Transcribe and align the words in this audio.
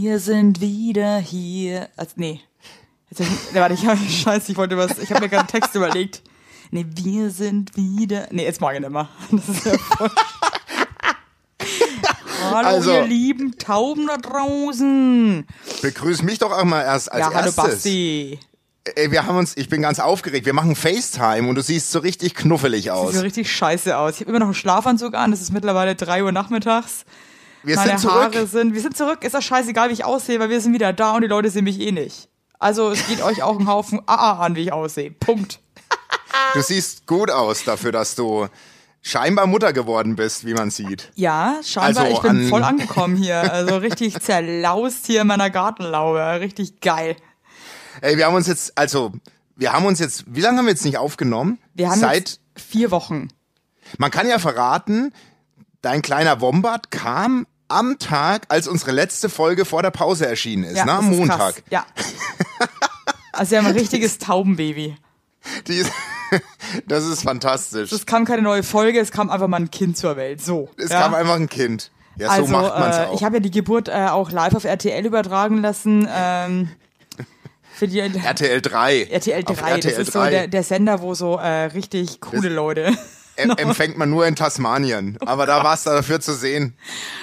wir 0.00 0.18
sind 0.20 0.60
wieder 0.60 1.18
hier. 1.18 1.88
Also, 1.96 2.12
nee. 2.16 2.40
Jetzt, 3.10 3.20
hab 3.20 3.26
ich- 3.28 3.54
warte, 3.54 3.74
ich 3.74 3.86
habe 3.86 3.98
Scheiße, 4.08 4.52
ich 4.52 4.58
wollte 4.58 4.76
was, 4.78 4.98
ich 4.98 5.10
habe 5.10 5.20
mir 5.20 5.28
gerade 5.28 5.40
einen 5.42 5.48
Text 5.60 5.74
überlegt. 5.74 6.22
Nee, 6.70 6.86
wir 6.88 7.30
sind 7.30 7.76
wieder. 7.76 8.28
Nee, 8.30 8.44
jetzt 8.44 8.60
mag 8.62 8.74
ich 8.74 8.80
nicht 8.80 8.90
mehr. 8.90 9.08
Das 9.30 9.48
ist 9.48 9.66
ja 9.66 9.76
voll. 9.78 10.10
Hallo, 12.50 12.68
Also- 12.68 12.90
ihr 12.92 13.06
lieben 13.06 13.56
Tauben 13.58 14.06
da 14.06 14.16
draußen. 14.16 15.46
Begrüß 15.82 16.22
mich 16.22 16.38
doch 16.38 16.50
auch 16.52 16.64
mal 16.64 16.82
erst 16.82 17.10
als 17.12 17.20
ja, 17.20 17.26
hallo 17.26 17.46
erstes. 17.46 17.56
Basti. 17.56 18.38
Ey, 18.96 19.10
wir 19.12 19.26
haben 19.26 19.36
uns, 19.36 19.56
ich 19.56 19.68
bin 19.68 19.80
ganz 19.82 20.00
aufgeregt. 20.00 20.44
Wir 20.44 20.54
machen 20.54 20.74
FaceTime 20.74 21.46
und 21.48 21.54
du 21.54 21.62
siehst 21.62 21.92
so 21.92 22.00
richtig 22.00 22.34
knuffelig 22.34 22.84
Sieht 22.84 22.90
aus. 22.92 23.14
so 23.14 23.20
richtig 23.20 23.50
scheiße 23.52 23.96
aus. 23.96 24.14
Ich 24.14 24.20
habe 24.22 24.30
immer 24.30 24.40
noch 24.40 24.46
einen 24.46 24.54
Schlafanzug 24.54 25.14
an. 25.14 25.32
Es 25.32 25.40
ist 25.40 25.52
mittlerweile 25.52 25.94
drei 25.94 26.24
Uhr 26.24 26.32
nachmittags. 26.32 27.04
Wir 27.62 27.76
Meine 27.76 27.90
sind 27.90 28.00
zurück. 28.00 28.14
Haare 28.34 28.46
sind, 28.46 28.74
wir 28.74 28.80
sind 28.80 28.96
zurück. 28.96 29.22
Ist 29.24 29.34
das 29.34 29.44
scheißegal, 29.44 29.88
wie 29.88 29.92
ich 29.94 30.04
aussehe, 30.04 30.40
weil 30.40 30.50
wir 30.50 30.60
sind 30.60 30.72
wieder 30.74 30.92
da 30.92 31.12
und 31.14 31.22
die 31.22 31.28
Leute 31.28 31.48
sehen 31.50 31.64
mich 31.64 31.78
eh 31.80 31.92
nicht. 31.92 32.28
Also 32.58 32.90
es 32.90 33.06
geht 33.06 33.22
euch 33.22 33.42
auch 33.42 33.58
einen 33.58 33.68
Haufen 33.68 34.00
AA 34.06 34.38
an, 34.44 34.56
wie 34.56 34.62
ich 34.62 34.72
aussehe. 34.72 35.10
Punkt. 35.10 35.60
Du 36.54 36.60
siehst 36.62 37.06
gut 37.06 37.30
aus 37.30 37.64
dafür, 37.64 37.92
dass 37.92 38.14
du 38.14 38.48
scheinbar 39.00 39.46
Mutter 39.46 39.72
geworden 39.72 40.16
bist, 40.16 40.44
wie 40.46 40.54
man 40.54 40.70
sieht. 40.70 41.10
Ja, 41.14 41.60
scheinbar, 41.64 42.04
Also 42.04 42.16
ich 42.16 42.20
bin 42.22 42.30
an- 42.42 42.48
voll 42.48 42.62
angekommen 42.64 43.16
hier. 43.16 43.52
Also 43.52 43.76
richtig 43.78 44.20
zerlaust 44.22 45.06
hier 45.06 45.22
in 45.22 45.26
meiner 45.26 45.50
Gartenlaube. 45.50 46.40
Richtig 46.40 46.80
geil. 46.80 47.16
Ey, 48.00 48.16
wir 48.16 48.26
haben 48.26 48.34
uns 48.34 48.46
jetzt, 48.46 48.76
also, 48.78 49.12
wir 49.56 49.72
haben 49.72 49.84
uns 49.86 49.98
jetzt, 49.98 50.24
wie 50.26 50.40
lange 50.40 50.58
haben 50.58 50.64
wir 50.66 50.72
jetzt 50.72 50.84
nicht 50.84 50.98
aufgenommen? 50.98 51.58
Wir 51.74 51.90
haben 51.90 52.00
Seit, 52.00 52.16
jetzt 52.30 52.40
vier 52.56 52.90
Wochen. 52.90 53.28
man 53.98 54.10
kann 54.10 54.26
ja 54.28 54.38
verraten, 54.38 55.12
dein 55.82 56.00
kleiner 56.02 56.40
Wombat 56.40 56.90
kam 56.90 57.46
am 57.68 57.98
Tag, 57.98 58.46
als 58.48 58.68
unsere 58.68 58.92
letzte 58.92 59.28
Folge 59.28 59.64
vor 59.64 59.82
der 59.82 59.90
Pause 59.90 60.26
erschienen 60.26 60.64
ist, 60.64 60.76
Ja, 60.76 60.84
ne? 60.84 60.92
das 60.92 60.98
Am 61.00 61.12
ist 61.12 61.18
Montag. 61.18 61.38
Krass. 61.38 61.62
Ja. 61.70 61.86
Also 63.32 63.52
wir 63.52 63.58
haben 63.58 63.66
ein 63.66 63.76
richtiges 63.76 64.18
Taubenbaby. 64.18 64.96
Die 65.66 65.76
ist, 65.76 65.90
das 66.86 67.04
ist 67.04 67.22
fantastisch. 67.22 67.90
Es 67.92 68.06
kam 68.06 68.24
keine 68.24 68.42
neue 68.42 68.62
Folge, 68.62 69.00
es 69.00 69.10
kam 69.10 69.30
einfach 69.30 69.48
mal 69.48 69.58
ein 69.58 69.70
Kind 69.70 69.96
zur 69.96 70.16
Welt. 70.16 70.42
So. 70.42 70.68
Es 70.76 70.90
ja. 70.90 71.00
kam 71.00 71.14
einfach 71.14 71.36
ein 71.36 71.48
Kind. 71.48 71.90
Ja, 72.16 72.28
also, 72.28 72.46
so 72.46 72.52
macht 72.52 72.78
man's 72.78 72.96
äh, 72.96 73.00
auch. 73.06 73.14
ich 73.14 73.24
habe 73.24 73.36
ja 73.36 73.40
die 73.40 73.50
Geburt 73.50 73.88
äh, 73.88 74.08
auch 74.08 74.30
live 74.30 74.54
auf 74.54 74.64
RTL 74.64 75.04
übertragen 75.06 75.62
lassen. 75.62 76.06
Ähm, 76.14 76.68
für 77.74 77.88
die 77.88 78.00
RTL 78.00 78.60
3. 78.60 79.04
RTL 79.04 79.42
3, 79.44 79.50
Auf 79.50 79.62
RTL 79.62 79.80
das 79.80 79.98
ist 79.98 80.12
so 80.12 80.18
3 80.18 80.30
der, 80.30 80.46
der 80.46 80.62
Sender, 80.62 81.00
wo 81.00 81.14
so 81.14 81.38
äh, 81.38 81.64
richtig 81.64 82.20
coole 82.20 82.50
Leute. 82.50 82.92
Em- 83.36 83.50
empfängt 83.50 83.96
man 83.98 84.10
nur 84.10 84.26
in 84.26 84.36
Tasmanien. 84.36 85.18
Aber 85.24 85.46
da 85.46 85.62
war 85.64 85.74
es 85.74 85.84
dafür 85.84 86.20
zu 86.20 86.34
sehen. 86.34 86.74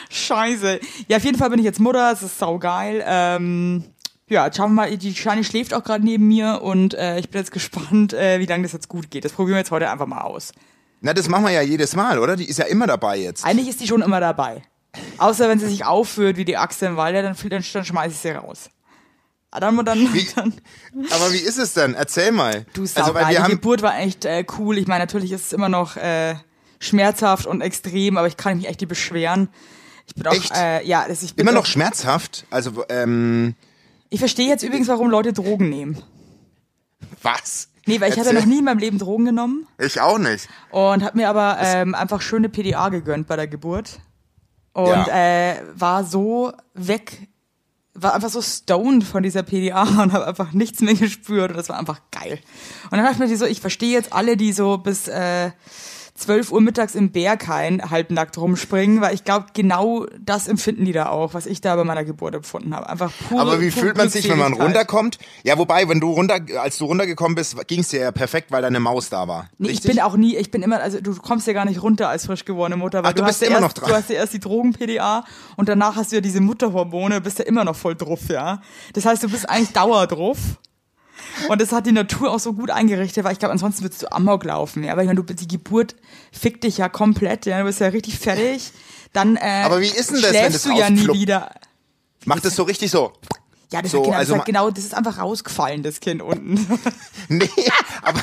Scheiße. 0.09 0.79
Ja, 1.07 1.17
auf 1.17 1.23
jeden 1.23 1.37
Fall 1.37 1.49
bin 1.49 1.59
ich 1.59 1.65
jetzt 1.65 1.79
Mutter, 1.79 2.11
es 2.11 2.21
ist 2.21 2.39
saugeil. 2.39 3.03
Ähm, 3.05 3.83
ja, 4.27 4.45
jetzt 4.45 4.57
schauen 4.57 4.71
wir 4.71 4.83
mal, 4.87 4.97
die 4.97 5.15
Shani 5.15 5.43
schläft 5.43 5.73
auch 5.73 5.83
gerade 5.83 6.03
neben 6.03 6.27
mir 6.27 6.61
und 6.61 6.93
äh, 6.93 7.17
ich 7.19 7.29
bin 7.29 7.39
jetzt 7.39 7.51
gespannt, 7.51 8.13
äh, 8.13 8.39
wie 8.39 8.45
lange 8.45 8.63
das 8.63 8.73
jetzt 8.73 8.87
gut 8.87 9.09
geht. 9.09 9.25
Das 9.25 9.31
probieren 9.31 9.55
wir 9.55 9.59
jetzt 9.59 9.71
heute 9.71 9.89
einfach 9.89 10.05
mal 10.07 10.21
aus. 10.21 10.51
Na, 11.01 11.13
das 11.13 11.29
machen 11.29 11.45
wir 11.45 11.51
ja 11.51 11.61
jedes 11.61 11.95
Mal, 11.95 12.19
oder? 12.19 12.35
Die 12.35 12.45
ist 12.49 12.57
ja 12.59 12.65
immer 12.65 12.85
dabei 12.85 13.17
jetzt. 13.17 13.45
Eigentlich 13.45 13.69
ist 13.69 13.79
die 13.79 13.87
schon 13.87 14.01
immer 14.01 14.19
dabei. 14.19 14.61
Außer 15.17 15.47
wenn 15.47 15.59
sie 15.59 15.67
sich 15.67 15.85
aufführt 15.85 16.35
wie 16.37 16.45
die 16.45 16.57
Achse 16.57 16.87
im 16.87 16.97
Wald, 16.97 17.15
dann, 17.15 17.35
dann, 17.49 17.63
dann 17.73 17.85
schmeiße 17.85 18.13
ich 18.13 18.19
sie 18.19 18.29
raus. 18.31 18.69
Ah, 19.51 19.59
Dann, 19.59 19.83
dann, 19.83 20.13
Wie- 20.13 20.27
dann, 20.35 20.53
Aber 21.11 21.33
wie 21.33 21.37
ist 21.39 21.57
es 21.57 21.73
denn? 21.73 21.95
Erzähl 21.95 22.31
mal. 22.31 22.65
Du 22.73 22.83
also, 22.83 23.13
weil 23.15 23.25
wir 23.27 23.35
die 23.35 23.39
haben, 23.39 23.51
Geburt 23.51 23.81
war 23.81 23.97
echt 23.99 24.25
äh, 24.25 24.45
cool. 24.59 24.77
Ich 24.77 24.85
meine, 24.87 25.03
natürlich 25.03 25.31
ist 25.31 25.47
es 25.47 25.53
immer 25.53 25.69
noch 25.69 25.97
äh, 25.97 26.35
schmerzhaft 26.79 27.47
und 27.47 27.61
extrem, 27.61 28.17
aber 28.17 28.27
ich 28.27 28.37
kann 28.37 28.57
mich 28.57 28.67
echt 28.67 28.79
nicht 28.81 28.89
beschweren. 28.89 29.49
Ich 30.05 30.13
bin 30.15 30.27
auch, 30.27 30.33
Echt? 30.33 30.51
äh, 30.55 30.83
ja, 30.85 31.05
das, 31.07 31.23
ich 31.23 31.35
bin 31.35 31.47
immer 31.47 31.55
noch 31.55 31.65
schmerzhaft. 31.65 32.45
Also, 32.51 32.83
ähm, 32.89 33.55
Ich 34.09 34.19
verstehe 34.19 34.47
jetzt 34.47 34.63
übrigens, 34.63 34.87
warum 34.87 35.09
Leute 35.09 35.33
Drogen 35.33 35.69
nehmen. 35.69 36.01
was? 37.21 37.69
Nee, 37.85 37.99
weil 38.01 38.09
ich 38.11 38.17
hatte 38.19 38.29
Erzähl. 38.29 38.41
noch 38.41 38.47
nie 38.47 38.59
in 38.59 38.65
meinem 38.65 38.77
Leben 38.79 38.99
Drogen 38.99 39.25
genommen 39.25 39.67
Ich 39.79 39.99
auch 39.99 40.19
nicht. 40.19 40.47
und 40.69 41.03
habe 41.03 41.17
mir 41.17 41.27
aber 41.29 41.57
ähm, 41.61 41.95
einfach 41.95 42.21
schöne 42.21 42.49
PDA 42.49 42.89
gegönnt 42.89 43.27
bei 43.27 43.35
der 43.35 43.47
Geburt 43.47 43.99
und 44.73 44.87
Ja. 44.87 45.07
äh, 45.51 45.55
war 45.73 46.03
so 46.03 46.53
weg, 46.75 47.28
war 48.01 48.13
einfach 48.13 48.29
so 48.29 48.41
stoned 48.41 49.03
von 49.03 49.23
dieser 49.23 49.43
PDA 49.43 49.81
und 50.03 50.13
habe 50.13 50.27
einfach 50.27 50.51
nichts 50.53 50.81
mehr 50.81 50.95
gespürt 50.95 51.51
und 51.51 51.57
das 51.57 51.69
war 51.69 51.77
einfach 51.77 52.01
geil. 52.11 52.39
Und 52.85 52.97
dann 52.97 53.03
dachte 53.03 53.23
ich 53.23 53.29
mir 53.29 53.37
so, 53.37 53.45
ich 53.45 53.61
verstehe 53.61 53.91
jetzt 53.91 54.13
alle, 54.13 54.37
die 54.37 54.53
so 54.53 54.77
bis 54.77 55.07
äh, 55.07 55.51
12 56.19 56.51
Uhr 56.51 56.61
mittags 56.61 56.95
im 56.95 57.11
Berghain 57.11 57.89
halbnackt 57.89 58.37
rumspringen, 58.37 59.01
weil 59.01 59.15
ich 59.15 59.23
glaube, 59.23 59.47
genau 59.53 60.05
das 60.19 60.47
empfinden 60.47 60.85
die 60.85 60.91
da 60.91 61.07
auch, 61.07 61.33
was 61.33 61.45
ich 61.45 61.61
da 61.61 61.75
bei 61.75 61.83
meiner 61.83 62.03
Geburt 62.03 62.35
empfunden 62.35 62.75
habe. 62.75 62.89
Einfach 62.89 63.11
pure 63.27 63.41
Aber 63.41 63.61
wie 63.61 63.69
pure 63.69 63.85
fühlt 63.85 63.97
man 63.97 64.09
sich, 64.09 64.29
wenn 64.29 64.37
man 64.37 64.53
runterkommt? 64.53 65.17
Ja, 65.43 65.57
wobei, 65.57 65.87
wenn 65.87 65.99
du 65.99 66.11
runter, 66.11 66.39
als 66.59 66.77
du 66.77 66.85
runtergekommen 66.85 67.35
bist, 67.35 67.55
ging 67.67 67.79
es 67.79 67.89
dir 67.89 68.01
ja 68.01 68.11
perfekt, 68.11 68.51
weil 68.51 68.61
deine 68.61 68.79
Maus 68.79 69.09
da 69.09 69.27
war. 69.27 69.49
Nee, 69.57 69.69
ich 69.69 69.81
bin 69.81 69.99
auch 70.01 70.17
nie, 70.17 70.35
ich 70.35 70.51
bin 70.51 70.61
immer, 70.61 70.81
also 70.81 70.99
du 70.99 71.15
kommst 71.15 71.47
ja 71.47 71.53
gar 71.53 71.65
nicht 71.65 71.81
runter 71.81 72.09
als 72.09 72.25
frisch 72.25 72.45
gewordene 72.45 72.77
Mutter, 72.77 73.03
weil 73.03 73.11
Ach, 73.11 73.13
du 73.13 73.23
hast 73.23 73.39
bist 73.39 73.41
ja 73.41 73.47
immer 73.47 73.65
erst, 73.65 73.77
noch 73.77 73.83
dran. 73.83 73.89
Du 73.89 73.95
hast 73.95 74.09
ja 74.09 74.15
erst 74.17 74.33
die 74.33 74.39
Drogen-PDA 74.39 75.23
und 75.55 75.69
danach 75.69 75.95
hast 75.95 76.11
du 76.11 76.17
ja 76.17 76.21
diese 76.21 76.41
Mutterhormone, 76.41 77.21
bist 77.21 77.39
ja 77.39 77.45
immer 77.45 77.63
noch 77.63 77.75
voll 77.75 77.95
drauf, 77.95 78.21
ja. 78.29 78.61
Das 78.93 79.05
heißt, 79.05 79.23
du 79.23 79.29
bist 79.29 79.49
eigentlich 79.49 79.71
Dauer 79.73 80.07
drauf. 80.07 80.37
Und 81.47 81.61
das 81.61 81.71
hat 81.71 81.85
die 81.85 81.91
Natur 81.91 82.31
auch 82.31 82.39
so 82.39 82.53
gut 82.53 82.69
eingerichtet, 82.69 83.23
weil 83.23 83.33
ich 83.33 83.39
glaube, 83.39 83.51
ansonsten 83.51 83.83
würdest 83.83 84.03
du 84.03 84.11
Amok 84.11 84.43
laufen, 84.43 84.83
ja. 84.83 84.95
Weil 84.95 85.03
ich 85.03 85.07
meine, 85.07 85.23
du, 85.23 85.33
die 85.33 85.47
Geburt 85.47 85.95
fickt 86.31 86.63
dich 86.63 86.77
ja 86.77 86.89
komplett, 86.89 87.45
ja. 87.45 87.59
Du 87.59 87.65
bist 87.65 87.79
ja 87.79 87.87
richtig 87.87 88.19
fertig. 88.19 88.71
Dann, 89.13 89.35
äh, 89.37 89.63
Aber 89.65 89.81
wie 89.81 89.87
ist 89.87 90.11
denn 90.11 90.21
das, 90.21 90.33
wenn 90.33 90.53
das 90.53 90.63
du 90.63 90.73
ja 90.73 90.89
nie 90.89 91.07
wieder. 91.07 91.51
Macht 92.25 92.45
es 92.45 92.55
so 92.55 92.63
richtig 92.63 92.91
so. 92.91 93.13
Ja, 93.71 93.81
das, 93.81 93.91
So, 93.91 93.99
ist 93.99 94.05
genau, 94.05 94.17
also 94.17 94.35
das, 94.35 94.45
genau, 94.45 94.71
das 94.71 94.83
ist 94.83 94.95
einfach 94.95 95.19
rausgefallen, 95.19 95.83
das 95.83 95.99
Kind 95.99 96.21
unten. 96.21 96.57
Nee, 97.31 97.49
aber, 98.01 98.19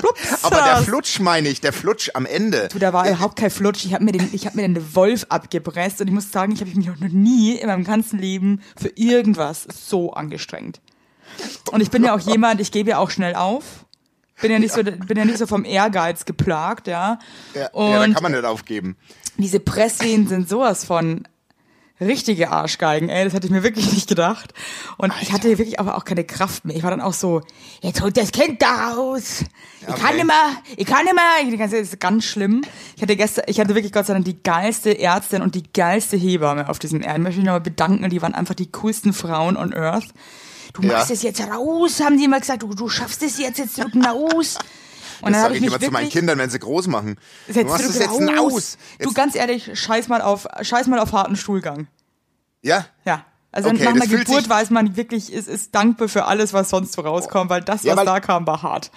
aber 0.42 0.56
der 0.56 0.76
Flutsch 0.78 1.20
meine 1.20 1.50
ich, 1.50 1.60
der 1.60 1.74
Flutsch 1.74 2.08
am 2.14 2.24
Ende. 2.24 2.68
Du, 2.72 2.78
da 2.78 2.94
war 2.94 3.06
überhaupt 3.06 3.36
kein 3.36 3.50
Flutsch. 3.50 3.84
Ich 3.84 3.92
habe 3.92 4.04
mir 4.04 4.12
den, 4.12 4.30
ich 4.32 4.46
habe 4.46 4.56
mir 4.56 4.62
den 4.66 4.94
Wolf 4.94 5.26
abgepresst 5.28 6.00
und 6.00 6.06
ich 6.06 6.14
muss 6.14 6.32
sagen, 6.32 6.52
ich 6.52 6.60
habe 6.60 6.70
mich 6.70 6.86
noch 6.86 6.96
nie 6.98 7.56
in 7.56 7.66
meinem 7.66 7.84
ganzen 7.84 8.18
Leben 8.18 8.62
für 8.80 8.88
irgendwas 8.94 9.66
so 9.70 10.14
angestrengt. 10.14 10.80
Und 11.70 11.80
ich 11.80 11.90
bin 11.90 12.04
ja 12.04 12.14
auch 12.14 12.20
jemand, 12.20 12.60
ich 12.60 12.70
gebe 12.72 12.90
ja 12.90 12.98
auch 12.98 13.10
schnell 13.10 13.34
auf. 13.34 13.64
Bin 14.40 14.50
ja 14.52 14.58
nicht 14.58 14.72
so, 14.74 14.82
bin 14.82 15.16
ja 15.16 15.24
nicht 15.24 15.38
so 15.38 15.46
vom 15.46 15.64
Ehrgeiz 15.64 16.24
geplagt, 16.26 16.86
ja. 16.88 17.18
Ja, 17.54 17.68
Und 17.72 17.90
ja, 17.92 18.06
da 18.06 18.12
kann 18.14 18.22
man 18.22 18.32
nicht 18.32 18.44
aufgeben. 18.44 18.96
diese 19.38 19.60
Presswehen 19.60 20.28
sind 20.28 20.48
sowas 20.48 20.84
von 20.84 21.26
richtige 21.98 22.50
Arschgeigen, 22.50 23.08
ey, 23.08 23.24
das 23.24 23.32
hätte 23.32 23.46
ich 23.46 23.50
mir 23.52 23.62
wirklich 23.62 23.90
nicht 23.94 24.06
gedacht. 24.06 24.52
Und 24.98 25.14
ich 25.22 25.32
hatte 25.32 25.48
wirklich 25.56 25.80
aber 25.80 25.96
auch 25.96 26.04
keine 26.04 26.24
Kraft 26.24 26.66
mehr. 26.66 26.76
Ich 26.76 26.82
war 26.82 26.90
dann 26.90 27.00
auch 27.00 27.14
so, 27.14 27.40
jetzt 27.80 28.02
holt 28.02 28.18
das 28.18 28.32
Kind 28.32 28.60
da 28.60 28.92
raus. 28.92 29.44
Ich 29.80 29.86
kann 29.86 29.94
Okay. 30.04 30.14
nicht 30.16 30.26
mehr, 30.26 30.50
ich 30.76 30.84
kann 30.86 31.04
nicht 31.04 31.14
mehr. 31.14 31.50
Die 31.50 31.56
ganze, 31.56 31.78
das 31.78 31.88
ist 31.94 32.00
ganz 32.00 32.24
schlimm. 32.26 32.60
Ich 32.96 33.00
hatte 33.02 33.16
gestern, 33.16 33.44
ich 33.46 33.58
hatte 33.58 33.74
wirklich 33.74 33.92
Gott 33.92 34.04
sei 34.04 34.12
Dank 34.12 34.26
die 34.26 34.42
geilste 34.42 34.98
Ärztin 34.98 35.40
und 35.40 35.54
die 35.54 35.62
geilste 35.72 36.18
Hebamme 36.18 36.68
auf 36.68 36.78
diesem 36.78 37.00
Erden. 37.00 37.20
Ich 37.20 37.22
möchte 37.22 37.38
mich 37.38 37.46
nochmal 37.46 37.60
bedanken, 37.62 38.10
die 38.10 38.20
waren 38.20 38.34
einfach 38.34 38.54
die 38.54 38.70
coolsten 38.72 39.14
Frauen 39.14 39.56
on 39.56 39.72
Earth. 39.72 40.08
Du 40.80 40.86
machst 40.86 41.10
es 41.10 41.22
jetzt 41.22 41.40
raus, 41.40 42.00
haben 42.00 42.18
die 42.18 42.24
immer 42.24 42.40
gesagt, 42.40 42.62
du, 42.62 42.74
du 42.74 42.88
schaffst 42.88 43.22
es 43.22 43.38
jetzt, 43.38 43.58
jetzt 43.58 43.78
drücken 43.78 44.04
raus. 44.04 44.58
Und 45.22 45.32
dann 45.32 45.32
Das 45.32 45.42
sage 45.42 45.54
ich 45.54 45.60
ich 45.62 45.66
immer 45.68 45.80
zu 45.80 45.90
meinen 45.90 46.10
Kindern, 46.10 46.38
wenn 46.38 46.50
sie 46.50 46.58
groß 46.58 46.88
machen. 46.88 47.16
Du 47.48 47.64
machst 47.64 47.84
du 47.86 47.88
es 47.90 47.98
jetzt 47.98 48.10
raus. 48.10 48.52
aus. 48.52 48.78
Du 48.98 49.04
Jetzt, 49.06 49.14
ganz 49.14 49.34
ehrlich, 49.34 49.70
scheiß 49.72 50.08
mal 50.08 50.20
auf, 50.20 50.46
scheiß 50.60 50.88
mal 50.88 50.98
auf 50.98 51.12
harten 51.12 51.36
Stuhlgang. 51.36 51.86
ja? 52.62 52.84
Ja. 53.04 53.24
Also 53.52 53.70
Okay, 53.70 53.84
nach 53.84 53.92
einer 53.94 54.06
Geburt 54.06 54.26
sich- 54.42 54.48
weiß 54.50 54.68
man 54.68 54.96
wirklich, 54.98 55.32
ist, 55.32 55.48
ist 55.48 55.74
dankbar 55.74 56.08
für 56.08 56.26
alles, 56.26 56.52
was 56.52 56.68
sonst 56.68 56.92
so 56.92 57.00
rauskommt, 57.00 57.48
weil 57.48 57.62
das, 57.62 57.84
Ja, 57.84 57.92
was 57.92 58.00
weil- 58.00 58.04
da 58.04 58.20
kam, 58.20 58.46
war 58.46 58.62
hart. 58.62 58.90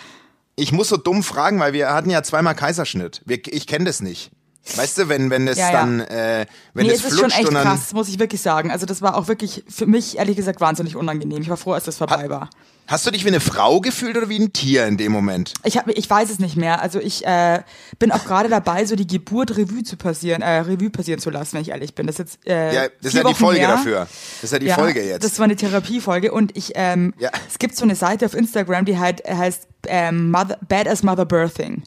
Ich 0.57 0.73
muss 0.73 0.90
so 0.90 0.97
dumm 0.97 1.23
fragen, 1.23 1.61
weil 1.61 1.72
wir 1.72 1.94
hatten 1.94 2.09
ja 2.09 2.22
zweimal 2.22 2.53
Kaiserschnitt. 2.56 3.22
Wir, 3.25 3.40
ich 3.46 3.66
kenne 3.67 3.85
das 3.85 4.01
nicht. 4.01 4.31
Weißt 4.75 4.97
du, 5.00 5.09
wenn, 5.09 5.30
wenn 5.31 5.47
es 5.47 5.58
Ja, 5.58 5.72
ja. 5.72 5.80
dann, 5.80 6.00
äh, 6.02 6.46
wenn 6.74 6.86
nee, 6.86 6.92
es 6.92 7.03
es 7.03 7.14
ist 7.14 7.20
schon 7.20 7.31
echt 7.31 7.50
krass, 7.50 7.94
muss 7.94 8.08
ich 8.09 8.20
wirklich 8.20 8.42
sagen. 8.42 8.70
Also 8.72 8.86
das 8.86 9.02
war 9.02 9.16
auch 9.18 9.28
wirklich 9.28 9.64
für 9.68 9.86
mich, 9.88 10.18
ehrlich 10.18 10.35
gesagt, 10.35 10.61
wahnsinnig 10.61 10.96
unangenehm. 10.96 11.41
Ich 11.41 11.50
war 11.50 11.58
froh, 11.58 11.73
als 11.73 11.85
das 11.85 11.97
vorbei 11.97 12.29
war. 12.29 12.50
Hast 12.85 13.06
du 13.06 13.11
dich 13.11 13.23
wie 13.23 13.28
eine 13.29 13.40
Frau 13.40 13.82
gefühlt 13.82 14.17
oder 14.17 14.29
wie 14.29 14.40
ein 14.40 14.52
Tier 14.52 14.85
in 14.88 14.97
dem 14.97 15.11
Moment? 15.11 15.53
Ich, 15.64 15.78
hab, 15.78 15.88
ich 15.88 16.09
weiß 16.09 16.29
es 16.32 16.40
nicht 16.40 16.56
mehr. 16.56 16.82
Also 16.82 17.00
ich 17.00 17.23
äh, 17.26 17.61
bin 18.00 18.11
auch 18.11 18.26
gerade 18.26 18.50
dabei, 18.50 18.85
so 18.85 18.96
die 18.96 19.06
Geburt 19.06 19.58
Revue 19.58 19.84
zu 19.84 19.96
passieren, 19.96 20.41
äh, 20.41 20.58
Revue 20.59 20.90
passieren 20.90 21.20
zu 21.20 21.29
lassen, 21.29 21.53
wenn 21.53 21.62
ich 21.62 21.70
ehrlich 21.70 21.94
bin. 21.94 22.08
Das 22.08 22.16
ist 22.20 22.20
jetzt 22.20 22.47
äh, 22.47 22.73
Ja, 22.73 22.88
das 23.02 23.14
ist 23.14 23.23
ja 23.23 23.23
die 23.23 23.35
Folge 23.35 23.59
her. 23.59 23.67
dafür. 23.70 24.08
Das 24.41 24.44
ist 24.44 24.53
ja 24.53 24.59
die 24.59 24.70
Folge 24.70 25.03
jetzt. 25.03 25.23
Das 25.23 25.38
war 25.38 25.46
eine 25.46 25.55
Therapiefolge 25.55 26.32
und 26.32 26.55
ich, 26.58 26.72
ähm, 26.76 27.14
Ja. 27.20 27.29
es 27.47 27.59
gibt 27.59 27.76
so 27.76 27.84
eine 27.84 27.96
Seite 27.96 28.26
auf 28.26 28.34
Instagram, 28.34 28.85
die 28.85 28.97
halt, 28.97 29.22
heißt 29.28 29.67
ähm, 29.88 30.32
Mother, 30.32 30.58
Badass 30.67 31.03
Mother 31.03 31.26
Birthing. 31.26 31.84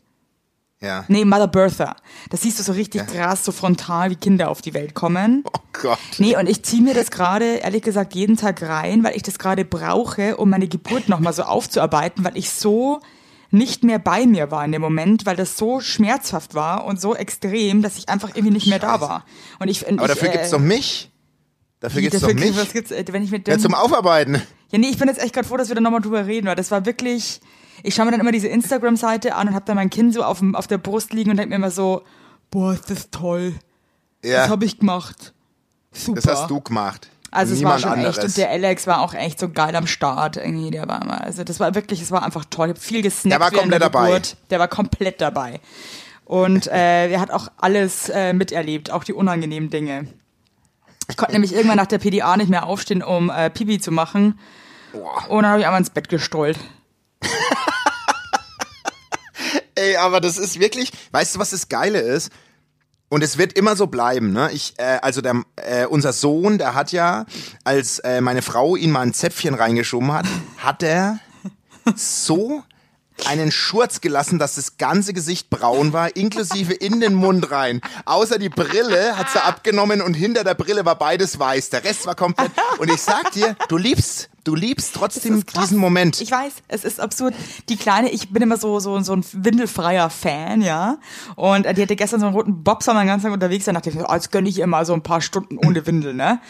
Ja. 0.82 1.04
Nee, 1.08 1.24
Mother 1.24 1.46
Birther. 1.46 1.96
Das 2.30 2.42
siehst 2.42 2.58
du 2.58 2.62
so 2.62 2.72
richtig 2.72 3.06
krass, 3.06 3.44
so 3.44 3.52
frontal, 3.52 4.10
wie 4.10 4.16
Kinder 4.16 4.50
auf 4.50 4.60
die 4.60 4.74
Welt 4.74 4.94
kommen. 4.94 5.44
Oh 5.46 5.60
Gott. 5.80 5.98
Nee, 6.18 6.36
und 6.36 6.48
ich 6.48 6.62
ziehe 6.64 6.82
mir 6.82 6.92
das 6.94 7.10
gerade, 7.10 7.56
ehrlich 7.56 7.82
gesagt, 7.82 8.14
jeden 8.14 8.36
Tag 8.36 8.60
rein, 8.62 9.04
weil 9.04 9.16
ich 9.16 9.22
das 9.22 9.38
gerade 9.38 9.64
brauche, 9.64 10.36
um 10.36 10.50
meine 10.50 10.68
Geburt 10.68 11.08
nochmal 11.08 11.32
so 11.32 11.44
aufzuarbeiten, 11.44 12.24
weil 12.24 12.36
ich 12.36 12.50
so 12.50 13.00
nicht 13.52 13.84
mehr 13.84 13.98
bei 13.98 14.26
mir 14.26 14.50
war 14.50 14.64
in 14.64 14.72
dem 14.72 14.82
Moment, 14.82 15.26
weil 15.26 15.36
das 15.36 15.56
so 15.56 15.80
schmerzhaft 15.80 16.54
war 16.54 16.84
und 16.84 17.00
so 17.00 17.14
extrem, 17.14 17.82
dass 17.82 17.98
ich 17.98 18.08
einfach 18.08 18.30
irgendwie 18.30 18.54
nicht 18.54 18.66
mehr 18.66 18.78
da 18.78 19.00
war. 19.00 19.24
Und 19.60 19.68
ich, 19.68 19.86
und 19.86 19.98
Aber 19.98 20.08
ich, 20.08 20.14
dafür 20.14 20.30
äh, 20.30 20.32
gibt's 20.32 20.50
doch 20.50 20.58
mich. 20.58 21.10
Dafür 21.78 21.98
Wie, 21.98 22.02
gibt's 22.08 22.20
doch 22.20 22.32
mich. 22.32 22.56
Was 22.56 22.72
gibt's, 22.72 22.90
äh, 22.90 23.04
wenn 23.10 23.22
ich 23.22 23.30
mit 23.30 23.46
Ja, 23.46 23.58
zum 23.58 23.74
Aufarbeiten. 23.74 24.40
Ja, 24.70 24.78
nee, 24.78 24.88
ich 24.88 24.98
bin 24.98 25.06
jetzt 25.06 25.22
echt 25.22 25.34
gerade 25.34 25.46
froh, 25.46 25.58
dass 25.58 25.68
wir 25.68 25.74
da 25.74 25.82
nochmal 25.82 26.00
drüber 26.00 26.26
reden, 26.26 26.46
weil 26.46 26.56
das 26.56 26.70
war 26.70 26.86
wirklich. 26.86 27.40
Ich 27.82 27.94
schaue 27.94 28.04
mir 28.06 28.12
dann 28.12 28.20
immer 28.20 28.32
diese 28.32 28.48
Instagram-Seite 28.48 29.34
an 29.34 29.48
und 29.48 29.54
habe 29.54 29.64
dann 29.64 29.76
mein 29.76 29.90
Kind 29.90 30.14
so 30.14 30.22
auf, 30.22 30.38
dem, 30.38 30.54
auf 30.54 30.66
der 30.66 30.78
Brust 30.78 31.12
liegen 31.12 31.30
und 31.30 31.36
denke 31.36 31.50
mir 31.50 31.56
immer 31.56 31.70
so, 31.70 32.02
boah, 32.50 32.72
ist 32.74 32.90
das 32.90 33.10
toll. 33.10 33.54
Ja, 34.24 34.42
Das 34.42 34.50
habe 34.50 34.64
ich 34.64 34.78
gemacht. 34.78 35.32
Super. 35.92 36.20
das 36.20 36.30
hast 36.40 36.50
du 36.50 36.60
gemacht. 36.60 37.08
Also 37.30 37.54
es 37.54 37.58
Niemand 37.60 37.74
war 37.74 37.80
schon 37.80 37.92
anderes. 37.98 38.18
echt 38.18 38.26
und 38.26 38.36
der 38.36 38.50
Alex 38.50 38.86
war 38.86 39.00
auch 39.00 39.14
echt 39.14 39.38
so 39.40 39.48
geil 39.48 39.74
am 39.74 39.86
Start 39.86 40.36
irgendwie, 40.36 40.70
der 40.70 40.86
war 40.86 41.00
immer, 41.00 41.22
also 41.24 41.44
das 41.44 41.60
war 41.60 41.74
wirklich, 41.74 42.02
es 42.02 42.10
war 42.10 42.22
einfach 42.22 42.44
toll. 42.50 42.66
Ich 42.68 42.74
habe 42.74 42.80
viel 42.80 43.00
gesnackt 43.02 43.32
Der 43.32 43.40
war 43.40 43.50
während 43.52 43.72
der 43.72 43.80
komplett 43.80 43.94
dabei. 43.94 44.06
Geburt. 44.08 44.36
Der 44.50 44.58
war 44.58 44.68
komplett 44.68 45.20
dabei. 45.20 45.60
Und 46.26 46.66
äh, 46.66 47.10
er 47.10 47.20
hat 47.20 47.30
auch 47.30 47.48
alles 47.56 48.10
äh, 48.10 48.32
miterlebt, 48.34 48.90
auch 48.90 49.02
die 49.02 49.14
unangenehmen 49.14 49.70
Dinge. 49.70 50.08
Ich 51.08 51.16
konnte 51.16 51.32
nämlich 51.32 51.54
irgendwann 51.54 51.78
nach 51.78 51.86
der 51.86 51.98
PDA 51.98 52.36
nicht 52.36 52.48
mehr 52.50 52.66
aufstehen, 52.66 53.02
um 53.02 53.28
äh, 53.30 53.50
Pipi 53.50 53.80
zu 53.80 53.90
machen. 53.90 54.38
Und 55.28 55.42
dann 55.42 55.50
habe 55.52 55.60
ich 55.60 55.66
einmal 55.66 55.80
ins 55.80 55.90
Bett 55.90 56.08
gestrollt. 56.10 56.58
Ey, 59.82 59.96
aber 59.96 60.20
das 60.20 60.38
ist 60.38 60.60
wirklich, 60.60 60.92
weißt 61.10 61.34
du, 61.34 61.38
was 61.40 61.50
das 61.50 61.68
Geile 61.68 61.98
ist? 61.98 62.30
Und 63.08 63.22
es 63.22 63.36
wird 63.36 63.54
immer 63.54 63.74
so 63.74 63.88
bleiben, 63.88 64.32
ne? 64.32 64.48
Ich, 64.52 64.74
äh, 64.78 64.98
also 65.02 65.20
der, 65.20 65.42
äh, 65.56 65.86
unser 65.86 66.12
Sohn, 66.12 66.56
der 66.56 66.74
hat 66.74 66.92
ja, 66.92 67.26
als 67.64 67.98
äh, 67.98 68.20
meine 68.20 68.42
Frau 68.42 68.76
ihn 68.76 68.92
mal 68.92 69.00
ein 69.00 69.12
Zäpfchen 69.12 69.54
reingeschoben 69.54 70.12
hat, 70.12 70.26
hat 70.58 70.84
er 70.84 71.18
so 71.96 72.62
einen 73.26 73.50
Schurz 73.50 74.00
gelassen, 74.00 74.38
dass 74.38 74.54
das 74.54 74.78
ganze 74.78 75.12
Gesicht 75.12 75.50
braun 75.50 75.92
war, 75.92 76.14
inklusive 76.14 76.72
in 76.72 77.00
den 77.00 77.14
Mund 77.14 77.50
rein. 77.50 77.80
Außer 78.04 78.38
die 78.38 78.48
Brille 78.50 79.18
hat 79.18 79.30
sie 79.30 79.42
abgenommen 79.42 80.00
und 80.00 80.14
hinter 80.14 80.44
der 80.44 80.54
Brille 80.54 80.84
war 80.84 80.96
beides 80.96 81.38
weiß. 81.40 81.70
Der 81.70 81.82
Rest 81.82 82.06
war 82.06 82.14
komplett. 82.14 82.52
Und 82.78 82.88
ich 82.88 83.02
sag 83.02 83.32
dir, 83.32 83.56
du 83.68 83.76
liebst, 83.76 84.30
du 84.44 84.54
liebst 84.54 84.94
trotzdem 84.94 85.44
diesen 85.60 85.78
Moment. 85.78 86.20
Ich 86.20 86.30
weiß, 86.30 86.52
es 86.68 86.84
ist 86.84 87.00
absurd. 87.00 87.34
Die 87.68 87.76
Kleine, 87.76 88.10
ich 88.10 88.30
bin 88.30 88.42
immer 88.42 88.56
so, 88.56 88.80
so, 88.80 88.98
so 89.00 89.14
ein 89.14 89.24
windelfreier 89.32 90.10
Fan, 90.10 90.62
ja. 90.62 90.98
Und 91.36 91.66
äh, 91.66 91.74
die 91.74 91.82
hatte 91.82 91.96
gestern 91.96 92.20
so 92.20 92.26
einen 92.26 92.34
roten 92.34 92.62
Bobser 92.62 92.92
den 92.94 93.06
ganzen 93.06 93.24
Tag 93.26 93.32
unterwegs. 93.34 93.64
Dann 93.66 93.74
dachte 93.74 93.90
ich, 93.90 93.96
oh, 93.96 94.12
jetzt 94.12 94.32
gönne 94.32 94.48
ich 94.48 94.58
ihr 94.58 94.66
mal 94.66 94.84
so 94.86 94.92
ein 94.94 95.02
paar 95.02 95.20
Stunden 95.20 95.58
ohne 95.58 95.86
Windel, 95.86 96.14
ne? 96.14 96.40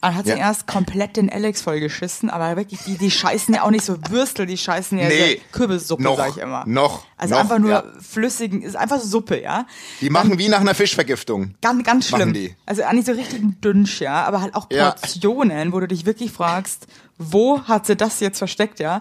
Dann 0.00 0.14
hat 0.14 0.24
sie 0.24 0.30
Ja. 0.32 0.36
erst 0.38 0.66
komplett 0.66 1.16
den 1.16 1.30
Alex 1.30 1.62
vollgeschissen, 1.62 2.30
aber 2.30 2.56
wirklich, 2.56 2.80
die, 2.86 2.96
die 2.96 3.10
scheißen 3.10 3.54
ja 3.54 3.62
auch 3.64 3.70
nicht 3.70 3.84
so 3.84 3.96
Würstel, 4.08 4.46
die 4.46 4.56
scheißen 4.56 4.98
ja 4.98 5.08
Nee. 5.08 5.40
Kürbissuppe, 5.52 6.02
Noch, 6.02 6.16
sag 6.16 6.30
ich 6.30 6.38
immer. 6.38 6.64
noch, 6.66 7.04
Also 7.22 7.34
noch, 7.34 7.40
einfach 7.42 7.58
nur 7.58 7.70
ja. 7.70 7.84
flüssigen, 8.00 8.62
ist 8.62 8.76
einfach 8.76 9.00
Suppe, 9.00 9.40
ja. 9.40 9.66
Die 10.00 10.10
machen 10.10 10.38
wie 10.38 10.48
nach 10.48 10.60
einer 10.60 10.74
Fischvergiftung. 10.74 11.54
Ganz, 11.60 11.84
ganz 11.84 12.08
schlimm. 12.08 12.36
Also 12.66 12.82
eigentlich 12.82 13.06
so 13.06 13.12
richtigen 13.12 13.60
Dünsch, 13.60 14.00
ja, 14.00 14.24
aber 14.24 14.40
halt 14.40 14.54
auch 14.54 14.66
Ja. 14.72 14.90
Portionen, 14.90 15.72
wo 15.72 15.80
du 15.80 15.86
dich 15.86 16.04
wirklich 16.04 16.32
fragst, 16.32 16.86
wo 17.18 17.62
hat 17.62 17.86
sie 17.86 17.94
das 17.94 18.18
jetzt 18.20 18.38
versteckt, 18.38 18.80
ja? 18.80 19.00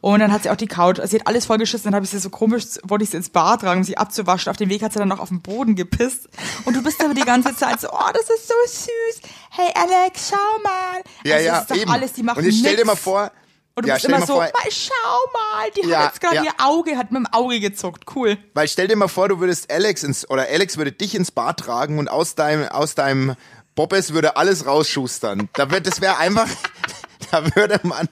Und 0.00 0.20
dann 0.20 0.32
hat 0.32 0.44
sie 0.44 0.50
auch 0.50 0.56
die 0.56 0.66
Couch, 0.66 0.98
also 0.98 1.10
sie 1.10 1.20
hat 1.20 1.26
alles 1.26 1.44
vollgeschissen, 1.46 1.84
dann 1.84 1.94
habe 1.94 2.04
ich 2.04 2.10
sie 2.10 2.18
so 2.18 2.30
komisch, 2.30 2.64
wollte 2.84 3.04
ich 3.04 3.10
sie 3.10 3.18
ins 3.18 3.28
Bad 3.28 3.60
tragen, 3.60 3.80
um 3.80 3.84
sie 3.84 3.98
abzuwaschen. 3.98 4.50
Auf 4.50 4.56
dem 4.56 4.70
Weg 4.70 4.82
hat 4.82 4.92
sie 4.92 4.98
dann 4.98 5.08
noch 5.08 5.18
auf 5.18 5.28
den 5.28 5.42
Boden 5.42 5.74
gepisst. 5.74 6.28
Und 6.64 6.74
du 6.74 6.82
bist 6.82 7.04
aber 7.04 7.12
die 7.12 7.20
ganze 7.20 7.54
Zeit 7.54 7.80
so, 7.80 7.88
oh, 7.90 8.10
das 8.12 8.22
ist 8.22 8.48
so 8.48 8.54
süß. 8.64 9.30
Hey 9.50 9.70
Alex, 9.74 10.30
schau 10.30 10.62
mal. 10.62 11.02
Ja, 11.24 11.34
also, 11.36 11.46
ja, 11.46 11.52
das 11.52 11.62
ist 11.62 11.70
doch 11.70 11.76
eben. 11.76 11.90
alles, 11.90 12.12
die 12.14 12.22
machen 12.22 12.38
Und 12.38 12.46
ich 12.46 12.58
stell 12.58 12.76
dir 12.76 12.86
mal 12.86 12.96
vor, 12.96 13.30
Und 13.78 13.84
du 13.84 13.88
ja, 13.88 13.94
bist 13.94 14.04
immer 14.06 14.20
so, 14.20 14.34
vor, 14.34 14.42
"Mal, 14.42 14.70
schau 14.70 14.92
mal, 15.32 15.70
die 15.76 15.88
Ja, 15.88 15.98
hat 16.00 16.04
jetzt 16.12 16.20
gerade 16.20 16.36
ja. 16.36 16.42
ihr 16.44 16.52
Auge, 16.58 16.96
hat 16.98 17.10
mit 17.12 17.20
dem 17.24 17.26
Auge 17.32 17.60
gezuckt. 17.60 18.04
Cool. 18.14 18.36
weil 18.54 18.68
stell 18.68 18.88
dir 18.88 18.96
mal 18.96 19.08
vor, 19.08 19.28
du 19.28 19.40
würdest 19.40 19.70
Alex 19.70 20.02
ins, 20.02 20.28
oder 20.28 20.46
Alex 20.48 20.76
würde 20.76 20.92
dich 20.92 21.14
ins 21.14 21.30
Bad 21.30 21.58
tragen 21.60 21.98
und 21.98 22.08
aus 22.08 22.34
deinem, 22.34 22.68
aus 22.68 22.94
deinem 22.94 23.34
Bobbes 23.74 24.12
würde 24.12 24.36
alles 24.36 24.66
rausschustern. 24.66 25.48
Da 25.54 25.70
wird, 25.70 25.86
das 25.86 26.00
wäre 26.00 26.16
einfach, 26.18 26.48
da 27.30 27.44
würde 27.54 27.80
man 27.84 28.08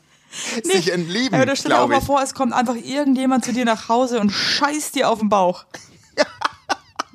sich 0.62 0.92
entlieben, 0.92 1.40
Aber 1.40 1.56
stell 1.56 1.70
dir 1.72 1.80
auch 1.80 1.88
mal 1.88 2.00
vor, 2.00 2.22
es 2.22 2.34
kommt 2.34 2.52
einfach 2.52 2.76
irgendjemand 2.76 3.44
zu 3.44 3.52
dir 3.52 3.64
nach 3.64 3.88
Hause 3.88 4.20
und 4.20 4.30
scheißt 4.30 4.94
dir 4.94 5.08
auf 5.10 5.18
den 5.18 5.28
Bauch. 5.28 5.64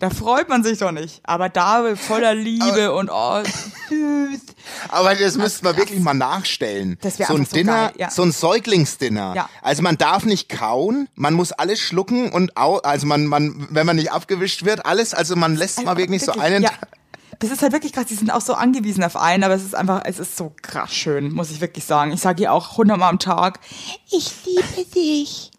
Da 0.02 0.10
freut 0.10 0.50
man 0.50 0.64
sich 0.64 0.80
doch 0.80 0.92
nicht. 0.92 1.22
Aber 1.22 1.48
da 1.48 1.96
voller 1.96 2.34
Liebe 2.34 2.92
und 2.92 3.12
oh, 3.14 3.44
süß. 3.90 4.42
Aber 4.90 5.14
das 5.14 5.38
müsste 5.38 5.64
man 5.64 5.78
wirklich 5.78 6.00
mal 6.00 6.16
nachstellen. 6.16 6.98
Das 7.02 7.18
so 7.18 7.36
ein 7.36 7.46
so 7.46 7.56
Dinner, 7.56 7.90
geil, 7.90 7.94
ja. 7.98 8.10
so 8.10 8.24
ein 8.24 8.32
Säuglingsdinner. 8.32 9.36
Ja. 9.36 9.50
Also 9.62 9.84
man 9.84 10.00
darf 10.00 10.26
nicht 10.26 10.50
kauen, 10.50 11.08
man 11.14 11.36
muss 11.36 11.52
alles 11.52 11.80
schlucken 11.80 12.32
und 12.32 12.58
au, 12.58 12.78
also 12.78 13.06
man, 13.06 13.28
man, 13.28 13.68
wenn 13.70 13.86
man 13.86 13.96
nicht 13.96 14.12
abgewischt 14.12 14.66
wird, 14.66 14.88
alles, 14.88 15.14
also 15.14 15.36
man 15.36 15.56
lässt 15.56 15.86
mal 15.86 15.96
wirklich, 15.98 16.26
so 16.26 16.32
einen, 16.32 16.64
Ja. 16.64 16.72
Das 17.38 17.52
ist 17.52 17.62
halt 17.62 17.72
wirklich 17.72 17.94
krass, 17.94 18.06
die 18.08 18.16
sind 18.16 18.32
auch 18.32 18.42
so 18.42 18.56
angewiesen 18.56 19.04
auf 19.04 19.16
einen, 19.16 19.44
aber 19.44 19.54
es 19.54 19.64
ist 19.64 19.76
einfach, 19.76 20.02
es 20.06 20.18
ist 20.18 20.36
so 20.36 20.52
krass 20.64 20.92
schön, 20.92 21.32
muss 21.32 21.52
ich 21.52 21.62
wirklich 21.62 21.86
sagen. 21.86 22.12
Ich 22.12 22.22
sage 22.22 22.42
ihr 22.42 22.54
auch 22.54 22.76
hundertmal 22.78 23.10
am 23.10 23.20
Tag, 23.20 23.60
ich 24.10 24.32
liebe 24.46 24.90
dich. 24.96 25.52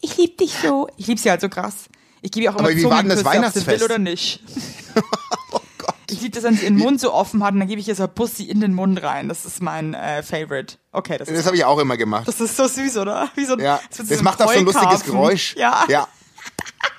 Ich 0.00 0.16
liebe 0.16 0.36
dich 0.36 0.54
so. 0.62 0.88
Ich 0.96 1.06
liebe 1.06 1.20
sie 1.20 1.28
halt 1.28 1.42
so 1.42 1.50
krass. 1.50 1.89
Ich 2.22 2.30
gebe 2.30 2.44
ihr 2.44 2.50
auch 2.50 2.56
immer 2.56 2.68
Aber 2.68 2.76
wie 2.76 2.84
war 2.84 3.00
denn 3.00 3.08
das 3.10 3.24
Weihnachtsfest? 3.24 3.66
will 3.80 3.82
oder 3.84 3.98
nicht. 3.98 4.42
Ich 6.10 6.20
liebe 6.20 6.34
das, 6.34 6.42
wenn 6.42 6.56
sie 6.56 6.64
ihren 6.64 6.76
Mund 6.76 7.00
so 7.00 7.12
offen 7.14 7.42
hat 7.44 7.52
und 7.54 7.60
dann 7.60 7.68
gebe 7.68 7.80
ich 7.80 7.86
ihr 7.86 7.94
so 7.94 8.02
ein 8.02 8.12
Bussi 8.12 8.42
in 8.42 8.60
den 8.60 8.74
Mund 8.74 9.00
rein. 9.02 9.28
Das 9.28 9.44
ist 9.44 9.62
mein 9.62 9.94
äh, 9.94 10.24
Favorite. 10.24 10.74
Okay, 10.90 11.16
das 11.18 11.28
ist, 11.28 11.38
das 11.38 11.46
habe 11.46 11.56
ich 11.56 11.64
auch 11.64 11.78
immer 11.78 11.96
gemacht. 11.96 12.26
das 12.26 12.40
ist 12.40 12.56
so 12.56 12.66
süß, 12.66 12.96
oder? 12.96 13.28
Wie 13.36 13.44
so, 13.44 13.52
ein- 13.54 13.60
Ja, 13.60 13.80
du 13.96 14.02
das 14.02 14.18
so 14.18 14.24
macht 14.24 14.42
auch 14.42 14.52
so 14.52 14.58
ein 14.58 14.64
lustiges. 14.64 15.04
Geräusch. 15.04 15.54
Ja, 15.56 15.84
ja. 15.88 16.08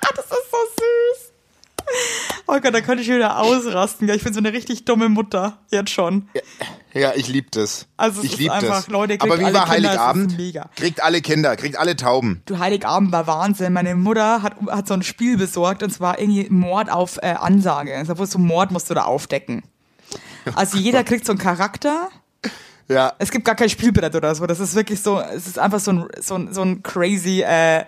das 0.16 0.24
ist 0.24 0.30
so 0.30 0.56
süß. 0.78 1.21
Oh 2.46 2.58
Gott, 2.60 2.74
da 2.74 2.80
könnte 2.80 3.02
ich 3.02 3.08
wieder 3.08 3.38
ausrasten. 3.38 4.08
Ich 4.08 4.24
bin 4.24 4.34
so 4.34 4.40
eine 4.40 4.52
richtig 4.52 4.84
dumme 4.84 5.08
Mutter. 5.08 5.58
Jetzt 5.70 5.90
schon. 5.90 6.28
Ja, 6.92 7.12
ich 7.14 7.28
lieb 7.28 7.50
das. 7.52 7.86
Also 7.96 8.22
ich 8.22 8.32
ist 8.32 8.38
lieb 8.38 8.50
einfach, 8.50 8.76
das. 8.76 8.88
Leute, 8.88 9.16
Aber 9.20 9.38
wie 9.38 9.42
war 9.44 9.52
Kinder, 9.52 9.68
Heiligabend? 9.68 10.36
Kriegt 10.76 11.02
alle 11.02 11.20
Kinder, 11.20 11.56
kriegt 11.56 11.78
alle 11.78 11.96
Tauben. 11.96 12.42
Du 12.46 12.58
Heiligabend 12.58 13.12
war 13.12 13.26
Wahnsinn. 13.26 13.72
Meine 13.72 13.94
Mutter 13.94 14.42
hat, 14.42 14.56
hat 14.70 14.88
so 14.88 14.94
ein 14.94 15.02
Spiel 15.02 15.36
besorgt 15.38 15.82
und 15.82 15.90
zwar 15.90 16.18
irgendwie 16.18 16.48
Mord 16.50 16.90
auf 16.90 17.18
äh, 17.22 17.34
Ansage. 17.38 17.96
Also 17.96 18.18
wo 18.18 18.24
so 18.24 18.38
Mord 18.38 18.70
musst 18.70 18.90
du 18.90 18.94
da 18.94 19.04
aufdecken. 19.04 19.62
Also 20.54 20.76
jeder 20.76 21.04
kriegt 21.04 21.24
so 21.24 21.32
einen 21.32 21.38
Charakter. 21.38 22.10
Ja. 22.88 23.12
Es 23.18 23.30
gibt 23.30 23.44
gar 23.44 23.54
kein 23.54 23.70
Spielbrett 23.70 24.14
oder 24.14 24.34
so. 24.34 24.46
Das 24.46 24.60
ist 24.60 24.74
wirklich 24.74 25.00
so, 25.00 25.20
es 25.20 25.46
ist 25.46 25.58
einfach 25.58 25.80
so 25.80 25.92
ein, 25.92 26.08
so 26.20 26.34
ein, 26.34 26.52
so 26.52 26.62
ein 26.62 26.82
crazy 26.82 27.42
äh, 27.42 27.84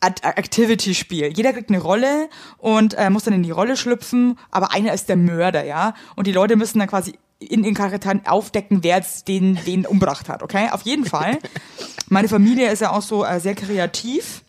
Activity-Spiel. 0.00 1.32
Jeder 1.36 1.52
kriegt 1.52 1.70
eine 1.70 1.80
Rolle 1.80 2.28
und 2.58 2.94
äh, 2.94 3.10
muss 3.10 3.24
dann 3.24 3.34
in 3.34 3.42
die 3.42 3.50
Rolle 3.50 3.76
schlüpfen, 3.76 4.38
aber 4.50 4.72
einer 4.72 4.92
ist 4.92 5.08
der 5.08 5.16
Mörder, 5.16 5.64
ja. 5.64 5.94
Und 6.14 6.26
die 6.26 6.32
Leute 6.32 6.56
müssen 6.56 6.78
dann 6.78 6.88
quasi 6.88 7.18
in 7.38 7.62
den 7.62 7.74
Charakteren 7.74 8.26
aufdecken, 8.26 8.82
wer 8.82 8.96
jetzt 8.96 9.28
den, 9.28 9.58
den 9.66 9.86
umgebracht 9.86 10.28
hat, 10.28 10.42
okay? 10.42 10.68
Auf 10.70 10.82
jeden 10.82 11.04
Fall. 11.04 11.38
Meine 12.08 12.28
Familie 12.28 12.70
ist 12.70 12.80
ja 12.80 12.90
auch 12.90 13.02
so 13.02 13.24
äh, 13.24 13.40
sehr 13.40 13.54
kreativ. 13.54 14.42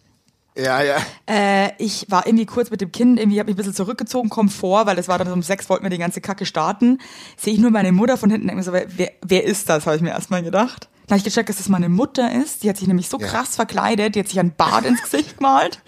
Ja, 0.55 0.81
ja. 0.81 0.97
Äh, 1.27 1.71
ich 1.77 2.07
war 2.09 2.25
irgendwie 2.25 2.45
kurz 2.45 2.71
mit 2.71 2.81
dem 2.81 2.91
Kind, 2.91 3.19
irgendwie 3.19 3.39
habe 3.39 3.49
ich 3.49 3.55
ein 3.55 3.57
bisschen 3.57 3.75
zurückgezogen, 3.75 4.29
Komfort, 4.29 4.87
weil 4.87 4.95
das 4.95 5.07
war 5.07 5.19
dann 5.19 5.31
um 5.31 5.43
sechs, 5.43 5.69
wollten 5.69 5.83
wir 5.83 5.89
die 5.91 5.99
ganze 5.99 6.21
Kacke 6.21 6.45
starten. 6.45 6.99
Sehe 7.35 7.53
ich 7.53 7.59
nur 7.59 7.69
meine 7.69 7.91
Mutter 7.91 8.17
von 8.17 8.31
hinten, 8.31 8.47
denke 8.47 8.57
mir 8.57 8.63
so, 8.63 8.73
wer, 8.73 9.11
wer 9.21 9.43
ist 9.43 9.69
das, 9.69 9.85
habe 9.85 9.97
ich 9.97 10.01
mir 10.01 10.09
erstmal 10.09 10.41
gedacht. 10.41 10.89
Dann 11.07 11.15
habe 11.15 11.17
ich 11.19 11.23
gecheckt, 11.23 11.49
dass 11.49 11.57
das 11.57 11.69
meine 11.69 11.89
Mutter 11.89 12.31
ist. 12.31 12.63
Die 12.63 12.69
hat 12.69 12.77
sich 12.77 12.87
nämlich 12.87 13.07
so 13.09 13.17
Ja. 13.19 13.27
krass 13.27 13.55
verkleidet, 13.55 14.15
die 14.15 14.19
hat 14.19 14.27
sich 14.27 14.39
ein 14.39 14.53
Bart 14.55 14.85
ins 14.85 15.01
Gesicht 15.01 15.37
gemalt. 15.37 15.79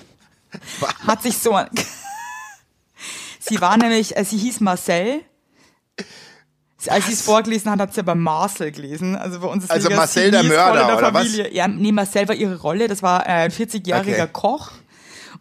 Hat 1.08 1.22
sich 1.22 1.38
so... 1.38 1.60
sie 3.40 3.62
war 3.62 3.78
nämlich, 3.78 4.18
äh, 4.18 4.24
sie 4.26 4.38
hieß 4.38 4.62
Marcel. 4.62 5.22
Sie- 6.78 6.90
Als 6.90 7.08
sie 7.08 7.14
es 7.14 7.22
vorgelesen 7.22 7.70
hat, 7.72 7.80
hat 7.80 7.94
sie 7.94 8.00
aber 8.00 8.16
Marcel 8.16 8.72
gelesen. 8.72 9.16
Also 9.16 9.42
bei 9.42 9.48
uns 9.48 9.66
ist 9.66 9.72
Also 9.72 9.90
Marcel 9.90 10.32
der 10.32 10.44
Mörder, 10.44 10.86
der 10.88 10.98
oder 10.98 11.14
was? 11.14 11.28
Familie. 11.28 11.54
Ja, 11.54 11.68
nee, 11.68 11.92
Marcel 11.92 12.28
war 12.28 12.36
ihre 12.36 12.60
Rolle. 12.60 12.88
Das 12.88 13.04
war 13.04 13.26
äh, 13.28 13.32
ein 13.46 13.52
40-jähriger 13.52 14.24
Okay. 14.24 14.30
Koch. 14.32 14.72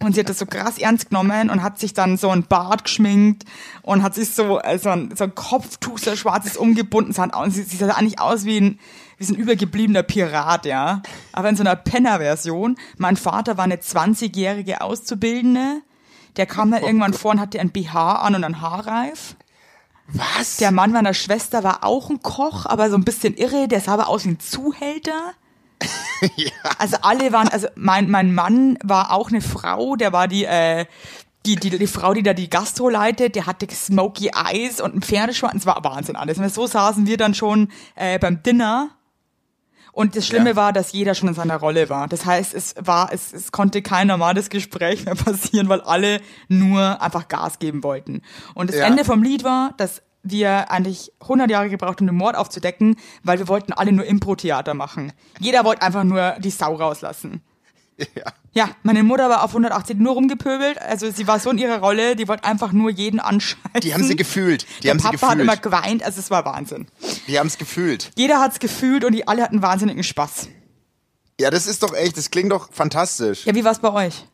Und 0.00 0.14
sie 0.14 0.20
hat 0.20 0.28
das 0.28 0.38
so 0.38 0.46
krass 0.46 0.78
ernst 0.78 1.10
genommen 1.10 1.50
und 1.50 1.62
hat 1.62 1.78
sich 1.78 1.92
dann 1.94 2.16
so 2.18 2.30
ein 2.30 2.44
Bart 2.44 2.84
geschminkt 2.84 3.44
und 3.82 4.02
hat 4.02 4.14
sich 4.14 4.30
so, 4.30 4.60
äh, 4.60 4.78
so, 4.78 4.90
ein, 4.90 5.14
so 5.16 5.24
ein 5.24 5.34
Kopftuch, 5.34 5.98
so 5.98 6.10
ein 6.10 6.16
schwarzes 6.16 6.56
umgebunden. 6.56 7.12
Sie, 7.12 7.20
hat, 7.20 7.32
sie, 7.52 7.62
sie 7.62 7.76
sah 7.76 7.88
eigentlich 7.94 8.20
aus 8.20 8.44
wie 8.44 8.60
ein, 8.60 8.80
wie 9.18 9.24
so 9.24 9.34
ein 9.34 9.38
übergebliebener 9.38 10.02
Pirat, 10.04 10.64
ja. 10.64 11.02
Aber 11.32 11.48
in 11.48 11.56
so 11.56 11.62
einer 11.62 11.76
Penner-Version. 11.76 12.76
Mein 12.96 13.16
Vater 13.16 13.56
war 13.56 13.64
eine 13.64 13.76
20-jährige 13.76 14.80
Auszubildende. 14.80 15.82
Der 16.36 16.46
kam 16.46 16.70
dann 16.70 16.82
irgendwann 16.82 17.14
vor 17.14 17.32
und 17.32 17.40
hatte 17.40 17.60
ein 17.60 17.70
BH 17.70 18.22
an 18.22 18.36
und 18.36 18.44
einen 18.44 18.60
Haarreif. 18.60 19.34
Was? 20.06 20.56
Der 20.56 20.70
Mann 20.70 20.92
meiner 20.92 21.14
Schwester 21.14 21.64
war 21.64 21.84
auch 21.84 22.08
ein 22.10 22.22
Koch, 22.22 22.64
aber 22.64 22.88
so 22.90 22.96
ein 22.96 23.04
bisschen 23.04 23.34
irre. 23.34 23.68
Der 23.68 23.80
sah 23.80 23.94
aber 23.94 24.08
aus 24.08 24.24
wie 24.24 24.30
ein 24.30 24.40
Zuhälter. 24.40 25.34
Also 26.78 26.96
alle 27.02 27.32
waren, 27.32 27.46
also 27.46 27.68
mein, 27.76 28.10
mein 28.10 28.34
Mann 28.34 28.76
war 28.82 29.12
auch 29.12 29.28
eine 29.28 29.40
Frau, 29.40 29.94
der 29.94 30.12
war 30.12 30.26
die, 30.26 30.44
äh, 30.44 30.86
die, 31.46 31.54
die, 31.54 31.70
die 31.70 31.86
Frau, 31.86 32.12
die 32.12 32.22
da 32.22 32.34
die 32.34 32.50
Gastro 32.50 32.88
leitet, 32.88 33.36
der 33.36 33.46
hatte 33.46 33.66
Smoky 33.72 34.32
Eyes 34.34 34.80
und 34.80 34.96
ein 34.96 35.02
Pferdeschwanz, 35.02 35.64
war 35.64 35.82
Wahnsinn 35.84 36.16
alles. 36.16 36.38
Und 36.38 36.52
so 36.52 36.66
saßen 36.66 37.06
wir 37.06 37.16
dann 37.16 37.34
schon 37.34 37.68
äh, 37.94 38.18
beim 38.18 38.42
Dinner. 38.42 38.90
Und 39.98 40.14
das 40.14 40.28
Schlimme 40.28 40.50
Ja. 40.50 40.56
war, 40.56 40.72
dass 40.72 40.92
jeder 40.92 41.16
schon 41.16 41.28
in 41.28 41.34
seiner 41.34 41.56
Rolle 41.56 41.88
war. 41.90 42.06
Das 42.06 42.24
heißt, 42.24 42.54
es 42.54 42.76
war, 42.78 43.12
es, 43.12 43.32
es 43.32 43.50
konnte 43.50 43.82
kein 43.82 44.06
normales 44.06 44.48
Gespräch 44.48 45.04
mehr 45.04 45.14
passieren, 45.26 45.68
weil 45.68 45.80
alle 45.80 46.20
nur 46.46 47.02
einfach 47.02 47.26
Gas 47.26 47.58
geben 47.58 47.82
wollten. 47.82 48.22
Und 48.54 48.70
das 48.70 48.76
Ja. 48.76 48.86
Ende 48.86 49.04
vom 49.04 49.24
Lied 49.24 49.42
war, 49.42 49.74
dass 49.76 50.02
wir 50.22 50.70
eigentlich 50.70 51.10
100 51.20 51.50
Jahre 51.50 51.68
gebraucht, 51.68 52.00
um 52.00 52.06
den 52.06 52.14
Mord 52.16 52.36
aufzudecken, 52.36 52.96
weil 53.24 53.38
wir 53.40 53.48
wollten 53.48 53.72
alle 53.72 53.90
nur 53.90 54.04
Impro-Theater 54.04 54.72
machen. 54.74 55.12
Jeder 55.40 55.64
wollte 55.64 55.82
einfach 55.82 56.04
nur 56.04 56.36
die 56.38 56.50
Sau 56.50 56.74
rauslassen. 56.74 57.42
Ja. 58.14 58.24
Ja, 58.52 58.70
meine 58.82 59.02
Mutter 59.02 59.28
war 59.28 59.42
auf 59.44 59.50
180 59.50 59.98
nur 59.98 60.14
rumgepöbelt. 60.14 60.80
Also 60.80 61.10
sie 61.10 61.26
war 61.26 61.38
so 61.40 61.50
in 61.50 61.58
ihrer 61.58 61.78
Rolle, 61.78 62.16
die 62.16 62.26
wollte 62.28 62.44
einfach 62.44 62.72
nur 62.72 62.90
jeden 62.90 63.20
anscheißen. 63.20 63.80
Die 63.82 63.92
haben 63.94 64.04
sie 64.04 64.16
gefühlt. 64.16 64.66
Die 64.78 64.82
Der 64.82 64.90
haben 64.92 64.98
Papa 64.98 65.16
sie 65.18 65.26
hat 65.26 65.32
immer 65.38 65.56
gefühlt. 65.56 65.62
geweint, 65.62 66.02
also 66.04 66.20
es 66.20 66.30
war 66.30 66.44
Wahnsinn. 66.44 66.86
Die 67.26 67.38
haben 67.38 67.48
es 67.48 67.58
gefühlt. 67.58 68.10
Jeder 68.16 68.40
hat's 68.40 68.58
gefühlt 68.60 69.04
und 69.04 69.12
die 69.12 69.26
alle 69.28 69.42
hatten 69.42 69.62
wahnsinnigen 69.62 70.02
Spaß. 70.04 70.48
Ja, 71.40 71.50
das 71.50 71.66
ist 71.66 71.82
doch 71.82 71.94
echt, 71.94 72.16
das 72.16 72.30
klingt 72.30 72.50
doch 72.52 72.68
fantastisch. 72.72 73.44
Ja, 73.46 73.54
wie 73.54 73.64
war's 73.64 73.78
bei 73.80 73.92
euch? 73.92 74.24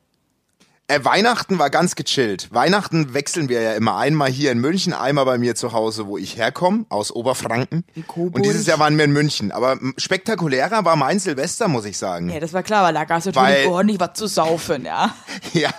Äh, 0.87 1.03
Weihnachten 1.03 1.59
war 1.59 1.71
ganz 1.71 1.95
gechillt. 1.95 2.49
Weihnachten 2.53 3.15
wechseln 3.15 3.49
wir 3.49 3.63
ja 3.63 3.73
immer 3.73 3.97
einmal 3.97 4.31
hier 4.31 4.53
in 4.53 4.59
München, 4.59 4.93
einmal 4.93 5.25
bei 5.25 5.39
mir 5.39 5.55
zu 5.55 5.73
Hause, 5.73 6.07
wo 6.07 6.19
ich 6.19 6.37
herkomme, 6.37 6.85
aus 6.91 7.11
Oberfranken. 7.11 7.85
Und 8.07 8.45
dieses 8.45 8.67
Jahr 8.67 8.79
waren 8.79 8.99
wir 8.99 9.07
in 9.07 9.13
München. 9.13 9.51
Aber 9.51 9.79
spektakulärer 9.97 10.85
war 10.85 10.97
mein 10.97 11.19
Silvester, 11.21 11.69
muss 11.69 11.87
ich 11.87 11.97
sagen. 11.97 12.29
Ja, 12.29 12.39
das 12.39 12.53
war 12.53 12.63
klar, 12.63 12.85
weil 12.85 12.93
da 12.93 13.05
gab's 13.05 13.25
natürlich 13.25 13.49
Weil- 13.49 13.67
ordentlich 13.69 13.99
was 13.99 14.13
zu 14.13 14.27
saufen, 14.27 14.85
ja. 14.85 15.15
Ja, 15.55 15.71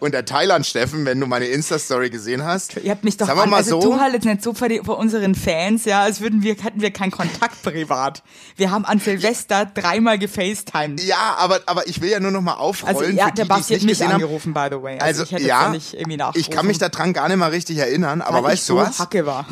und 0.00 0.12
der 0.12 0.24
Thailand-Steffen, 0.26 1.06
wenn 1.06 1.18
du 1.18 1.26
meine 1.26 1.46
Insta-Story 1.46 2.10
gesehen 2.10 2.44
hast. 2.44 2.76
Ihr 2.76 2.90
habt 2.90 3.04
mich 3.04 3.16
doch 3.16 3.26
Sagen 3.26 3.38
wir 3.38 3.44
an, 3.44 3.50
mal 3.50 3.56
also 3.56 3.80
so. 3.80 3.92
du 3.92 4.00
halt 4.00 4.12
jetzt 4.12 4.24
nicht 4.26 4.42
so 4.42 4.52
vor, 4.52 4.68
die, 4.68 4.80
vor 4.84 4.98
unseren 4.98 5.34
Fans, 5.34 5.86
ja, 5.86 6.02
als 6.02 6.20
würden 6.20 6.42
wir, 6.42 6.54
hätten 6.54 6.80
wir 6.82 6.90
keinen 6.90 7.10
Kontakt 7.10 7.62
privat. 7.62 8.22
Wir 8.56 8.70
haben 8.70 8.84
an 8.84 8.98
Silvester 8.98 9.64
dreimal 9.64 10.18
gefacetimed. 10.18 11.02
Ja, 11.02 11.36
aber, 11.38 11.60
aber 11.66 11.86
ich 11.88 12.02
will 12.02 12.10
ja 12.10 12.20
nur 12.20 12.32
noch 12.32 12.42
mal 12.42 12.54
aufrollen. 12.54 12.96
Also 12.96 13.10
ja, 13.10 13.28
für 13.28 13.32
der 13.34 13.44
die, 13.44 13.48
Basti 13.48 13.72
die 13.72 13.74
es 13.78 13.82
nicht 13.82 13.84
mich 13.84 13.98
gesehen 13.98 14.12
haben. 14.12 14.20
Angerufen, 14.46 14.54
by 14.54 14.76
the 14.76 14.82
way. 14.82 14.98
Also, 14.98 15.22
ich 15.24 15.32
hätte 15.32 15.44
ja, 15.44 15.68
nicht 15.68 15.94
irgendwie 15.94 16.18
ich 16.34 16.50
kann 16.50 16.66
mich 16.66 16.78
daran 16.78 17.12
gar 17.12 17.28
nicht 17.28 17.36
mal 17.38 17.50
richtig 17.50 17.78
erinnern, 17.78 18.20
aber 18.22 18.38
weil 18.38 18.52
weißt 18.52 18.62
ich 18.62 18.66
du 18.68 18.74
so 18.74 18.78
was? 18.80 18.98
Hacke 18.98 19.26
war. 19.26 19.46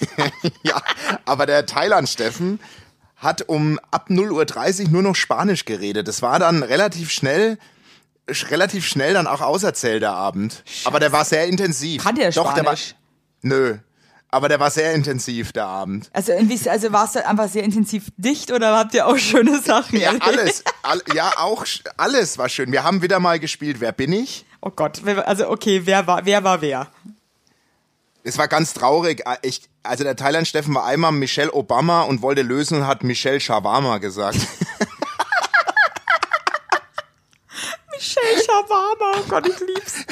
ja, 0.62 0.80
aber 1.24 1.46
der 1.46 1.66
Thailand-Steffen 1.66 2.60
hat 3.16 3.42
um 3.48 3.78
ab 3.90 4.06
0.30 4.10 4.84
Uhr 4.86 4.90
nur 4.90 5.02
noch 5.02 5.14
Spanisch 5.14 5.64
geredet. 5.64 6.08
Das 6.08 6.22
war 6.22 6.38
dann 6.38 6.62
relativ 6.62 7.10
schnell, 7.10 7.58
sch- 8.28 8.50
relativ 8.50 8.86
schnell 8.86 9.14
dann 9.14 9.26
auch 9.26 9.40
auserzählt, 9.40 10.02
der 10.02 10.12
Abend. 10.12 10.64
Aber 10.84 10.98
der 10.98 11.12
war 11.12 11.24
sehr 11.24 11.46
intensiv. 11.46 12.02
Kann 12.02 12.16
der 12.16 12.32
Doch, 12.32 12.52
der 12.54 12.64
war, 12.64 12.76
Spanisch? 12.76 12.94
nö. 13.42 13.76
Aber 14.34 14.48
der 14.48 14.58
war 14.58 14.70
sehr 14.70 14.94
intensiv, 14.94 15.52
der 15.52 15.66
Abend. 15.66 16.08
Also, 16.14 16.32
also 16.32 16.92
warst 16.92 17.16
du 17.16 17.26
einfach 17.26 17.50
sehr 17.50 17.62
intensiv 17.64 18.06
dicht 18.16 18.50
oder 18.50 18.74
habt 18.78 18.94
ihr 18.94 19.06
auch 19.06 19.18
schöne 19.18 19.60
Sachen? 19.60 20.00
Ja, 20.00 20.14
alles. 20.20 20.64
All, 20.82 21.02
ja, 21.14 21.34
auch 21.36 21.66
alles 21.98 22.38
war 22.38 22.48
schön. 22.48 22.72
Wir 22.72 22.82
haben 22.82 23.02
wieder 23.02 23.20
mal 23.20 23.38
gespielt, 23.38 23.80
wer 23.80 23.92
bin 23.92 24.10
ich? 24.10 24.46
Oh 24.62 24.70
Gott, 24.70 25.06
also 25.06 25.50
okay, 25.50 25.82
wer 25.84 26.06
war, 26.06 26.24
wer 26.24 26.42
war 26.44 26.62
wer? 26.62 26.86
Es 28.24 28.38
war 28.38 28.48
ganz 28.48 28.72
traurig. 28.72 29.20
Äh, 29.26 29.36
Ich, 29.42 29.68
also 29.82 30.02
der 30.02 30.16
Thailand-Steffen 30.16 30.74
war 30.74 30.86
einmal 30.86 31.12
Michelle 31.12 31.52
Obama 31.52 32.00
und 32.02 32.22
wollte 32.22 32.40
lösen 32.40 32.78
und 32.78 32.86
hat 32.86 33.04
Michelle 33.04 33.38
Shawarma 33.38 33.98
gesagt. 33.98 34.38
Michelle 37.92 38.42
Shawarma, 38.46 39.12
oh 39.18 39.24
Gott, 39.28 39.46
ich 39.46 39.60
lieb's. 39.60 40.06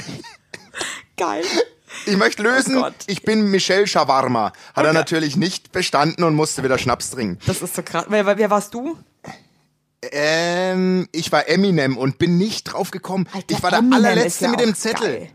Geil. 1.17 1.45
Ich 2.11 2.17
möchte 2.17 2.43
lösen, 2.43 2.77
Oh 2.79 2.89
ich 3.07 3.23
bin 3.23 3.51
Michelle 3.51 3.87
Shawarma. 3.87 4.47
Hat 4.47 4.55
er 4.77 4.85
Okay. 4.91 4.93
natürlich 4.95 5.37
nicht 5.37 5.73
bestanden 5.73 6.25
und 6.25 6.35
musste 6.35 6.63
wieder 6.65 6.77
Schnaps 6.79 7.11
trinken. 7.11 7.39
Das 7.47 7.63
ist 7.63 7.75
so 7.75 7.83
krass. 7.83 8.07
Wer, 8.09 8.27
wer 8.27 8.51
warst 8.51 8.75
du? 8.75 8.97
Ähm, 10.13 11.09
ich 11.13 11.31
war 11.31 11.49
Eminem 11.49 11.97
und 11.97 12.19
bin 12.19 12.39
nicht 12.39 12.65
drauf 12.65 12.91
gekommen. 12.91 13.29
Alter, 13.33 13.55
ich 13.55 13.63
war 13.63 13.71
der 13.71 13.81
Eminem 13.81 13.93
allerletzte 14.05 14.45
ja 14.47 14.51
mit 14.51 14.61
dem 14.61 14.75
Zettel. 14.75 15.09
geil. 15.19 15.29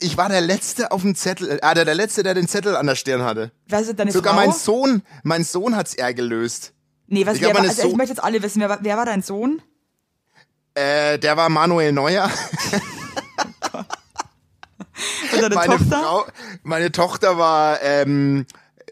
Ich 0.00 0.16
war 0.16 0.28
der 0.28 0.40
letzte 0.40 0.90
auf 0.92 1.02
dem 1.02 1.14
Zettel, 1.14 1.58
äh, 1.62 1.74
der, 1.74 1.84
der 1.84 1.94
letzte, 1.94 2.22
der 2.22 2.34
den 2.34 2.48
Zettel 2.48 2.76
an 2.76 2.86
der 2.86 2.94
Stirn 2.94 3.22
hatte. 3.22 3.52
Wer 3.66 3.80
ist 3.80 3.98
deine 3.98 4.12
Sogar 4.12 4.34
Frau? 4.34 4.40
mein 4.46 4.52
Sohn, 4.52 5.02
mein 5.22 5.44
Sohn 5.44 5.76
hat's 5.76 5.94
eher 5.94 6.12
gelöst. 6.14 6.72
Nee, 7.06 7.26
was, 7.26 7.34
Ich 7.34 7.40
glaub, 7.42 7.54
war, 7.54 7.60
also 7.62 7.82
ich 7.82 7.90
So- 7.90 7.96
möchte 7.96 8.12
jetzt 8.14 8.22
alle 8.24 8.42
wissen, 8.42 8.60
wer, 8.60 8.68
war- 8.68 8.78
wer 8.82 8.96
war 8.96 9.06
dein 9.06 9.22
Sohn? 9.22 9.62
Äh, 10.74 11.18
der 11.18 11.36
war 11.36 11.48
Manuel 11.48 11.92
Neuer. 11.92 12.30
Und 15.32 15.42
deine 15.42 15.54
meine 15.54 15.76
Tochter? 15.78 16.00
Frau, 16.02 16.26
meine 16.62 16.92
Tochter 16.92 17.38
war 17.38 17.82
ähm, 17.82 18.46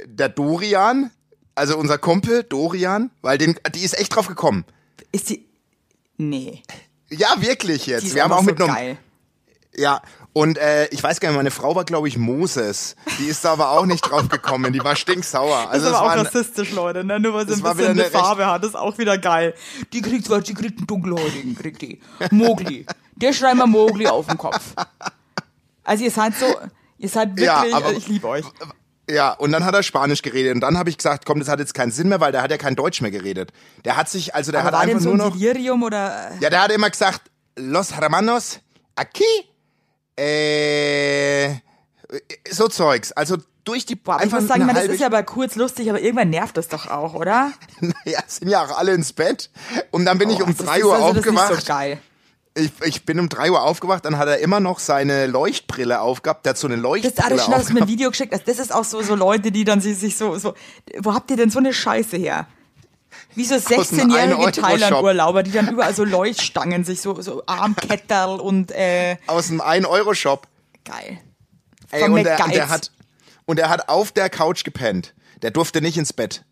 der 0.06 0.28
Dorian, 0.28 1.10
also 1.54 1.76
unser 1.76 1.98
Kumpel 1.98 2.42
Dorian, 2.44 3.10
weil 3.20 3.38
den, 3.38 3.58
die 3.74 3.80
ist 3.84 3.98
echt 3.98 4.14
drauf 4.14 4.26
gekommen. 4.28 4.64
Ist 5.12 5.30
die. 5.30 5.46
Nee. 6.16 6.62
Ja, 7.10 7.34
wirklich 7.38 7.86
jetzt. 7.86 8.02
Die 8.02 8.08
ist 8.08 8.14
Wir 8.14 8.24
haben 8.24 8.32
auch 8.32 8.42
mit 8.42 8.58
so 8.58 8.64
einem, 8.64 8.74
geil. 8.74 8.98
ja. 9.74 10.00
Und 10.34 10.56
äh, 10.56 10.86
ich 10.86 11.02
weiß 11.02 11.20
gar 11.20 11.28
nicht, 11.28 11.36
meine 11.36 11.50
Frau 11.50 11.74
war 11.76 11.84
glaube 11.84 12.08
ich 12.08 12.16
Moses. 12.16 12.96
Die 13.18 13.26
ist 13.26 13.44
da 13.44 13.52
aber 13.52 13.72
auch 13.72 13.84
nicht 13.84 14.00
drauf 14.00 14.30
gekommen. 14.30 14.72
Die 14.72 14.82
war 14.82 14.96
stinksauer. 14.96 15.68
Also 15.68 15.84
Das 15.84 15.92
ist 15.92 15.98
aber 15.98 16.12
auch 16.12 16.24
rassistisch, 16.24 16.70
Leute, 16.70 17.04
ne? 17.04 17.20
Nur 17.20 17.34
weil 17.34 17.46
sie 17.46 17.52
ein 17.52 17.62
bisschen 17.62 17.90
eine 17.90 18.04
Farbe 18.06 18.46
hat, 18.46 18.64
ist 18.64 18.74
auch 18.74 18.96
wieder 18.96 19.18
geil. 19.18 19.52
Die 19.92 20.00
kriegt 20.00 20.30
was, 20.30 20.44
die 20.44 20.54
kriegt 20.54 20.78
einen 20.78 20.86
dunkelhäutigen, 20.86 21.54
kriegt 21.54 21.82
die. 21.82 22.00
Mogli. 22.30 22.86
Der 23.16 23.34
schreibt 23.34 23.56
mal 23.56 23.66
Mogli 23.66 24.06
auf 24.06 24.26
den 24.26 24.38
Kopf. 24.38 24.72
Also 25.84 26.04
ihr 26.04 26.10
seid 26.10 26.34
so, 26.36 26.46
ihr 26.98 27.08
seid 27.08 27.30
wirklich, 27.30 27.46
Ja, 27.46 27.64
aber- 27.76 27.86
also 27.86 27.98
ich 27.98 28.08
liebe 28.08 28.28
euch. 28.28 28.44
ja, 29.10 29.32
und 29.32 29.52
dann 29.52 29.64
hat 29.64 29.74
er 29.74 29.82
Spanisch 29.82 30.22
geredet 30.22 30.54
und 30.54 30.60
dann 30.60 30.78
habe 30.78 30.90
ich 30.90 30.96
gesagt, 30.96 31.26
komm, 31.26 31.38
das 31.40 31.48
hat 31.48 31.58
jetzt 31.58 31.74
keinen 31.74 31.90
Sinn 31.90 32.08
mehr, 32.08 32.20
weil 32.20 32.32
der 32.32 32.42
hat 32.42 32.50
ja 32.50 32.58
kein 32.58 32.76
Deutsch 32.76 33.00
mehr 33.00 33.10
geredet. 33.10 33.52
Der 33.84 33.96
hat 33.96 34.08
sich, 34.08 34.34
also 34.34 34.52
der 34.52 34.60
Aber 34.60 34.68
hat 34.68 34.74
war 34.74 34.80
einfach 34.82 35.00
so 35.00 35.08
nur 35.14 35.24
ein 35.24 35.28
noch 35.30 35.36
Delirium 35.36 35.82
oder? 35.82 36.30
Ja, 36.40 36.50
der 36.50 36.62
hat 36.62 36.70
immer 36.72 36.90
gesagt, 36.90 37.22
Los 37.56 37.92
Hermanos, 37.94 38.60
aquí, 38.96 39.24
äh, 40.16 41.54
so 42.50 42.68
Zeugs. 42.68 43.12
Also 43.12 43.36
durch 43.64 43.86
die 43.86 43.94
Boah, 43.96 44.14
aber 44.14 44.20
ich 44.20 44.24
einfach 44.26 44.40
muss 44.40 44.48
sagen, 44.48 44.66
man, 44.66 44.74
das 44.74 44.86
ist 44.86 45.00
ja 45.00 45.06
aber 45.06 45.22
kurz 45.22 45.54
lustig, 45.56 45.88
aber 45.88 46.00
irgendwann 46.00 46.30
nervt 46.30 46.56
das 46.56 46.68
doch 46.68 46.86
auch, 46.88 47.14
oder? 47.14 47.52
ja, 48.04 48.20
sind 48.26 48.48
ja 48.48 48.64
auch 48.64 48.76
alle 48.78 48.92
ins 48.92 49.12
Bett. 49.12 49.50
Und 49.90 50.04
dann 50.04 50.18
bin 50.18 50.30
ich 50.30 50.40
Oh, 50.40 50.44
um 50.44 50.56
das 50.56 50.64
drei 50.66 50.78
ist 50.78 50.84
Uhr 50.84 50.94
also 50.94 51.08
das 51.08 51.18
aufgewacht. 51.18 51.50
Ist 51.50 51.56
nicht 51.56 51.66
so 51.66 51.72
geil. 51.72 51.98
Ich, 52.54 52.70
ich 52.84 53.04
bin 53.06 53.18
um 53.18 53.28
drei 53.28 53.50
Uhr 53.50 53.62
aufgewacht, 53.62 54.04
dann 54.04 54.18
hat 54.18 54.28
er 54.28 54.38
immer 54.38 54.60
noch 54.60 54.78
seine 54.78 55.26
Leuchtbrille 55.26 56.00
aufgehabt. 56.00 56.44
Der 56.44 56.50
hat 56.50 56.58
so 56.58 56.66
eine 56.66 56.76
Leuchtbrille 56.76 57.36
das 57.36 57.44
schon 57.44 57.54
hast 57.54 57.68
du 57.68 57.72
mir 57.72 57.78
ein 57.78 57.82
aufgehabt. 57.84 57.90
Video 57.90 58.10
geschickt. 58.10 58.32
Also 58.32 58.44
das 58.46 58.58
ist 58.58 58.74
auch 58.74 58.84
so, 58.84 59.02
so 59.02 59.14
Leute, 59.14 59.50
die 59.52 59.64
dann 59.64 59.80
sich, 59.80 59.98
sich 59.98 60.16
so, 60.16 60.36
so, 60.38 60.54
wo 60.98 61.14
habt 61.14 61.30
ihr 61.30 61.36
denn 61.36 61.50
so 61.50 61.58
eine 61.58 61.72
Scheiße 61.72 62.16
her? 62.16 62.46
Wie 63.34 63.44
so 63.44 63.54
einem 63.54 63.62
16-jährige 63.62 64.34
1-Euro-Shop. 64.34 64.52
Thailand-Urlauber, 64.64 65.42
die 65.42 65.52
dann 65.52 65.68
überall 65.68 65.94
so 65.94 66.04
Leuchtstangen, 66.04 66.84
sich 66.84 67.00
so, 67.00 67.20
so 67.22 67.42
Armketterl 67.46 68.40
und, 68.40 68.70
äh, 68.72 69.16
Aus 69.26 69.50
einem 69.50 69.60
1-Euro-Shop. 69.60 70.46
geil. 70.84 71.18
Ey, 71.90 72.04
und, 72.04 72.24
der, 72.24 72.42
und, 72.42 72.54
der 72.54 72.68
hat, 72.70 72.90
und 73.44 73.58
er 73.58 73.68
hat 73.68 73.88
auf 73.90 74.12
der 74.12 74.30
Couch 74.30 74.64
gepennt. 74.64 75.14
Der 75.42 75.50
durfte 75.50 75.82
nicht 75.82 75.98
ins 75.98 76.12
Bett. 76.12 76.44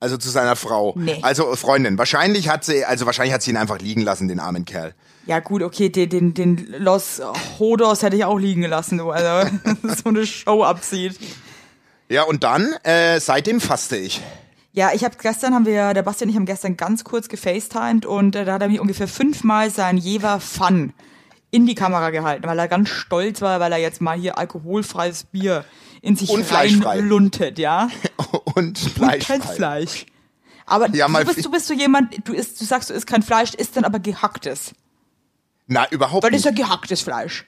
Also 0.00 0.16
zu 0.16 0.30
seiner 0.30 0.56
Frau. 0.56 0.94
Nee. 0.96 1.20
Also 1.22 1.54
Freundin. 1.56 1.96
Wahrscheinlich 1.96 2.48
hat 2.48 2.64
sie, 2.64 2.84
also 2.84 3.06
wahrscheinlich 3.06 3.32
hat 3.32 3.42
sie 3.42 3.50
ihn 3.50 3.56
einfach 3.56 3.78
liegen 3.78 4.02
lassen, 4.02 4.26
den 4.28 4.40
armen 4.40 4.64
Kerl. 4.64 4.94
Ja 5.26 5.40
gut, 5.40 5.62
okay, 5.62 5.88
den, 5.88 6.08
den, 6.10 6.34
den 6.34 6.74
Los 6.78 7.20
Hodos 7.58 8.02
hätte 8.02 8.16
ich 8.16 8.24
auch 8.24 8.38
liegen 8.38 8.60
gelassen, 8.62 8.98
du, 8.98 9.10
also 9.10 9.50
so 10.02 10.10
eine 10.10 10.26
Show 10.26 10.62
abzieht. 10.64 11.18
Ja, 12.08 12.24
und 12.24 12.44
dann, 12.44 12.74
äh, 12.82 13.18
seitdem 13.20 13.60
faste 13.60 13.96
ich. 13.96 14.20
Ja, 14.72 14.90
ich 14.92 15.04
habe 15.04 15.14
gestern 15.20 15.54
haben 15.54 15.66
wir, 15.66 15.94
der 15.94 16.02
Bastian 16.02 16.28
und 16.28 16.32
ich 16.32 16.36
haben 16.36 16.46
gestern 16.46 16.76
ganz 16.76 17.04
kurz 17.04 17.28
gefacetimed 17.28 18.04
und 18.06 18.36
äh, 18.36 18.44
da 18.44 18.54
hat 18.54 18.62
er 18.62 18.68
mich 18.68 18.80
ungefähr 18.80 19.08
fünfmal 19.08 19.70
sein 19.70 19.96
Jever 19.96 20.40
Fun 20.40 20.92
in 21.50 21.66
die 21.66 21.76
Kamera 21.76 22.10
gehalten, 22.10 22.46
weil 22.46 22.58
er 22.58 22.66
ganz 22.68 22.88
stolz 22.88 23.40
war, 23.40 23.60
weil 23.60 23.70
er 23.72 23.78
jetzt 23.78 24.00
mal 24.00 24.18
hier 24.18 24.36
alkoholfreies 24.36 25.24
Bier 25.24 25.64
in 26.02 26.16
sich 26.16 26.28
Und 26.28 26.44
fleischfrei. 26.44 26.96
reinluntet, 26.98 27.58
ja. 27.58 27.88
Und 28.56 28.56
Und 28.56 28.78
Fleisch. 28.78 29.26
kein 29.26 29.40
Fleisch. 29.40 30.06
Aber 30.66 30.90
Ja, 30.90 31.08
du, 31.08 31.24
bist, 31.24 31.44
du 31.44 31.50
bist 31.50 31.66
so 31.66 31.74
jemand, 31.74 32.26
du 32.26 32.32
isst, 32.34 32.60
du 32.60 32.64
sagst, 32.64 32.90
du 32.90 32.94
isst 32.94 33.06
kein 33.06 33.22
Fleisch, 33.22 33.54
isst 33.54 33.76
dann 33.76 33.84
aber 33.84 34.00
gehacktes. 34.00 34.72
Na, 35.66 35.88
überhaupt 35.90 36.22
Weil 36.24 36.30
das 36.30 36.40
ist 36.40 36.46
nicht. 36.46 36.58
ja 36.58 36.66
gehacktes 36.66 37.00
Fleisch. 37.02 37.46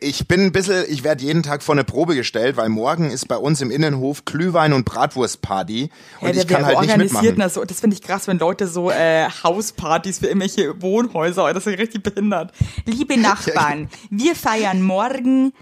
Ich 0.00 0.26
bin 0.26 0.40
ein 0.40 0.50
bisschen, 0.52 0.84
ich 0.88 1.04
werde 1.04 1.22
jeden 1.22 1.44
Tag 1.44 1.62
vor 1.62 1.74
eine 1.74 1.84
Probe 1.84 2.16
gestellt, 2.16 2.56
weil 2.56 2.68
morgen 2.68 3.08
ist 3.12 3.28
bei 3.28 3.36
uns 3.36 3.60
im 3.60 3.70
Innenhof 3.70 4.24
Glühwein- 4.24 4.72
und 4.72 4.84
Bratwurstparty. 4.84 5.90
Und 6.20 6.34
Ja, 6.34 6.42
ich 6.42 6.48
kann 6.48 6.66
halt 6.66 6.80
nicht 6.80 6.96
mitmachen. 6.96 7.36
das 7.38 7.54
so? 7.54 7.64
Das 7.64 7.78
finde 7.80 7.94
ich 7.94 8.02
krass, 8.02 8.26
wenn 8.26 8.38
Leute 8.38 8.66
so 8.66 8.90
äh, 8.90 9.28
Hauspartys 9.44 10.18
für 10.18 10.26
irgendwelche 10.26 10.82
Wohnhäuser, 10.82 11.54
das 11.54 11.68
ist 11.68 11.78
richtig 11.78 12.02
behindert. 12.02 12.52
Liebe 12.84 13.16
Nachbarn, 13.20 13.88
wir 14.10 14.34
feiern 14.34 14.82
morgen 14.82 15.52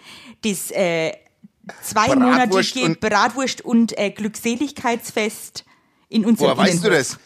das 0.43 0.71
äh, 0.71 1.13
zweimonatige 1.83 2.85
und- 2.87 3.01
Bratwurst 3.01 3.61
und 3.61 3.97
äh, 3.99 4.11
Glückseligkeitsfest 4.11 5.65
in 6.09 6.25
unserem 6.25 6.49
Woher 6.57 6.57
weißt 6.67 6.83
du 6.83 6.89
Innenhof. 6.89 6.99
das? 7.11 7.19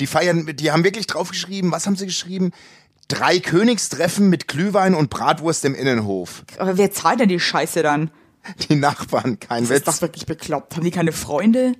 Die 0.00 0.06
feiern, 0.06 0.50
die 0.54 0.70
haben 0.70 0.84
wirklich 0.84 1.06
draufgeschrieben, 1.06 1.70
was 1.70 1.86
haben 1.86 1.96
sie 1.96 2.06
geschrieben? 2.06 2.52
Drei 3.12 3.40
Königstreffen 3.40 4.30
mit 4.30 4.48
Glühwein 4.48 4.94
und 4.94 5.10
Bratwurst 5.10 5.64
im 5.66 5.74
Innenhof. 5.74 6.44
Aber 6.58 6.78
wer 6.78 6.90
zahlt 6.92 7.20
denn 7.20 7.28
die 7.28 7.38
Scheiße 7.40 7.82
dann? 7.82 8.10
Die 8.68 8.74
Nachbarn, 8.74 9.38
kein 9.38 9.64
Das 9.64 9.70
ist 9.70 9.86
Witz. 9.86 9.94
doch 9.96 10.02
wirklich 10.02 10.24
bekloppt. 10.26 10.74
Haben 10.76 10.84
die 10.84 10.90
keine 10.90 11.12
Freunde? 11.12 11.74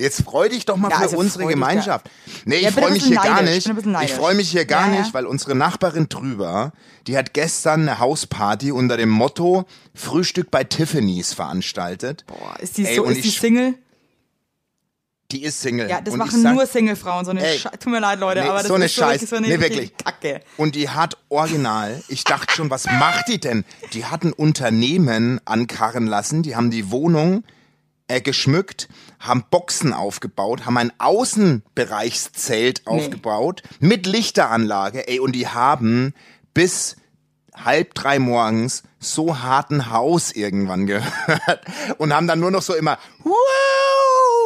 Jetzt 0.00 0.22
freu 0.22 0.48
dich 0.48 0.64
doch 0.64 0.76
mal 0.76 0.90
Ja, 0.90 0.98
für 0.98 1.02
also 1.02 1.16
unsere 1.18 1.46
Gemeinschaft. 1.46 2.08
Nee, 2.44 2.56
ich 2.56 2.62
Ja, 2.62 2.70
freue 2.70 2.92
mich 2.92 3.02
hier 3.04 3.16
gar 3.16 3.42
neidisch, 3.42 3.54
nicht. 3.56 3.68
ein 3.68 3.74
bisschen 3.74 3.90
Ich 3.90 3.98
neidisch. 3.98 4.12
freue 4.16 4.34
mich 4.36 4.48
hier 4.50 4.64
gar 4.64 4.86
Ja, 4.86 4.94
ja. 4.94 5.00
nicht, 5.00 5.12
weil 5.12 5.26
unsere 5.26 5.56
Nachbarin 5.56 6.08
drüber, 6.08 6.72
die 7.08 7.18
hat 7.18 7.34
gestern 7.34 7.80
eine 7.88 7.98
Hausparty 7.98 8.70
unter 8.70 8.96
dem 8.96 9.08
Motto 9.08 9.64
Frühstück 9.94 10.52
bei 10.52 10.62
Tiffany's 10.62 11.34
veranstaltet. 11.34 12.24
Boah, 12.28 12.54
ist 12.60 12.78
die 12.78 12.86
Ey, 12.86 12.94
so, 12.94 13.04
ist 13.06 13.24
die 13.24 13.28
ich- 13.30 13.40
Single? 13.40 13.74
Die 15.30 15.42
ist 15.42 15.60
Single. 15.60 15.90
Ja, 15.90 16.00
das 16.00 16.14
und 16.14 16.18
machen 16.20 16.40
sag- 16.40 16.54
nur 16.54 16.64
Single-Frauen, 16.66 17.26
so 17.26 17.32
eine 17.32 17.44
Ey, 17.46 17.58
Scheiße. 17.58 17.78
Tut 17.80 17.92
mir 17.92 18.00
leid, 18.00 18.18
Leute, 18.18 18.40
Nee, 18.40 18.48
aber 18.48 18.58
das 18.60 18.68
so 18.68 18.74
eine 18.74 18.86
ist 18.86 18.94
so 18.94 19.02
wirklich 19.02 19.20
Scheiß. 19.20 19.30
so 19.30 19.36
eine 19.36 19.48
Nee, 19.48 19.60
wirklich. 19.60 19.96
Kacke. 19.98 20.40
Und 20.56 20.74
die 20.74 20.88
hat 20.88 21.18
original, 21.28 22.02
ich 22.08 22.24
dachte 22.24 22.54
schon, 22.54 22.70
was 22.70 22.86
macht 22.86 23.28
die 23.28 23.38
denn? 23.38 23.66
Die 23.92 24.06
hat 24.06 24.24
ein 24.24 24.32
Unternehmen 24.32 25.38
ankarren 25.44 26.06
lassen, 26.06 26.42
die 26.42 26.56
haben 26.56 26.70
die 26.70 26.90
Wohnung 26.90 27.44
äh, 28.06 28.22
geschmückt, 28.22 28.88
haben 29.20 29.44
Boxen 29.50 29.92
aufgebaut, 29.92 30.64
haben 30.64 30.78
ein 30.78 30.92
Außenbereichszelt 30.98 32.86
aufgebaut 32.86 33.62
mit 33.80 34.06
Lichteranlage, 34.06 35.06
ey, 35.08 35.20
und 35.20 35.32
die 35.32 35.46
haben 35.48 36.14
bis 36.54 36.96
halb 37.64 37.94
drei 37.94 38.18
morgens 38.18 38.82
so 39.00 39.40
harten 39.40 39.90
Haus 39.90 40.32
irgendwann 40.32 40.86
gehört 40.86 41.60
und 41.98 42.12
haben 42.14 42.26
dann 42.26 42.40
nur 42.40 42.50
noch 42.50 42.62
so 42.62 42.74
immer 42.74 42.98
wow, 43.24 43.34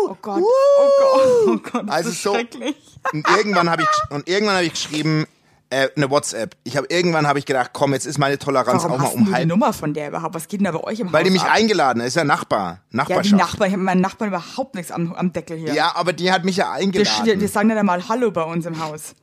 Oh 0.04 0.16
Gott, 0.21 0.42
oh 0.42 0.88
Gott, 1.00 1.23
oh 1.47 1.57
Gott, 1.71 1.88
das 1.88 1.95
Also 1.95 2.11
ist 2.11 2.23
so- 2.23 2.35
schrecklich. 2.35 2.76
und 3.12 3.26
irgendwann 3.37 3.71
habe 3.71 3.83
ich 3.83 3.88
und 4.11 4.28
irgendwann 4.28 4.57
habe 4.57 4.64
ich 4.66 4.73
geschrieben 4.73 5.26
äh, 5.71 5.88
eine 5.97 6.11
WhatsApp. 6.11 6.54
Ich 6.64 6.76
habe 6.76 6.87
irgendwann 6.90 7.26
habe 7.26 7.38
ich 7.38 7.47
gedacht, 7.47 7.71
komm, 7.73 7.95
jetzt 7.95 8.04
ist 8.04 8.19
meine 8.19 8.38
Toleranz 8.38 8.83
Warum 8.83 8.92
auch 8.92 8.99
mal 8.99 9.07
hast 9.07 9.14
um 9.14 9.21
du 9.25 9.31
die 9.31 9.35
halb, 9.37 9.49
Nummer 9.49 9.73
von 9.73 9.95
der 9.95 10.09
überhaupt? 10.09 10.35
Was 10.35 10.47
geht 10.49 10.61
denn 10.61 10.64
da 10.66 10.73
bei 10.73 10.85
euch 10.85 11.00
im 11.00 11.11
weil 11.12 11.21
Haus 11.21 11.26
die 11.28 11.31
mich 11.33 11.42
ab? 11.42 11.52
eingeladen 11.54 12.02
hat. 12.02 12.09
Ist 12.09 12.16
ja 12.16 12.25
Nachbar, 12.25 12.69
Ja, 12.73 12.76
die 12.90 12.97
Nachbarschaft. 12.99 13.33
Nachbarn, 13.40 13.69
ich 13.69 13.73
habe 13.75 13.83
meinen 13.83 14.00
Nachbarn 14.02 14.28
überhaupt 14.28 14.75
nichts 14.75 14.92
am, 14.92 15.14
am 15.14 15.33
Deckel 15.33 15.57
hier. 15.57 15.73
Ja, 15.73 15.92
aber 15.97 16.12
die 16.12 16.31
hat 16.31 16.45
mich 16.45 16.57
ja 16.57 16.71
eingeladen. 16.73 17.25
wir, 17.25 17.40
wir 17.40 17.49
sagen 17.49 17.71
dann 17.71 17.87
mal 17.87 18.07
Hallo 18.07 18.31
bei 18.33 18.42
uns 18.42 18.66
im 18.66 18.85
Haus. 18.85 19.14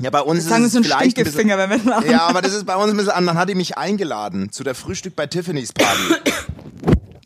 Ja, 0.00 0.10
bei 0.10 0.20
uns 0.20 0.44
sagen 0.44 0.62
ist 0.62 0.68
es 0.68 0.72
so 0.72 0.78
einen 0.78 0.84
vielleicht 0.84 1.18
ein 1.18 1.24
bisschen, 1.24 1.48
wenn. 1.48 2.10
Ja, 2.10 2.26
aber 2.26 2.42
das 2.42 2.52
ist 2.52 2.66
bei 2.66 2.76
uns 2.76 2.90
ein 2.90 2.96
bisschen 2.96 3.12
anders. 3.12 3.34
Dann 3.34 3.40
hat 3.40 3.48
die 3.48 3.54
mich 3.54 3.78
eingeladen 3.78 4.52
zu 4.52 4.62
der 4.62 4.74
Frühstück 4.74 5.16
bei 5.16 5.26
Tiffany's 5.26 5.72
Party. 5.72 6.14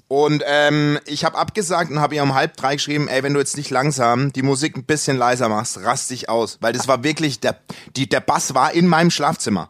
Und 0.07 0.43
ähm, 0.45 0.99
ich 1.07 1.25
habe 1.25 1.39
abgesagt 1.39 1.89
und 1.93 2.01
habe 2.01 2.17
ihr 2.17 2.25
um 2.25 2.35
halb 2.35 2.57
drei 2.57 2.75
geschrieben, 2.75 3.07
ey, 3.07 3.23
wenn 3.23 3.33
du 3.33 3.39
jetzt 3.39 3.57
nicht 3.57 3.71
langsam 3.71 4.33
die 4.33 4.43
Musik 4.43 4.77
ein 4.77 4.83
bisschen 4.83 5.17
leiser 5.17 5.49
machst, 5.49 5.85
rast 5.85 6.11
dich 6.11 6.29
aus. 6.29 6.59
Weil 6.61 6.73
das 6.73 6.89
war 6.89 7.05
wirklich, 7.05 7.39
der, 7.39 7.61
die, 7.95 8.09
der 8.09 8.19
Bass 8.19 8.53
war 8.53 8.73
in 8.73 8.89
meinem 8.89 9.13
Schlafzimmer. 9.13 9.69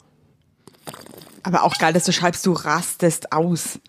Aber 1.43 1.63
auch 1.63 1.77
geil, 1.77 1.93
dass 1.93 2.05
du 2.05 2.13
schreibst, 2.13 2.47
du 2.47 2.53
rastest 2.53 3.33
aus. 3.33 3.81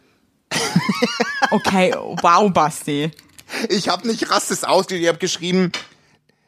Okay, 1.51 1.93
wow, 2.21 2.51
Basti. 2.51 3.11
Ich 3.69 3.87
habe 3.87 4.05
nicht 4.05 4.29
rastes 4.29 4.65
aus, 4.65 4.89
ich 4.89 5.07
habe 5.07 5.19
geschrieben, 5.19 5.71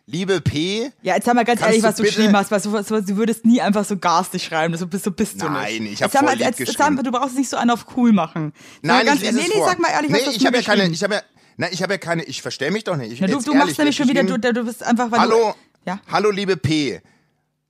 liebe 0.05 0.41
P. 0.41 0.91
Ja, 1.01 1.15
jetzt 1.15 1.25
sag 1.25 1.35
mal 1.35 1.45
ganz 1.45 1.61
ehrlich, 1.61 1.81
was 1.83 1.95
du 1.95 2.03
geschrieben 2.03 2.35
hast, 2.35 2.51
weil 2.51 2.61
du, 2.61 2.81
so, 2.83 3.01
du 3.01 3.17
würdest 3.17 3.45
nie 3.45 3.61
einfach 3.61 3.85
so 3.85 3.97
garstig 3.97 4.43
schreiben, 4.43 4.75
so 4.77 4.87
bist, 4.87 5.03
so 5.05 5.11
bist 5.11 5.41
du 5.41 5.45
Nein, 5.49 5.83
nicht. 5.83 5.93
ich 5.93 6.03
hab 6.03 6.07
Jetzt 6.07 6.13
sag 6.13 6.21
mal, 6.23 6.31
voll 6.31 6.39
jetzt, 6.39 6.59
jetzt 6.59 6.67
geschrieben. 6.69 6.77
sag 6.77 6.91
mal, 6.93 7.03
Du 7.03 7.11
brauchst 7.11 7.35
nicht 7.35 7.49
so 7.49 7.57
einen 7.57 7.69
auf 7.71 7.85
cool 7.95 8.11
machen. 8.11 8.53
Mal 8.81 8.97
Nein, 8.97 9.05
ganz 9.07 9.21
ich 9.21 9.31
lese 9.31 9.35
nee, 9.37 9.41
es 9.43 9.47
nee, 9.49 9.53
vor. 9.55 9.69
sag 9.69 9.79
mal 9.79 9.89
ehrlich, 9.91 10.11
was 10.11 10.19
nee, 10.19 10.25
hast 10.27 10.33
ich 10.35 10.41
du 10.41 10.45
habe 10.47 10.57
ja 10.57 10.63
keine, 10.63 10.87
ich 10.89 11.03
habe 11.03 11.13
ja, 11.15 11.21
nein, 11.57 11.69
ich 11.71 11.81
habe 11.83 11.93
ja 11.93 11.97
keine, 11.97 12.23
ich 12.23 12.41
verstehe 12.41 12.71
mich 12.71 12.83
doch 12.83 12.97
nicht. 12.97 13.11
Ich, 13.13 13.21
Na, 13.21 13.27
du, 13.27 13.33
du 13.33 13.51
ehrlich, 13.51 13.53
machst 13.65 13.77
nämlich 13.77 13.99
ich 13.99 14.05
schon 14.05 14.09
wieder, 14.09 14.23
du, 14.37 14.53
du 14.53 14.63
bist 14.65 14.83
einfach, 14.83 15.09
weil 15.11 15.19
Hallo, 15.19 15.55
du, 15.85 15.89
ja, 15.89 15.99
hallo 16.11 16.31
liebe 16.31 16.57
P. 16.57 17.01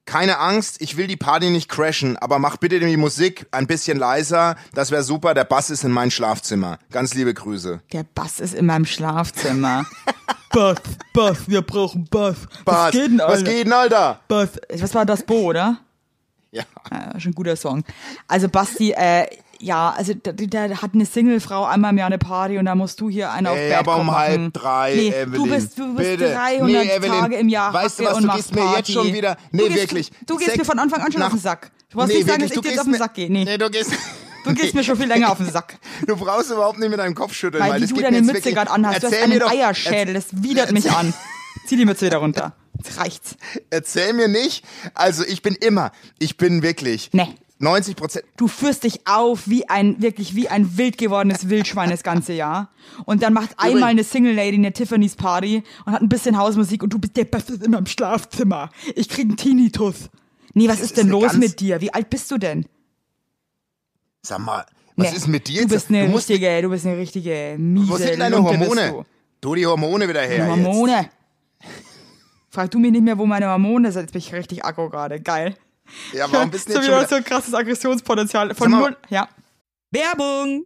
Keine 0.06 0.38
Angst, 0.40 0.82
ich 0.82 0.98
will 0.98 1.08
die 1.08 1.16
Party 1.16 1.50
nicht 1.50 1.70
crashen, 1.70 2.18
aber 2.18 2.38
mach 2.38 2.58
bitte 2.58 2.78
die 2.82 2.98
Musik 2.98 3.46
ein 3.52 3.68
bisschen 3.68 3.98
leiser. 3.98 4.58
Das 4.74 4.92
wäre 4.92 5.02
super. 5.02 5.34
Der 5.34 5.46
Bass 5.46 5.70
ist 5.70 5.86
in 5.86 5.92
mein 5.92 6.12
Schlafzimmer. 6.12 6.78
Ganz 6.92 7.14
liebe 7.14 7.34
Grüße. 7.34 7.80
der 7.94 8.04
Bass 8.04 8.42
ist 8.42 8.54
in 8.54 8.66
meinem 8.66 8.86
Schlafzimmer. 8.86 9.86
Bass, 10.54 10.78
Bass, 11.14 11.38
wir 11.48 11.62
brauchen 11.62 12.06
Bass. 12.10 12.36
Bass, 12.64 12.76
Was 12.86 12.92
geht 12.92 13.12
denn, 13.12 13.20
Alter? 13.22 13.34
was 13.34 13.44
geht 13.44 13.66
denn, 13.66 13.74
Alter? 13.74 14.20
Bass. 14.28 14.50
Was 14.80 14.94
war 14.96 15.06
das 15.06 15.24
Bo, 15.24 15.42
oder? 15.50 15.78
Ja. 16.52 16.64
Ja, 16.92 17.20
schon 17.20 17.32
ein 17.32 17.36
guter 17.36 17.56
Song. 17.56 17.84
Also 18.28 18.48
Basti, 18.48 18.92
äh, 18.92 19.26
ja, 19.60 19.92
also 19.98 20.14
da, 20.14 20.32
da 20.34 20.82
hat 20.82 20.92
eine 20.94 21.06
Singlefrau 21.06 21.66
einmal 21.66 21.92
im 21.92 21.98
Jahr 21.98 22.08
eine 22.08 22.18
Party 22.20 22.58
und 22.60 22.66
da 22.66 22.76
musst 22.76 23.00
du 23.02 23.10
hier 23.10 23.32
einen 23.32 23.48
auf 23.48 23.58
Ey, 23.58 23.72
Bad 23.72 23.80
aber 23.80 23.96
um 23.98 24.08
Cop 24.08 24.16
halb 24.16 24.38
machen. 24.40 24.54
drei, 24.54 24.94
nee, 24.96 25.08
Evelyn. 25.10 25.34
Du 25.34 25.48
bist, 25.50 25.80
du 25.80 25.96
bist 25.96 26.10
Bitte. 26.12 26.34
300 26.34 26.68
Nee, 26.68 26.90
Evelyn, 26.96 27.12
Tage 27.12 27.36
im 27.38 27.50
Jahr 27.50 27.74
weißt 27.74 28.00
du 28.00 28.04
was, 28.06 28.14
und 28.18 28.22
du 28.24 28.28
machst 28.28 28.52
gehst 28.52 28.56
mir 28.56 28.78
jetzt 28.78 28.92
schon 28.92 29.14
wieder- 29.14 29.38
nee, 29.52 29.64
du 29.64 29.68
gehst, 29.70 29.80
wirklich. 29.80 30.12
Du 30.28 30.38
gehst 30.38 30.58
mir 30.58 30.66
von 30.66 30.78
Anfang 30.80 31.02
an 31.02 31.12
schon 31.12 31.20
nach- 31.20 31.28
auf 31.28 31.34
den 31.34 31.40
Sack. 31.42 31.72
Du 31.90 31.98
brauchst 31.98 32.14
nicht 32.14 32.28
sagen, 32.28 32.42
dass 32.42 32.52
ich 32.52 32.60
dir 32.60 32.70
jetzt 32.70 32.80
auf 32.80 32.86
den 32.86 32.94
Sack 32.96 33.14
gehe. 33.16 33.32
Nee, 33.32 33.46
Nee, 33.46 33.58
du 33.58 33.70
gehst, 33.72 33.92
du 34.44 34.54
gehst 34.54 34.74
mir 34.74 34.84
schon 34.84 34.98
viel 34.98 35.08
länger 35.08 35.32
auf 35.32 35.38
den 35.38 35.50
Sack. 35.50 35.78
du 36.08 36.16
brauchst 36.16 36.52
überhaupt 36.52 36.80
nicht 36.80 36.90
mit 36.90 37.00
deinem 37.00 37.16
Kopf 37.16 37.34
schütteln, 37.34 37.64
weil, 37.64 37.72
Weil 37.72 37.82
das 37.82 37.90
du 37.90 38.02
deine 38.02 38.22
Mütze 38.22 38.52
gerade 38.52 38.72
anhast. 38.72 39.04
Du 39.04 39.08
hast 39.08 39.22
einen 39.22 39.40
doch- 39.40 39.52
Eierschädel, 39.52 40.14
das 40.14 40.26
widert 40.44 40.72
mich 40.72 40.90
an. 40.92 41.14
Zieh 41.68 41.78
die 41.78 41.86
Mütze 41.86 42.06
wieder 42.08 42.18
runter. 42.18 42.54
Jetzt 42.78 42.98
reicht's. 43.00 43.36
Erzähl 43.70 44.14
mir 44.14 44.28
nicht. 44.28 44.66
Also 44.94 45.24
ich 45.26 45.42
bin 45.42 45.56
immer, 45.56 45.92
ich 46.20 46.38
bin 46.38 46.62
wirklich 46.62 47.10
Nee. 47.14 47.28
90 47.60 47.96
Prozent. 47.96 48.26
Du 48.36 48.48
führst 48.50 48.84
dich 48.84 49.08
auf 49.08 49.48
wie 49.48 49.70
ein, 49.70 50.02
wirklich 50.02 50.36
wie 50.36 50.50
ein 50.50 50.78
wild 50.78 50.98
gewordenes 50.98 51.48
Wildschwein 51.50 51.90
das 51.90 52.04
ganze 52.04 52.34
Jahr. 52.34 52.70
Und 53.06 53.24
dann 53.24 53.32
macht 53.34 53.52
einmal 53.58 53.90
eine 53.90 54.04
Single 54.04 54.34
Lady 54.34 54.58
eine 54.58 54.74
Tiffany's 54.74 55.16
Party 55.16 55.64
und 55.86 55.94
hat 55.94 56.02
ein 56.02 56.10
bisschen 56.10 56.38
Hausmusik 56.38 56.84
und 56.84 56.92
du 56.92 57.00
bist 57.00 57.16
der 57.16 57.26
Beste 57.26 57.54
in 57.54 57.72
meinem 57.72 57.86
Schlafzimmer. 57.86 58.70
Ich 58.96 59.08
krieg 59.08 59.26
einen 59.26 59.38
Tinnitus. 59.38 60.10
Nee, 60.54 60.68
was 60.68 60.78
ist 60.80 60.86
ist 60.88 60.98
denn 60.98 61.08
los 61.10 61.34
mit 61.34 61.60
dir? 61.62 61.80
Wie 61.80 61.94
alt 61.94 62.10
bist 62.10 62.30
du 62.32 62.38
denn? 62.38 62.66
Sag 64.26 64.40
mal, 64.40 64.66
was 64.96 65.12
Nee, 65.12 65.18
ist 65.18 65.28
mit 65.28 65.48
dir 65.48 65.64
Du 65.64 65.68
bist 65.68 65.90
eine 65.90 66.08
du 66.08 66.16
richtige, 66.16 66.62
du 66.62 66.70
bist 66.70 66.86
eine 66.86 66.98
richtige 66.98 67.56
miese 67.58 67.90
wo 67.92 67.98
sind 67.98 68.20
deine 68.20 68.36
Lunte 68.36 68.58
Hormone? 68.58 69.06
Tu 69.42 69.56
die 69.56 69.66
Hormone 69.66 70.08
wieder 70.08 70.22
her. 70.22 70.46
Du. 70.46 70.52
Hormone. 70.52 71.10
Frag 72.50 72.72
du 72.72 72.80
mich 72.80 72.92
nicht 72.92 73.04
mehr, 73.04 73.18
wo 73.18 73.26
meine 73.26 73.48
Hormone 73.50 73.92
sind. 73.92 74.04
Jetzt 74.04 74.12
bin 74.14 74.20
ich 74.20 74.34
richtig 74.34 74.64
aggro 74.64 74.90
gerade. 74.90 75.20
Geil. 75.20 75.56
Jetzt. 76.12 76.14
Ja, 76.14 76.32
warum 76.32 76.50
bist 76.52 76.70
du 76.70 76.74
so 76.74 76.78
jetzt 76.80 76.88
schon 76.88 76.96
wieder? 76.98 77.08
so 77.08 77.16
ein 77.16 77.24
krasses 77.26 77.54
Aggressionspotenzial. 77.54 78.56
Von 78.56 78.72
null. 78.72 78.96
Ja. 79.10 79.28
Werbung! 79.92 80.66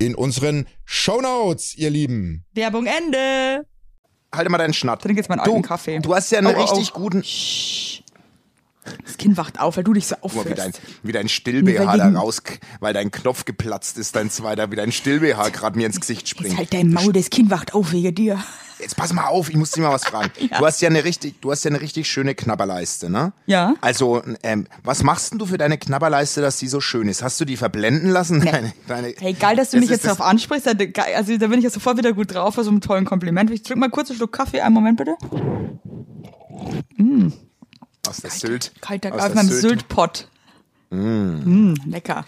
in 0.00 0.14
unseren 0.14 0.66
Shownotes, 0.84 1.76
ihr 1.76 1.90
Lieben. 1.90 2.44
Werbung 2.54 2.86
Ende. 2.86 3.64
Halte 4.34 4.50
mal 4.50 4.58
deinen 4.58 4.74
Schnatt. 4.74 5.02
Trink 5.02 5.18
jetzt 5.18 5.28
meinen 5.28 5.44
Du, 5.44 5.50
alten 5.52 5.62
Kaffee. 5.62 5.98
du 6.00 6.14
hast 6.14 6.30
ja 6.32 6.38
einen 6.38 6.54
au, 6.54 6.60
richtig 6.62 6.94
au. 6.94 7.00
guten. 7.00 7.22
Das 9.04 9.18
Kind 9.18 9.36
wacht 9.36 9.60
auf, 9.60 9.76
weil 9.76 9.84
du 9.84 9.92
dich 9.92 10.06
so 10.06 10.16
Guck 10.20 10.34
mal, 10.34 10.46
wie 10.46 10.54
dein, 10.54 10.72
wie 11.02 11.12
dein 11.12 11.28
Still-BH 11.28 11.86
weil 11.86 11.98
da 11.98 12.08
raus, 12.18 12.42
weil 12.80 12.94
dein 12.94 13.10
Knopf 13.10 13.44
geplatzt 13.44 13.98
ist, 13.98 14.16
dein 14.16 14.30
zweiter, 14.30 14.70
wie 14.70 14.76
dein 14.76 14.90
Still-BH 14.90 15.50
gerade 15.50 15.76
mir 15.78 15.86
ins 15.86 16.00
Gesicht 16.00 16.22
Jetzt 16.22 16.30
springt. 16.30 16.56
halt 16.56 16.72
dein 16.72 16.90
Maul, 16.90 17.12
das 17.12 17.28
Kind 17.30 17.50
wacht 17.50 17.74
auf 17.74 17.92
wegen 17.92 18.14
dir. 18.14 18.42
Jetzt 18.80 18.96
pass 18.96 19.12
mal 19.12 19.26
auf, 19.26 19.48
ich 19.50 19.56
muss 19.56 19.70
dir 19.72 19.82
mal 19.82 19.92
was 19.92 20.04
fragen. 20.04 20.30
Du 20.58 20.66
hast 20.66 20.80
ja 20.80 20.88
eine 20.88 21.04
richtig, 21.04 21.40
du 21.40 21.50
hast 21.50 21.64
ja 21.64 21.70
eine 21.70 21.80
richtig 21.80 22.08
schöne 22.08 22.34
Knabberleiste, 22.34 23.10
ne? 23.10 23.32
Ja. 23.46 23.74
Also, 23.80 24.22
ähm, 24.42 24.66
was 24.82 25.02
machst 25.02 25.32
denn 25.32 25.38
du 25.38 25.46
für 25.46 25.58
deine 25.58 25.78
Knabberleiste, 25.78 26.40
dass 26.40 26.56
die 26.58 26.68
so 26.68 26.80
schön 26.80 27.08
ist? 27.08 27.22
Hast 27.22 27.40
du 27.40 27.44
die 27.44 27.56
verblenden 27.56 28.10
lassen? 28.10 28.40
Deine, 28.44 28.72
deine, 28.88 29.14
Hey, 29.18 29.32
geil, 29.34 29.56
dass 29.56 29.70
du 29.70 29.76
Das 29.76 29.82
mich 29.82 29.90
jetzt 29.90 30.04
darauf 30.04 30.20
ansprichst. 30.20 30.66
Da- 30.66 30.74
geil, 30.74 31.14
Also 31.16 31.36
da 31.36 31.46
bin 31.46 31.58
ich 31.58 31.64
ja 31.64 31.70
sofort 31.70 31.98
wieder 31.98 32.12
gut 32.12 32.34
drauf, 32.34 32.54
für 32.54 32.64
so 32.64 32.70
einem 32.70 32.80
tollen 32.80 33.04
Kompliment. 33.04 33.50
Ich 33.50 33.62
trinke 33.62 33.80
mal 33.80 33.90
kurz 33.90 34.10
einen 34.10 34.16
Schluck 34.18 34.32
Kaffee. 34.32 34.60
Einen 34.60 34.74
Moment 34.74 34.96
bitte. 34.96 35.16
Aus 38.08 38.16
der 38.18 38.30
Sylt. 38.30 38.72
Kalter 38.80 39.14
aus 39.14 39.34
meinem 39.34 39.48
Sylt. 39.48 39.60
Syltpott. 39.60 40.28
Mm. 40.90 41.74
lecker. 41.86 42.24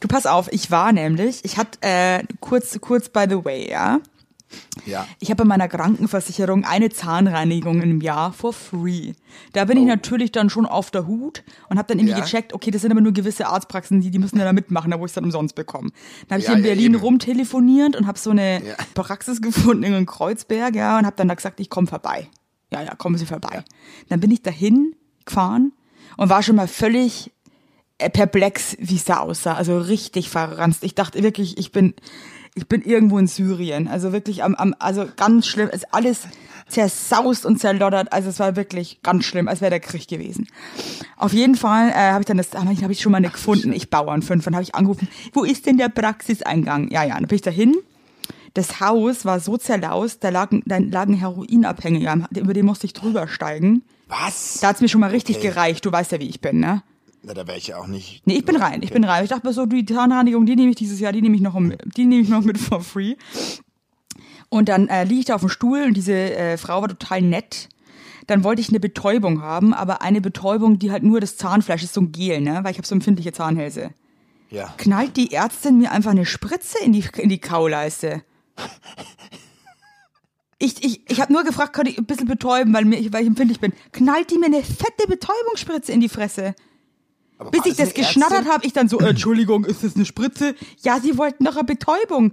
Du 0.00 0.08
pass 0.08 0.26
auf, 0.26 0.52
ich 0.52 0.70
war 0.70 0.92
nämlich, 0.92 1.44
ich 1.44 1.56
hatte 1.56 1.78
äh, 1.80 2.24
kurz, 2.40 2.78
kurz 2.80 3.08
by 3.08 3.24
the 3.28 3.42
way, 3.42 3.70
ja. 3.70 4.00
Ja. 4.86 5.06
Ich 5.20 5.30
habe 5.30 5.42
bei 5.42 5.44
meiner 5.44 5.68
Krankenversicherung 5.68 6.64
eine 6.64 6.90
Zahnreinigung 6.90 7.82
im 7.82 8.00
Jahr 8.00 8.32
for 8.32 8.52
free. 8.52 9.12
Da 9.52 9.64
bin 9.64 9.78
ich 9.78 9.84
natürlich 9.86 10.32
dann 10.32 10.50
schon 10.50 10.66
auf 10.66 10.90
der 10.90 11.06
Hut 11.06 11.42
und 11.68 11.78
habe 11.78 11.88
dann 11.88 11.98
irgendwie 11.98 12.14
Oh. 12.14 12.18
Ja. 12.18 12.24
gecheckt, 12.24 12.52
okay, 12.52 12.70
das 12.70 12.82
sind 12.82 12.90
aber 12.90 13.00
nur 13.00 13.12
gewisse 13.12 13.46
Arztpraxen, 13.46 14.00
die, 14.00 14.10
die 14.10 14.18
müssen 14.18 14.38
ja 14.38 14.44
da 14.44 14.52
mitmachen, 14.52 14.90
da 14.90 14.98
wo 15.00 15.04
ich 15.04 15.10
es 15.10 15.14
dann 15.14 15.24
umsonst 15.24 15.54
bekomme. 15.54 15.90
Dann 16.28 16.36
habe 16.36 16.40
ich 16.42 16.48
Ja, 16.48 16.54
in 16.54 16.62
Berlin 16.62 16.94
rumtelefoniert 16.94 17.96
und 17.96 18.06
habe 18.06 18.18
so 18.18 18.30
eine. 18.30 18.62
Praxis 18.94 19.40
gefunden 19.42 19.84
in 19.84 20.06
Kreuzberg, 20.06 20.74
ja, 20.74 20.98
und 20.98 21.06
habe 21.06 21.16
dann 21.16 21.28
da 21.28 21.34
gesagt, 21.34 21.60
ich 21.60 21.70
komme 21.70 21.86
vorbei. 21.86 22.28
Ja, 22.72 22.82
ja, 22.82 22.94
kommen 22.94 23.18
Sie 23.18 23.26
vorbei. 23.26 23.62
Dann 24.08 24.20
bin 24.20 24.30
ich 24.30 24.42
dahin 24.42 24.94
gefahren 25.24 25.72
und 26.16 26.28
war 26.30 26.42
schon 26.42 26.56
mal 26.56 26.68
völlig 26.68 27.30
äh, 27.98 28.08
perplex, 28.10 28.76
wie 28.80 28.96
es 28.96 29.04
da 29.04 29.18
aussah. 29.18 29.54
Also 29.54 29.78
richtig 29.78 30.30
verranzt. 30.30 30.82
Ich 30.82 30.94
dachte 30.94 31.22
wirklich, 31.22 31.58
ich 31.58 31.70
bin, 31.72 31.94
ich 32.54 32.66
bin 32.68 32.82
irgendwo 32.82 33.18
in 33.18 33.26
Syrien. 33.26 33.88
Also 33.88 34.12
wirklich 34.12 34.42
am, 34.44 34.54
am 34.54 34.74
also 34.78 35.06
ganz 35.16 35.46
schlimm. 35.46 35.68
Es 35.72 35.82
ist 35.82 35.94
alles 35.94 36.20
zersaust 36.68 37.46
und 37.46 37.58
zerloddert. 37.58 38.12
Also 38.12 38.28
es 38.30 38.38
war 38.38 38.56
wirklich 38.56 39.00
ganz 39.02 39.24
schlimm, 39.24 39.48
als 39.48 39.60
wäre 39.60 39.70
der 39.70 39.80
Krieg 39.80 40.08
gewesen. 40.08 40.48
Auf 41.16 41.32
jeden 41.32 41.54
Fall 41.54 41.90
äh, 41.90 41.94
habe 41.94 42.20
ich 42.20 42.26
dann 42.26 42.36
das, 42.38 42.52
habe 42.54 42.72
ich, 42.72 42.82
hab 42.82 42.90
ich 42.90 43.00
schon 43.00 43.12
mal 43.12 43.18
eine 43.18 43.30
gefunden. 43.30 43.72
Ich 43.72 43.90
Bauern 43.90 44.22
fünf. 44.22 44.44
Dann 44.44 44.54
habe 44.54 44.62
ich 44.62 44.74
angerufen, 44.74 45.08
wo 45.32 45.44
ist 45.44 45.66
denn 45.66 45.78
der 45.78 45.88
Praxiseingang? 45.88 46.90
Ja, 46.90 47.04
ja, 47.04 47.14
dann 47.14 47.26
bin 47.26 47.36
ich 47.36 47.42
dahin. 47.42 47.74
Das 48.54 48.80
Haus 48.80 49.24
war 49.24 49.40
so 49.40 49.56
zerlaust, 49.56 50.22
da 50.22 50.28
lagen, 50.28 50.62
da 50.66 50.76
lagen 50.76 51.14
Heroinabhängige, 51.14 52.26
über 52.36 52.52
den 52.52 52.66
musste 52.66 52.84
ich 52.84 52.92
drüber 52.92 53.26
steigen. 53.26 53.82
Was? 54.08 54.58
Da 54.60 54.68
hat's 54.68 54.82
mir 54.82 54.88
schon 54.88 55.00
mal 55.00 55.08
richtig 55.08 55.38
Okay. 55.38 55.48
gereicht. 55.48 55.86
Du 55.86 55.90
weißt 55.90 56.12
ja, 56.12 56.20
wie 56.20 56.28
ich 56.28 56.42
bin, 56.42 56.60
ne? 56.60 56.82
Na, 57.22 57.34
da 57.34 57.46
wäre 57.46 57.56
ich 57.56 57.68
ja 57.68 57.78
auch 57.78 57.86
nicht. 57.86 58.26
Nee, 58.26 58.34
ich 58.34 58.44
bin 58.44 58.56
rein, 58.56 58.82
ich 58.82 58.90
bin 58.90 59.04
rein. 59.04 59.22
Ich 59.22 59.30
dachte 59.30 59.46
mir 59.46 59.52
so, 59.52 59.64
die 59.64 59.86
Zahnreinigung, 59.86 60.44
die 60.44 60.56
nehme 60.56 60.70
ich 60.70 60.76
dieses 60.76 60.98
Jahr, 60.98 61.12
die 61.12 61.22
nehme 61.22 61.36
ich 61.36 61.42
noch, 61.42 61.54
um, 61.54 61.72
die 61.96 62.04
nehme 62.04 62.22
ich 62.22 62.28
noch 62.28 62.42
mit 62.42 62.58
for 62.58 62.80
free. 62.80 63.14
Und 64.48 64.68
dann 64.68 64.88
äh, 64.88 65.04
liege 65.04 65.20
ich 65.20 65.26
da 65.26 65.36
auf 65.36 65.40
dem 65.40 65.48
Stuhl 65.48 65.84
und 65.84 65.94
diese 65.94 66.12
äh, 66.12 66.58
Frau 66.58 66.82
war 66.82 66.88
total 66.88 67.22
nett. 67.22 67.68
Dann 68.26 68.44
wollte 68.44 68.60
ich 68.60 68.68
eine 68.68 68.80
Betäubung 68.80 69.40
haben, 69.40 69.72
aber 69.72 70.02
eine 70.02 70.20
Betäubung, 70.20 70.78
die 70.78 70.90
halt 70.90 71.02
nur 71.02 71.20
das 71.20 71.36
Zahnfleisch 71.36 71.82
ist, 71.82 71.94
so 71.94 72.00
ein 72.00 72.12
Gel, 72.12 72.40
ne? 72.40 72.60
Weil 72.62 72.72
ich 72.72 72.78
habe 72.78 72.86
so 72.86 72.94
empfindliche 72.94 73.32
Zahnhälse. 73.32 73.90
Ja. 74.50 74.74
Knallt 74.76 75.16
die 75.16 75.32
Ärztin 75.32 75.78
mir 75.78 75.92
einfach 75.92 76.10
eine 76.10 76.26
Spritze 76.26 76.78
in 76.84 76.92
die, 76.92 77.04
in 77.16 77.28
die 77.28 77.40
Kauleiste. 77.40 78.22
Ich, 80.58 80.84
ich, 80.84 81.10
ich 81.10 81.20
habe 81.20 81.32
nur 81.32 81.42
gefragt, 81.42 81.72
kann 81.72 81.86
ich 81.86 81.98
ein 81.98 82.04
bisschen 82.04 82.28
betäuben, 82.28 82.74
weil, 82.74 82.84
mir, 82.84 82.98
weil 83.12 83.22
ich 83.22 83.28
empfindlich 83.28 83.58
bin. 83.58 83.72
Knallt 83.92 84.30
die 84.30 84.38
mir 84.38 84.46
eine 84.46 84.62
fette 84.62 85.08
Betäubungsspritze 85.08 85.90
in 85.90 86.00
die 86.00 86.08
Fresse. 86.08 86.54
Aber 87.42 87.50
Bis 87.50 87.66
ich 87.66 87.76
das 87.76 87.92
geschnattert 87.92 88.46
habe, 88.48 88.64
ich 88.64 88.72
dann 88.72 88.88
so, 88.88 88.98
äh, 89.00 89.10
Entschuldigung, 89.10 89.64
ist 89.64 89.82
das 89.82 89.96
eine 89.96 90.04
Spritze? 90.04 90.54
Ja, 90.82 91.00
sie 91.00 91.18
wollten 91.18 91.44
doch 91.44 91.56
eine 91.56 91.64
Betäubung. 91.64 92.32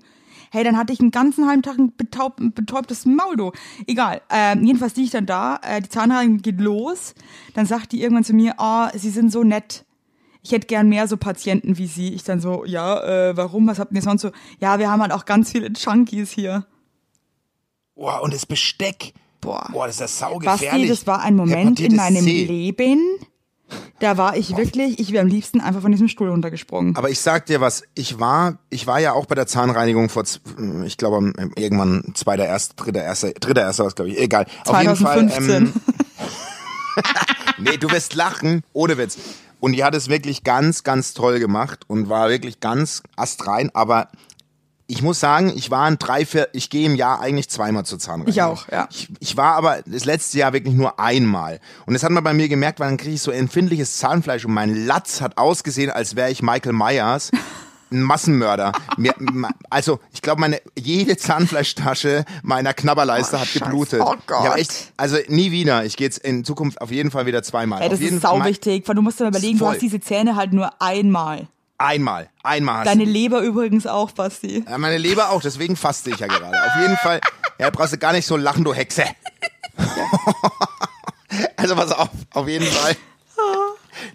Hey, 0.52 0.64
dann 0.64 0.78
hatte 0.78 0.94
ich 0.94 1.00
einen 1.00 1.12
ganzen 1.12 1.48
halben 1.48 1.62
Tag 1.62 1.78
ein, 1.78 1.96
betaub, 1.96 2.40
ein 2.40 2.54
betäubtes 2.54 3.06
Maul, 3.06 3.36
du. 3.36 3.52
Egal. 3.88 4.22
Ähm, 4.30 4.64
jedenfalls 4.64 4.96
liege 4.96 5.06
ich 5.06 5.12
dann 5.12 5.26
da, 5.26 5.60
äh, 5.64 5.82
die 5.82 5.90
Zahnreinigung 5.90 6.42
geht 6.42 6.60
los. 6.60 7.14
Dann 7.54 7.66
sagt 7.66 7.92
die 7.92 8.02
irgendwann 8.02 8.24
zu 8.24 8.34
mir, 8.34 8.60
ah, 8.60 8.92
sie 8.96 9.10
sind 9.10 9.32
so 9.32 9.44
nett. 9.44 9.86
Ich 10.42 10.52
hätte 10.52 10.68
gern 10.68 10.90
mehr 10.90 11.08
so 11.08 11.18
Patienten 11.18 11.78
wie 11.78 11.88
sie. 11.88 12.14
Ich 12.14 12.24
dann 12.24 12.40
so, 12.40 12.66
ja, 12.66 13.30
äh, 13.30 13.38
warum? 13.38 13.68
Was 13.68 13.80
habt 13.80 13.94
ihr 13.94 14.02
sonst 14.02 14.22
so? 14.22 14.32
Ja, 14.60 14.80
wir 14.80 14.90
haben 14.90 15.02
halt 15.02 15.12
auch 15.12 15.26
ganz 15.26 15.52
viele 15.52 15.70
Junkies 15.70 16.32
hier. 16.32 16.66
Boah, 17.96 18.22
und 18.22 18.34
das 18.34 18.46
Besteck. 18.46 19.14
Boah. 19.42 19.68
Boah, 19.72 19.88
das 19.88 19.96
ist 19.96 20.02
ja 20.02 20.08
saugefährlich. 20.08 20.70
Basti, 20.70 20.88
das 20.88 21.08
war 21.08 21.22
ein 21.22 21.36
Moment 21.36 21.80
in 21.80 21.96
meinem 21.96 22.24
C. 22.24 22.46
Leben. 22.46 23.00
Da 24.00 24.18
war 24.18 24.36
ich 24.38 24.56
wirklich, 24.58 25.00
ich 25.00 25.12
wäre 25.12 25.22
am 25.24 25.28
liebsten 25.28 25.60
einfach 25.62 25.82
von 25.82 25.92
diesem 25.92 26.08
Stuhl 26.08 26.30
runtergesprungen. 26.30 26.96
Aber 26.96 27.10
ich 27.10 27.20
sag 27.20 27.46
dir 27.48 27.60
was, 27.62 27.84
ich 27.96 28.20
war, 28.20 28.58
ich 28.70 28.88
war 28.88 29.00
ja 29.00 29.14
auch 29.14 29.26
bei 29.26 29.36
der 29.36 29.46
Zahnreinigung 29.48 30.10
vor, 30.10 30.24
z- 30.26 30.42
ich 30.86 30.98
glaube 30.98 31.34
irgendwann 31.56 32.12
zweiter, 32.16 32.46
erster, 32.46 32.76
dritter, 32.84 33.04
erster, 33.04 33.32
dritter, 33.34 33.62
erster, 33.62 33.86
was 33.86 33.96
glaube 33.96 34.12
ich, 34.12 34.18
egal. 34.20 34.46
Auf 34.66 34.82
jeden 34.82 34.96
Fall. 34.96 35.30
2015. 35.30 35.56
Ähm, 35.56 35.74
nee, 37.60 37.78
du 37.78 37.90
wirst 37.92 38.16
lachen, 38.16 38.64
ohne 38.74 38.98
Witz. 38.98 39.18
Und 39.60 39.74
die 39.74 39.84
hat 39.84 39.94
es 39.94 40.08
wirklich 40.08 40.44
ganz, 40.46 40.84
ganz 40.84 41.14
toll 41.14 41.40
gemacht 41.40 41.82
und 41.88 42.08
war 42.08 42.30
wirklich 42.30 42.62
ganz 42.62 43.04
astrein. 43.18 43.70
Aber 43.74 44.08
ich 44.90 45.04
muss 45.04 45.20
sagen, 45.20 45.54
ich 45.56 45.70
war 45.70 45.86
ein 45.86 46.00
drei, 46.00 46.26
vier, 46.26 46.50
ich 46.52 46.72
gehe 46.72 46.88
im 46.88 46.96
Jahr 46.96 47.22
eigentlich 47.22 47.48
zweimal 47.48 47.86
zur 47.86 48.00
Zahnreinigung. 48.00 48.32
Ich 48.34 48.42
auch, 48.42 48.68
ja. 48.72 48.88
Ich, 48.90 49.08
ich 49.20 49.38
war 49.38 49.54
aber 49.56 49.84
das 49.86 50.04
letzte 50.04 50.40
Jahr 50.40 50.52
wirklich 50.52 50.74
nur 50.74 51.00
einmal. 51.00 51.60
Und 51.86 51.94
das 51.94 52.02
hat 52.02 52.10
man 52.10 52.24
bei 52.24 52.34
mir 52.34 52.50
gemerkt, 52.50 52.80
weil 52.80 52.88
dann 52.88 52.98
kriege 52.98 53.14
ich 53.14 53.22
so 53.22 53.30
empfindliches 53.30 53.98
Zahnfleisch 53.98 54.46
und 54.46 54.54
mein 54.54 54.88
Latz 54.88 55.22
hat 55.22 55.38
ausgesehen, 55.38 55.92
als 55.92 56.16
wäre 56.16 56.32
ich 56.32 56.42
Michael 56.42 56.74
Myers. 56.74 57.30
Ein 57.92 58.04
Massenmörder. 58.04 58.72
Mir, 58.98 59.16
also, 59.72 60.00
ich 60.14 60.22
glaube, 60.22 60.42
meine 60.42 60.62
jede 60.78 61.18
Zahnfleischtasche 61.18 62.24
meiner 62.44 62.74
Knabberleiste 62.76 63.36
Oh, 63.36 63.40
hat 63.40 63.48
Scheiße. 63.48 63.66
geblutet. 63.66 64.02
Oh 64.06 64.14
Gott. 64.28 64.58
echt, 64.58 64.92
also 64.96 65.18
nie 65.28 65.52
wieder. 65.52 65.86
Ich 65.86 65.98
gehe 65.98 66.06
jetzt 66.06 66.20
in 66.20 66.44
Zukunft 66.46 66.82
auf 66.82 66.92
jeden 66.92 67.10
Fall 67.10 67.26
wieder 67.26 67.42
zweimal. 67.42 67.82
Ey, 67.82 67.90
das 67.90 68.00
auf 68.00 68.06
ist 68.06 68.22
sau 68.22 68.44
wichtig, 68.44 68.88
weil 68.88 68.94
du 68.96 69.02
musst 69.02 69.20
dir 69.20 69.28
überlegen, 69.28 69.58
du 69.58 69.68
hast 69.68 69.82
diese 69.82 70.00
Zähne 70.00 70.36
halt 70.36 70.54
nur 70.54 70.70
einmal. 70.80 71.48
Einmal, 71.80 72.30
einmal. 72.44 72.80
hast 72.80 72.88
Deine. 72.88 73.06
Leber 73.06 73.40
übrigens 73.42 73.88
auch, 73.88 74.12
Basti. 74.12 74.66
Ja, 74.70 74.78
meine 74.78 74.98
Leber 74.98 75.30
auch, 75.30 75.42
deswegen 75.42 75.78
faste 75.78 76.10
ich 76.10 76.20
ja 76.20 76.28
gerade. 76.28 76.46
Auf 76.56 76.82
jeden 76.82 76.98
Fall, 76.98 77.22
ja, 77.58 77.70
brauchst 77.70 77.94
du 77.94 77.98
gar 77.98 78.12
nicht 78.12 78.26
so 78.26 78.36
lachen, 78.36 78.66
du 78.66 78.74
Hexe. 78.74 79.06
also 81.56 81.76
pass 81.76 81.92
auf, 81.94 82.10
auf 82.34 82.48
jeden 82.48 82.66
Fall. 82.66 82.96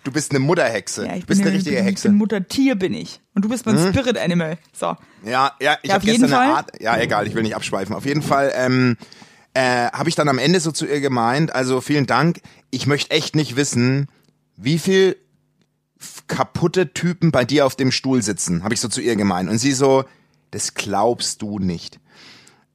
Du 0.03 0.13
bist 0.13 0.31
eine 0.31 0.41
Mutterhexe. 0.41 1.07
Ja, 1.07 1.15
ich 1.15 1.21
du 1.23 1.27
bist 1.27 1.41
bin, 1.41 1.49
eine 1.49 1.57
richtige 1.57 1.77
ich 1.77 1.81
bin, 1.81 1.87
Hexe. 1.87 2.09
Ich 2.09 2.11
bin 2.13 2.19
Muttertier, 2.19 2.75
bin 2.75 2.93
ich. 2.95 3.21
Und 3.35 3.45
du 3.45 3.49
bist 3.49 3.65
mein 3.65 3.79
Spirit 3.79 4.19
Animal. 4.19 4.59
So. 4.73 4.97
Ja, 5.25 5.53
ja, 5.61 5.79
ich 5.83 5.89
Ja, 5.89 5.95
habe 5.95 6.03
auf 6.03 6.05
jeden 6.05 6.21
gestern 6.23 6.39
eine 6.39 6.49
Fall. 6.49 6.57
Art. 6.57 6.83
Ja, 6.83 6.99
egal, 6.99 7.27
ich 7.27 7.35
will 7.35 7.43
nicht 7.43 7.57
abschweifen. 7.57 7.95
Auf 7.95 8.05
jeden 8.05 8.23
Fall 8.23 8.53
ähm, 8.55 8.97
äh, 9.55 9.87
habe 9.91 10.09
ich 10.11 10.15
dann 10.15 10.29
am 10.29 10.39
Ende 10.39 10.61
so 10.61 10.71
zu 10.71 10.87
ihr 10.87 11.01
gemeint. 11.01 11.55
Also 11.55 11.81
vielen 11.81 12.07
Dank. 12.07 12.41
Ich 12.71 12.87
möchte 12.87 13.11
echt 13.11 13.37
nicht 13.37 13.57
wissen, 13.57 14.09
wie 14.57 14.79
viel 14.79 15.17
kaputte 16.27 16.93
Typen 16.93 17.31
bei 17.31 17.45
dir 17.45 17.67
auf 17.67 17.77
dem 17.77 17.93
Stuhl 17.93 18.23
sitzen. 18.23 18.65
Habe 18.65 18.75
ich 18.75 18.81
so 18.81 18.89
zu 18.89 19.01
ihr 19.01 19.17
gemeint. 19.17 19.49
Und 19.49 19.59
sie 19.59 19.73
so, 19.73 20.05
das 20.51 20.75
glaubst 20.75 21.43
du 21.43 21.59
nicht. 21.59 22.01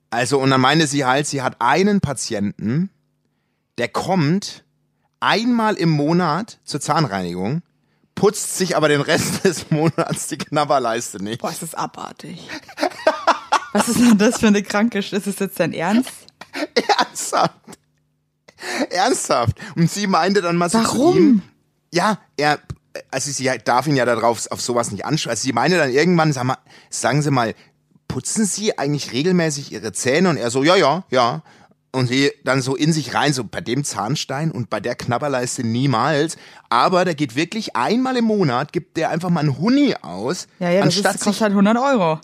Also 0.10 0.40
und 0.40 0.50
dann 0.50 0.62
meinte 0.62 0.88
sie 0.88 1.06
halt, 1.06 1.28
sie 1.28 1.42
hat 1.42 1.58
einen 1.60 2.02
Patienten, 2.02 2.90
der 3.78 3.88
kommt 3.88 4.64
einmal 5.20 5.76
im 5.76 5.90
Monat 5.90 6.60
zur 6.64 6.82
Zahnreinigung, 6.82 7.62
putzt 8.16 8.58
sich 8.58 8.76
aber 8.76 8.90
den 8.90 9.02
Rest 9.02 9.44
des 9.46 9.70
Monats 9.72 10.28
die 10.28 10.38
Knabberleiste 10.38 11.24
nicht. 11.24 11.42
Boah, 11.42 11.52
ist 11.52 11.62
das 11.62 11.76
abartig. 11.76 12.48
Was 13.74 13.88
ist 13.88 14.00
denn 14.00 14.18
das 14.18 14.40
für 14.40 14.48
eine 14.48 14.64
kranke 14.64 15.04
Sch 15.04 15.14
Ist 15.14 15.28
das 15.28 15.40
jetzt 15.40 15.60
dein 15.60 15.74
Ernst? 15.74 16.12
Ernsthaft. 16.98 17.54
Ernsthaft. 18.90 19.58
Und 19.76 19.92
sie 19.92 20.08
meinte 20.08 20.42
dann 20.42 20.58
mal 20.58 20.70
so 20.70 20.80
zu 20.82 20.86
Warum? 20.86 21.18
ihm, 21.18 21.42
ja, 21.94 22.18
er, 22.36 22.60
also 23.12 23.32
sie 23.32 23.50
darf 23.66 23.88
ihn 23.88 23.96
ja 23.96 24.06
darauf, 24.06 24.50
auf 24.52 24.62
sowas 24.62 24.92
nicht 24.92 25.06
ansprechen. 25.06 25.32
Also 25.32 25.44
sie 25.44 25.54
meinte 25.54 25.78
dann 25.78 25.92
irgendwann, 25.92 26.34
sag 26.34 26.44
mal, 26.46 26.58
sagen 26.90 27.22
Sie 27.22 27.32
mal, 27.32 27.54
putzen 28.08 28.46
Sie 28.46 28.78
eigentlich 28.78 29.12
regelmäßig 29.12 29.72
Ihre 29.72 29.92
Zähne? 29.94 30.30
Und 30.30 30.38
er 30.38 30.50
so, 30.52 30.64
ja, 30.64 30.76
ja, 30.76 31.04
ja. 31.10 31.44
Und 31.92 32.06
sie 32.08 32.32
dann 32.44 32.62
so 32.62 32.76
in 32.76 32.94
sich 32.94 33.16
rein, 33.16 33.34
so 33.34 33.44
bei 33.44 33.62
dem 33.62 33.84
Zahnstein 33.84 34.52
und 34.52 34.70
bei 34.70 34.80
der 34.80 34.94
Knabberleiste 34.94 35.64
niemals. 35.64 36.38
Aber 36.70 37.04
der 37.04 37.16
geht 37.16 37.36
wirklich 37.36 37.76
einmal 37.76 38.16
im 38.16 38.26
Monat, 38.26 38.72
gibt 38.74 38.96
der 38.96 39.10
einfach 39.10 39.32
mal 39.32 39.40
einen 39.40 39.58
Huni 39.58 39.96
aus, 40.04 40.48
Ja, 40.60 40.70
ja, 40.70 40.84
das, 40.86 40.98
ist, 40.98 40.98
anstatt, 41.06 41.16
das 41.16 41.22
kostet 41.22 41.34
sich, 41.34 41.42
halt 41.42 41.52
100 41.54 41.78
Euro. 41.78 42.20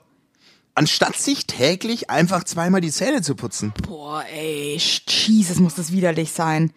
anstatt 0.75 1.15
sich 1.15 1.47
täglich 1.47 2.11
einfach 2.11 2.43
zweimal 2.43 2.79
die 2.81 2.91
Zähne 2.91 3.23
zu 3.23 3.33
putzen. 3.33 3.73
Boah, 3.87 4.23
ey, 4.31 4.77
Jesus, 5.07 5.57
muss 5.57 5.73
das 5.73 5.91
widerlich 5.91 6.31
sein. 6.31 6.71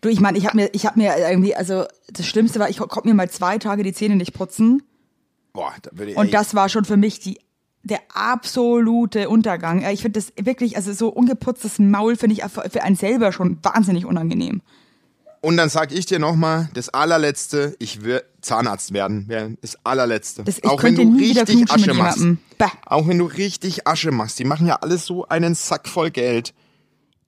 Du, 0.00 0.08
ich 0.08 0.20
meine, 0.20 0.36
ich 0.38 0.46
habe 0.46 0.56
mir, 0.56 0.70
ich 0.72 0.86
habe 0.86 0.98
mir 0.98 1.16
irgendwie, 1.16 1.54
also 1.54 1.84
das 2.12 2.26
Schlimmste 2.26 2.58
war, 2.58 2.68
ich 2.68 2.78
konnte 2.78 3.08
mir 3.08 3.14
mal 3.14 3.30
zwei 3.30 3.58
Tage 3.58 3.82
die 3.82 3.92
Zähne 3.92 4.16
nicht 4.16 4.32
putzen 4.34 4.82
Boah, 5.52 5.72
da 5.82 5.90
würde 5.94 6.12
ich, 6.12 6.16
und 6.18 6.34
das 6.34 6.54
war 6.54 6.68
schon 6.68 6.84
für 6.84 6.96
mich 6.96 7.18
die 7.20 7.38
der 7.82 8.00
absolute 8.12 9.28
Untergang. 9.28 9.84
Ich 9.90 10.02
finde 10.02 10.18
das 10.20 10.32
wirklich, 10.44 10.76
also 10.76 10.92
so 10.92 11.08
ungeputztes 11.08 11.78
Maul 11.78 12.16
finde 12.16 12.34
ich 12.34 12.42
für 12.42 12.82
einen 12.82 12.96
selber 12.96 13.30
schon 13.32 13.58
wahnsinnig 13.62 14.04
unangenehm. 14.06 14.60
Und 15.40 15.56
dann 15.56 15.68
sag 15.68 15.92
ich 15.92 16.06
dir 16.06 16.18
nochmal, 16.18 16.68
das 16.74 16.88
allerletzte, 16.88 17.76
ich 17.78 18.02
will 18.02 18.22
Zahnarzt 18.40 18.92
werden. 18.92 19.56
Das 19.60 19.76
allerletzte. 19.84 20.42
Das- 20.42 20.58
ich 20.58 20.64
Auch 20.64 20.82
wenn 20.82 20.96
du 20.96 21.16
richtig 21.16 21.70
Asche 21.70 21.94
machst. 21.94 22.26
Auch 22.86 23.06
wenn 23.06 23.18
du 23.18 23.26
richtig 23.26 23.86
Asche 23.86 24.10
machst. 24.10 24.38
Die 24.40 24.44
machen 24.44 24.66
ja 24.66 24.76
alles 24.80 25.06
so 25.06 25.28
einen 25.28 25.54
Sack 25.54 25.86
voll 25.88 26.10
Geld. 26.10 26.54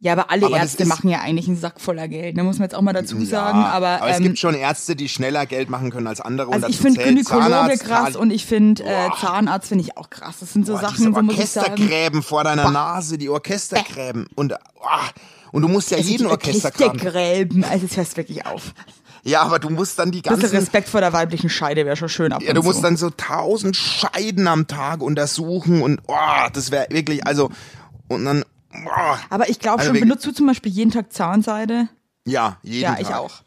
Ja, 0.01 0.13
aber 0.13 0.31
alle 0.31 0.47
Aber 0.47 0.57
Ärzte 0.57 0.85
machen 0.87 1.11
ja 1.11 1.21
eigentlich 1.21 1.49
einen 1.49 1.57
Sack 1.57 1.81
voller 1.81 2.07
Geld. 2.07 2.39
Da 2.39 2.45
muss 2.45 2.59
man 2.59 2.67
jetzt 2.67 2.75
auch 2.77 2.83
mal 2.83 2.93
dazu 2.93 3.21
sagen. 3.25 3.59
Aber, 3.59 4.01
es 4.09 4.19
ähm, 4.19 4.23
gibt 4.23 4.39
schon 4.39 4.55
Ärzte, 4.55 4.95
die 4.95 5.09
schneller 5.09 5.45
Geld 5.45 5.71
machen 5.71 5.91
können 5.91 6.07
als 6.07 6.21
andere. 6.21 6.49
und 6.49 6.55
also 6.55 6.69
ich 6.69 6.79
finde 6.79 7.03
Gynäkologe 7.03 7.51
Zahnarzt, 7.51 7.85
krass 7.85 8.17
und 8.17 8.31
ich 8.31 8.47
finde 8.47 8.85
äh, 8.85 9.09
Zahnarzt 9.21 9.69
finde 9.69 9.83
ich 9.83 9.97
auch 9.97 10.09
krass. 10.09 10.37
Das 10.39 10.53
sind 10.53 10.67
so 10.67 10.75
Boah, 10.75 10.83
Sachen, 10.83 11.13
so 11.13 11.23
muss 11.23 11.37
ich 11.37 11.51
sagen. 11.51 11.73
Orchestergräben 11.73 12.23
vor 12.23 12.45
deiner 12.45 12.71
Nase, 12.71 13.19
die 13.19 13.29
Orchestergräben. 13.29 14.29
Und, 14.37 14.53
ah, 14.53 15.09
und 15.51 15.63
du 15.63 15.69
musst 15.69 15.91
ja 15.91 15.97
Also 15.97 16.09
jeden 16.09 16.27
die 16.27 16.31
Orchestergraben. 16.31 17.01
Orchestergräben, 17.01 17.65
also 17.65 17.87
es 17.87 17.97
hört 17.97 18.17
wirklich 18.17 18.47
auf. 18.47 18.75
Ja, 19.25 19.43
aber 19.43 19.59
du 19.59 19.69
musst 19.69 19.99
dann 19.99 20.13
die 20.13 20.23
Bisschen 20.23 20.39
ganzen 20.39 20.57
Respekt 20.57 20.89
vor 20.89 21.01
der 21.01 21.13
weiblichen 21.13 21.51
Scheide 21.51 21.85
wäre 21.85 21.97
schon 21.97 22.09
schön 22.09 22.33
ab 22.33 22.41
Ja, 22.41 22.53
du 22.55 22.63
musst 22.63 22.77
so. 22.77 22.83
dann 22.83 22.97
so 22.97 23.11
tausend 23.11 23.77
Scheiden 23.77 24.47
am 24.47 24.69
Tag 24.69 25.03
untersuchen 25.03 25.83
und 25.83 26.01
oh, 26.07 26.15
das 26.53 26.71
wäre 26.71 26.87
wirklich, 26.91 27.27
also 27.27 27.51
und 28.07 28.25
dann 28.25 28.45
Aber 29.31 29.49
ich 29.49 29.59
glaube 29.59 29.81
Also 29.81 29.93
schon, 29.93 30.01
benutzt 30.01 30.27
du 30.27 30.33
zum 30.33 30.47
Beispiel 30.47 30.71
jeden 30.73 30.91
Tag 30.91 31.13
Zahnseide? 31.13 31.89
ja, 32.27 32.59
jeden 32.63 32.83
Ja, 32.83 32.91
Tag. 32.93 33.01
ich 33.01 33.09
auch. 33.09 33.43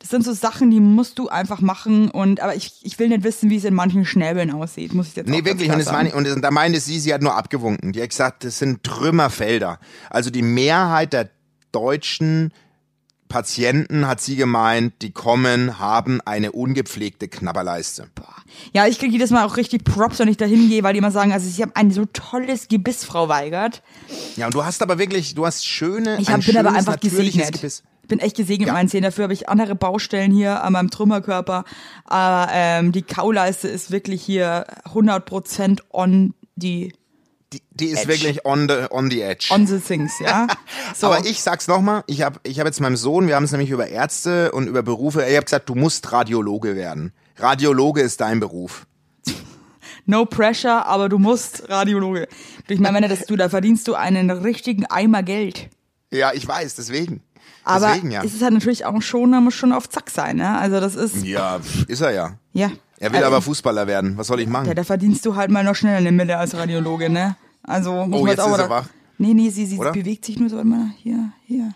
Das 0.00 0.10
sind 0.10 0.24
so 0.24 0.32
Sachen, 0.32 0.70
die 0.70 0.78
musst 0.78 1.18
du 1.18 1.28
einfach 1.28 1.60
machen 1.60 2.08
und 2.10 2.38
aber 2.40 2.54
ich, 2.54 2.72
ich 2.82 2.98
will 3.00 3.08
nicht 3.08 3.24
wissen, 3.24 3.50
wie 3.50 3.56
es 3.56 3.64
in 3.64 3.74
manchen 3.74 4.04
Schnäbeln 4.04 4.52
aussieht, 4.52 4.94
muss 4.94 5.08
ich 5.08 5.16
jetzt 5.16 5.28
Nee, 5.28 5.44
wirklich, 5.44 5.70
und, 5.72 5.78
das 5.78 5.90
meine, 5.90 6.14
und 6.14 6.40
da 6.40 6.50
meinte 6.52 6.78
sie, 6.78 7.00
sie 7.00 7.12
hat 7.12 7.20
nur 7.20 7.34
abgewunken. 7.34 7.92
Die 7.92 8.00
hat 8.00 8.10
gesagt, 8.10 8.44
das 8.44 8.58
sind 8.60 8.84
Trümmerfelder. 8.84 9.80
Also 10.08 10.30
die 10.30 10.42
Mehrheit 10.42 11.12
der 11.12 11.30
deutschen 11.72 12.52
Patienten, 13.28 14.06
hat 14.06 14.20
sie 14.20 14.36
gemeint, 14.36 14.94
die 15.02 15.12
kommen, 15.12 15.78
haben 15.78 16.20
eine 16.22 16.52
ungepflegte 16.52 17.28
Knabberleiste. 17.28 18.08
Ja, 18.72 18.86
ich 18.86 18.98
kriege 18.98 19.12
jedes 19.12 19.30
Mal 19.30 19.44
auch 19.44 19.56
richtig 19.56 19.84
Props, 19.84 20.18
wenn 20.18 20.28
ich 20.28 20.36
da 20.36 20.46
hingehe, 20.46 20.82
weil 20.82 20.94
die 20.94 20.98
immer 20.98 21.10
sagen, 21.10 21.32
also 21.32 21.48
sie 21.48 21.62
haben 21.62 21.72
ein 21.74 21.90
so 21.90 22.04
tolles 22.06 22.68
Gebiss, 22.68 23.04
Frau 23.04 23.28
Weigert. 23.28 23.82
Ja, 24.36 24.46
und 24.46 24.54
du 24.54 24.64
hast 24.64 24.82
aber 24.82 24.98
wirklich, 24.98 25.34
du 25.34 25.46
hast 25.46 25.66
schöne, 25.66 26.18
Ich 26.20 26.28
ein 26.28 26.34
hab, 26.34 26.44
bin 26.44 26.56
aber 26.56 26.70
schönes, 26.70 26.78
einfach 26.78 26.92
natürliches 26.94 27.34
gesegnet. 27.34 27.52
Gebiss. 27.52 27.82
Ich 28.02 28.08
bin 28.08 28.20
echt 28.20 28.36
gesegnet 28.36 28.68
mit 28.68 28.74
meinen 28.74 28.88
Zähnen. 28.88 29.04
Dafür 29.04 29.24
habe 29.24 29.34
ich 29.34 29.50
andere 29.50 29.74
Baustellen 29.74 30.32
hier 30.32 30.64
an 30.64 30.72
meinem 30.72 30.90
Trümmerkörper. 30.90 31.64
Aber 32.04 32.48
ähm, 32.52 32.90
die 32.90 33.02
Kauleiste 33.02 33.68
ist 33.68 33.90
wirklich 33.90 34.22
hier 34.22 34.66
100% 34.94 35.80
on 35.92 36.32
die 36.56 36.94
Die, 37.52 37.62
die 37.70 37.86
ist 37.86 38.00
Edge. 38.00 38.08
wirklich 38.08 38.44
on 38.44 38.68
the, 38.68 38.86
on 38.90 39.10
the 39.10 39.22
edge. 39.22 39.48
on 39.50 39.66
the 39.66 39.78
things, 39.78 40.18
ja. 40.20 40.46
So. 40.94 41.06
Aber 41.06 41.24
ich 41.24 41.40
sag's 41.42 41.66
nochmal, 41.66 42.04
ich 42.06 42.22
habe 42.22 42.38
ich 42.42 42.60
hab 42.60 42.66
jetzt 42.66 42.80
meinem 42.80 42.96
Sohn, 42.96 43.26
wir 43.26 43.36
haben 43.36 43.44
es 43.44 43.52
nämlich 43.52 43.70
über 43.70 43.88
Ärzte 43.88 44.52
und 44.52 44.66
über 44.66 44.82
Berufe, 44.82 45.24
ich 45.26 45.34
habe 45.34 45.44
gesagt, 45.44 45.68
du 45.68 45.74
musst 45.74 46.12
Radiologe 46.12 46.76
werden. 46.76 47.12
Radiologe 47.36 48.02
ist 48.02 48.20
dein 48.20 48.40
Beruf. 48.40 48.86
No 50.10 50.24
pressure, 50.24 50.86
aber 50.86 51.10
du 51.10 51.18
musst 51.18 51.68
Radiologe. 51.68 52.28
Ich 52.66 52.80
meine, 52.80 52.96
wenn 52.96 53.02
du 53.02 53.08
das 53.10 53.26
du, 53.26 53.36
da 53.36 53.50
verdienst 53.50 53.86
du 53.88 53.94
einen 53.94 54.30
richtigen 54.30 54.86
Eimer 54.86 55.22
Geld. 55.22 55.68
Ja, 56.10 56.32
ich 56.32 56.48
weiß, 56.48 56.76
deswegen. 56.76 57.22
Aber 57.62 57.88
deswegen, 57.88 58.10
ja. 58.10 58.24
es 58.24 58.32
ist 58.32 58.42
halt 58.42 58.54
natürlich 58.54 58.86
auch 58.86 59.02
schon, 59.02 59.32
da 59.32 59.40
muss 59.42 59.54
schon 59.54 59.70
auf 59.72 59.86
Zack 59.86 60.08
sein, 60.08 60.36
ne? 60.36 60.56
Also 60.56 60.80
das 60.80 60.94
ist, 60.94 61.24
Ja, 61.26 61.60
ist 61.88 62.00
er 62.00 62.12
ja. 62.12 62.38
ja. 62.54 62.70
Er 63.00 63.10
will 63.10 63.18
also, 63.18 63.28
aber 63.28 63.42
Fußballer 63.42 63.86
werden. 63.86 64.16
Was 64.16 64.26
soll 64.26 64.40
ich 64.40 64.48
machen? 64.48 64.66
Ja, 64.66 64.74
da 64.74 64.84
verdienst 64.84 65.24
du 65.24 65.36
halt 65.36 65.50
mal 65.50 65.64
noch 65.64 65.74
schneller 65.76 65.98
eine 65.98 66.12
Mille 66.12 66.36
als 66.36 66.54
Radiologe, 66.56 67.08
ne? 67.10 67.36
Also 67.62 68.06
muss 68.06 68.20
Oh, 68.20 68.22
man 68.22 68.30
jetzt 68.30 68.40
auch 68.40 68.52
ist 68.54 68.58
er 68.58 68.70
wach. 68.70 68.88
Nee, 69.18 69.34
nee, 69.34 69.50
sie, 69.50 69.66
sie 69.66 69.78
Oder? 69.78 69.92
bewegt 69.92 70.24
sich 70.24 70.38
nur 70.38 70.48
so 70.48 70.58
immer 70.60 70.90
hier, 70.96 71.32
hier. 71.44 71.72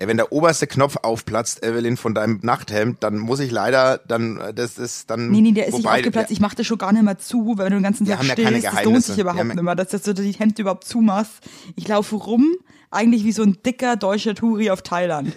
Ey, 0.00 0.06
wenn 0.06 0.16
der 0.16 0.30
oberste 0.32 0.66
Knopf 0.66 0.96
aufplatzt, 1.02 1.64
Evelyn, 1.64 1.96
von 1.96 2.14
deinem 2.14 2.38
Nachthemd, 2.42 3.02
dann 3.02 3.18
muss 3.18 3.40
ich 3.40 3.50
leider, 3.50 3.98
dann, 4.06 4.40
das 4.54 4.78
ist 4.78 5.10
dann. 5.10 5.28
Nee, 5.30 5.40
nee, 5.40 5.52
der 5.52 5.66
ist 5.66 5.74
nicht 5.74 5.88
aufgeplatzt. 5.88 6.30
Ich 6.30 6.40
mach 6.40 6.54
das 6.54 6.66
schon 6.66 6.78
gar 6.78 6.92
nicht 6.92 7.02
mehr 7.02 7.18
zu, 7.18 7.54
weil 7.58 7.66
wenn 7.66 7.72
du 7.72 7.78
den 7.78 7.82
ganzen 7.82 8.06
Tag 8.06 8.18
haben 8.18 8.26
ja 8.28 8.32
stehst, 8.34 8.48
keine 8.48 8.60
das 8.60 8.84
lohnt 8.84 9.04
sich 9.04 9.18
überhaupt 9.18 9.44
nicht 9.44 9.60
mehr, 9.62 9.74
dass, 9.74 9.88
dass 9.88 10.02
du 10.02 10.14
die 10.14 10.32
Hemd 10.32 10.58
überhaupt 10.58 10.84
zumachst. 10.84 11.40
Ich 11.74 11.88
laufe 11.88 12.14
rum, 12.14 12.46
eigentlich 12.90 13.24
wie 13.24 13.32
so 13.32 13.42
ein 13.42 13.58
dicker 13.66 13.96
deutscher 13.96 14.34
Touri 14.34 14.70
auf 14.70 14.82
Thailand. 14.82 15.32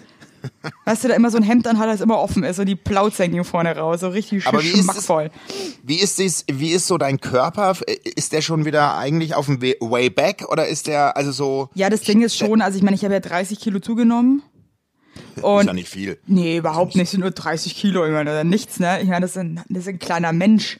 Weißt 0.84 1.04
du, 1.04 1.08
da 1.08 1.14
immer 1.14 1.30
so 1.30 1.36
ein 1.36 1.42
Hemd 1.42 1.66
an 1.66 1.78
hat, 1.78 1.88
das 1.88 2.00
immer 2.00 2.18
offen 2.18 2.42
ist, 2.44 2.56
so 2.56 2.64
die 2.64 2.74
Plauzengen 2.76 3.44
vorne 3.44 3.76
raus, 3.76 4.00
so 4.00 4.08
richtig 4.08 4.46
Aber 4.46 4.62
wie 4.62 4.68
ist 4.68 4.74
es- 4.78 4.84
schmackvoll. 4.84 5.30
Wie 5.82 5.96
ist 6.00 6.18
dies, 6.18 6.44
wie 6.50 6.70
ist 6.72 6.86
so 6.86 6.98
dein 6.98 7.20
Körper? 7.20 7.76
Ist 8.16 8.32
der 8.32 8.40
schon 8.42 8.64
wieder 8.64 8.96
eigentlich 8.96 9.34
auf 9.34 9.46
dem 9.46 9.60
Way 9.62 10.10
back 10.10 10.44
oder 10.48 10.66
ist 10.66 10.86
der, 10.86 11.16
also 11.16 11.32
so. 11.32 11.68
Ja, 11.74 11.90
das 11.90 12.02
Ding 12.02 12.22
ist 12.22 12.36
schon, 12.36 12.60
also 12.62 12.76
ich 12.76 12.82
meine, 12.82 12.94
ich 12.96 13.04
habe 13.04 13.14
ja 13.14 13.20
30 13.20 13.58
Kilo 13.60 13.78
zugenommen. 13.80 14.42
Und 15.42 15.60
ist 15.62 15.66
ja 15.66 15.72
nicht 15.72 15.88
viel. 15.88 16.18
Nee, 16.26 16.58
überhaupt 16.58 16.94
nicht. 16.96 17.10
Sind 17.10 17.20
nur 17.20 17.30
30 17.32 17.74
Kilo. 17.76 18.04
Ich 18.06 18.12
meine, 18.12 18.38
ist 18.40 18.44
nichts, 18.46 18.80
ne? 18.80 19.00
Ich 19.02 19.08
meine, 19.08 19.20
das 19.22 19.32
ist 19.32 19.38
ein, 19.38 19.60
das 19.68 19.82
ist 19.82 19.88
ein 19.88 19.98
kleiner 19.98 20.32
Mensch. 20.32 20.78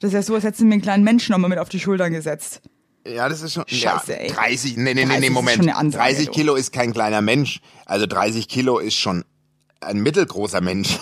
Das 0.00 0.08
ist 0.08 0.14
ja 0.14 0.22
so, 0.22 0.34
als 0.34 0.44
hättest 0.44 0.62
du 0.62 0.64
mir 0.66 0.72
einen 0.74 0.82
kleinen 0.82 1.04
Menschen 1.04 1.32
nochmal 1.32 1.50
mit 1.50 1.58
auf 1.58 1.68
die 1.68 1.80
Schultern 1.80 2.12
gesetzt. 2.12 2.62
Ja, 3.06 3.28
das 3.28 3.42
ist 3.42 3.54
schon. 3.54 3.64
Scheiße, 3.66 4.12
ja, 4.12 4.18
ey. 4.18 4.28
30, 4.30 4.76
nee, 4.76 4.94
nee, 4.94 4.94
nee, 4.94 5.04
30 5.06 5.20
nee, 5.20 5.30
Moment. 5.30 5.74
Ansage, 5.76 6.04
30 6.04 6.26
du. 6.26 6.32
Kilo 6.32 6.54
ist 6.54 6.72
kein 6.72 6.92
kleiner 6.92 7.22
Mensch. 7.22 7.60
Also 7.86 8.06
30 8.06 8.46
Kilo 8.48 8.78
ist 8.78 8.94
schon 8.96 9.24
ein 9.80 10.00
mittelgroßer 10.00 10.60
Mensch. 10.60 10.98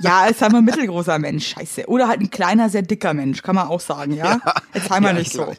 Ja, 0.00 0.26
ist 0.26 0.42
halt 0.42 0.50
mal 0.50 0.58
ein 0.58 0.64
mittelgroßer 0.64 1.18
Mensch, 1.20 1.48
scheiße. 1.50 1.86
Oder 1.86 2.08
halt 2.08 2.20
ein 2.20 2.28
kleiner, 2.28 2.68
sehr 2.68 2.82
dicker 2.82 3.14
Mensch, 3.14 3.42
kann 3.42 3.54
man 3.54 3.68
auch 3.68 3.78
sagen, 3.80 4.12
ja? 4.14 4.40
Jetzt 4.74 4.88
sei 4.88 4.98
mal 5.00 5.12
Ja, 5.12 5.18
nicht 5.20 5.32
so. 5.32 5.54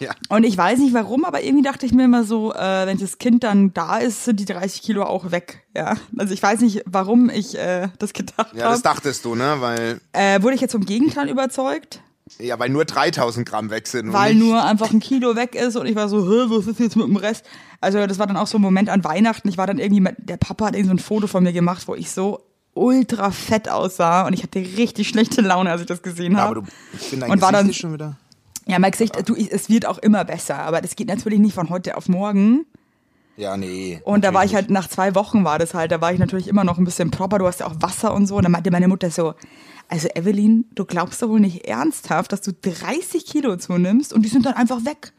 ja. 0.00 0.10
Und 0.28 0.42
ich 0.44 0.58
weiß 0.58 0.80
nicht 0.80 0.92
warum, 0.94 1.24
aber 1.24 1.42
irgendwie 1.42 1.62
dachte 1.62 1.86
ich 1.86 1.92
mir 1.92 2.04
immer 2.06 2.24
so, 2.24 2.52
äh, 2.52 2.86
wenn 2.86 2.98
das 2.98 3.18
Kind 3.18 3.44
dann 3.44 3.72
da 3.72 3.98
ist, 3.98 4.24
sind 4.24 4.40
die 4.40 4.46
30 4.46 4.82
Kilo 4.82 5.04
auch 5.04 5.30
weg, 5.30 5.62
ja? 5.76 5.96
Also 6.18 6.34
ich 6.34 6.42
weiß 6.42 6.60
nicht, 6.60 6.82
warum 6.86 7.30
ich 7.30 7.56
äh, 7.56 7.88
das 8.00 8.12
gedacht 8.12 8.48
Ja, 8.52 8.64
das 8.64 8.70
habe. 8.78 8.82
dachtest 8.82 9.24
du, 9.24 9.36
ne? 9.36 9.56
Weil, 9.60 10.00
Äh, 10.12 10.42
wurde 10.42 10.56
ich 10.56 10.60
jetzt 10.60 10.72
vom 10.72 10.84
Gegenteil 10.84 11.28
überzeugt? 11.30 12.00
Ja, 12.38 12.58
weil 12.58 12.70
nur 12.70 12.84
3000 12.84 13.46
Gramm 13.48 13.70
weg 13.70 13.86
sind. 13.86 14.12
weil 14.12 14.34
nur 14.34 14.62
einfach 14.64 14.90
ein 14.92 15.00
Kilo 15.00 15.36
weg 15.36 15.54
ist 15.54 15.76
und 15.76 15.86
ich 15.86 15.94
war 15.94 16.08
so, 16.08 16.26
was 16.50 16.66
ist 16.66 16.80
jetzt 16.80 16.96
mit 16.96 17.06
dem 17.06 17.16
Rest? 17.16 17.44
Also 17.80 18.06
das 18.06 18.18
war 18.18 18.26
dann 18.26 18.36
auch 18.36 18.46
so 18.46 18.58
ein 18.58 18.62
Moment 18.62 18.88
an 18.88 19.04
Weihnachten. 19.04 19.48
Ich 19.48 19.58
war 19.58 19.66
dann 19.66 19.78
irgendwie, 19.78 20.00
mit- 20.00 20.16
der 20.18 20.36
Papa 20.36 20.66
hat 20.66 20.74
irgendwie 20.74 20.88
so 20.88 20.94
ein 20.94 20.98
Foto 20.98 21.26
von 21.26 21.42
mir 21.42 21.52
gemacht, 21.52 21.86
wo 21.88 21.94
ich 21.94 22.10
so 22.10 22.40
ultra 22.74 23.30
fett 23.30 23.68
aussah 23.68 24.26
und 24.26 24.32
ich 24.32 24.42
hatte 24.42 24.58
richtig 24.60 25.08
schlechte 25.08 25.40
Laune, 25.42 25.70
als 25.70 25.82
ich 25.82 25.86
das 25.86 26.02
gesehen 26.02 26.32
Ja, 26.32 26.38
habe. 26.38 26.56
aber 26.58 26.66
du, 26.66 26.72
ich 26.94 27.00
finde 27.00 27.26
dein 27.26 27.32
Und 27.32 27.40
war 27.42 27.50
Gesicht 27.50 27.62
dann- 27.64 27.70
ist 27.70 27.76
schon 27.76 27.92
wieder. 27.92 28.16
Ja, 28.66 28.78
mein 28.78 28.92
Gesicht, 28.92 29.14
du, 29.28 29.34
ich, 29.34 29.50
es 29.52 29.68
wird 29.68 29.86
auch 29.86 29.98
immer 29.98 30.24
besser, 30.24 30.56
aber 30.60 30.80
das 30.80 30.94
geht 30.96 31.08
natürlich 31.08 31.40
nicht 31.40 31.54
von 31.54 31.68
heute 31.68 31.96
auf 31.96 32.08
morgen. 32.08 32.64
Ja, 33.36 33.56
nee. 33.56 34.00
Und 34.04 34.24
da 34.24 34.34
war 34.34 34.44
ich 34.44 34.54
halt, 34.54 34.70
nach 34.70 34.88
zwei 34.88 35.14
Wochen 35.14 35.44
war 35.44 35.58
das 35.58 35.74
halt, 35.74 35.90
da 35.90 36.00
war 36.00 36.12
ich 36.12 36.18
natürlich 36.18 36.48
immer 36.48 36.64
noch 36.64 36.78
ein 36.78 36.84
bisschen 36.84 37.10
proper, 37.10 37.38
du 37.38 37.46
hast 37.46 37.60
ja 37.60 37.66
auch 37.66 37.74
Wasser 37.80 38.12
und 38.14 38.26
so. 38.26 38.36
Und 38.36 38.42
dann 38.44 38.52
meinte 38.52 38.70
meine 38.70 38.88
Mutter 38.88 39.10
so, 39.10 39.34
also 39.88 40.08
Evelyn, 40.14 40.66
du 40.74 40.84
glaubst 40.84 41.22
doch 41.22 41.28
wohl 41.28 41.40
nicht 41.40 41.66
ernsthaft, 41.66 42.32
dass 42.32 42.42
du 42.42 42.52
30 42.52 43.24
Kilo 43.26 43.56
zunimmst 43.56 44.12
und 44.12 44.22
die 44.22 44.28
sind 44.28 44.44
dann 44.46 44.54
einfach 44.54 44.84
weg. 44.84 45.12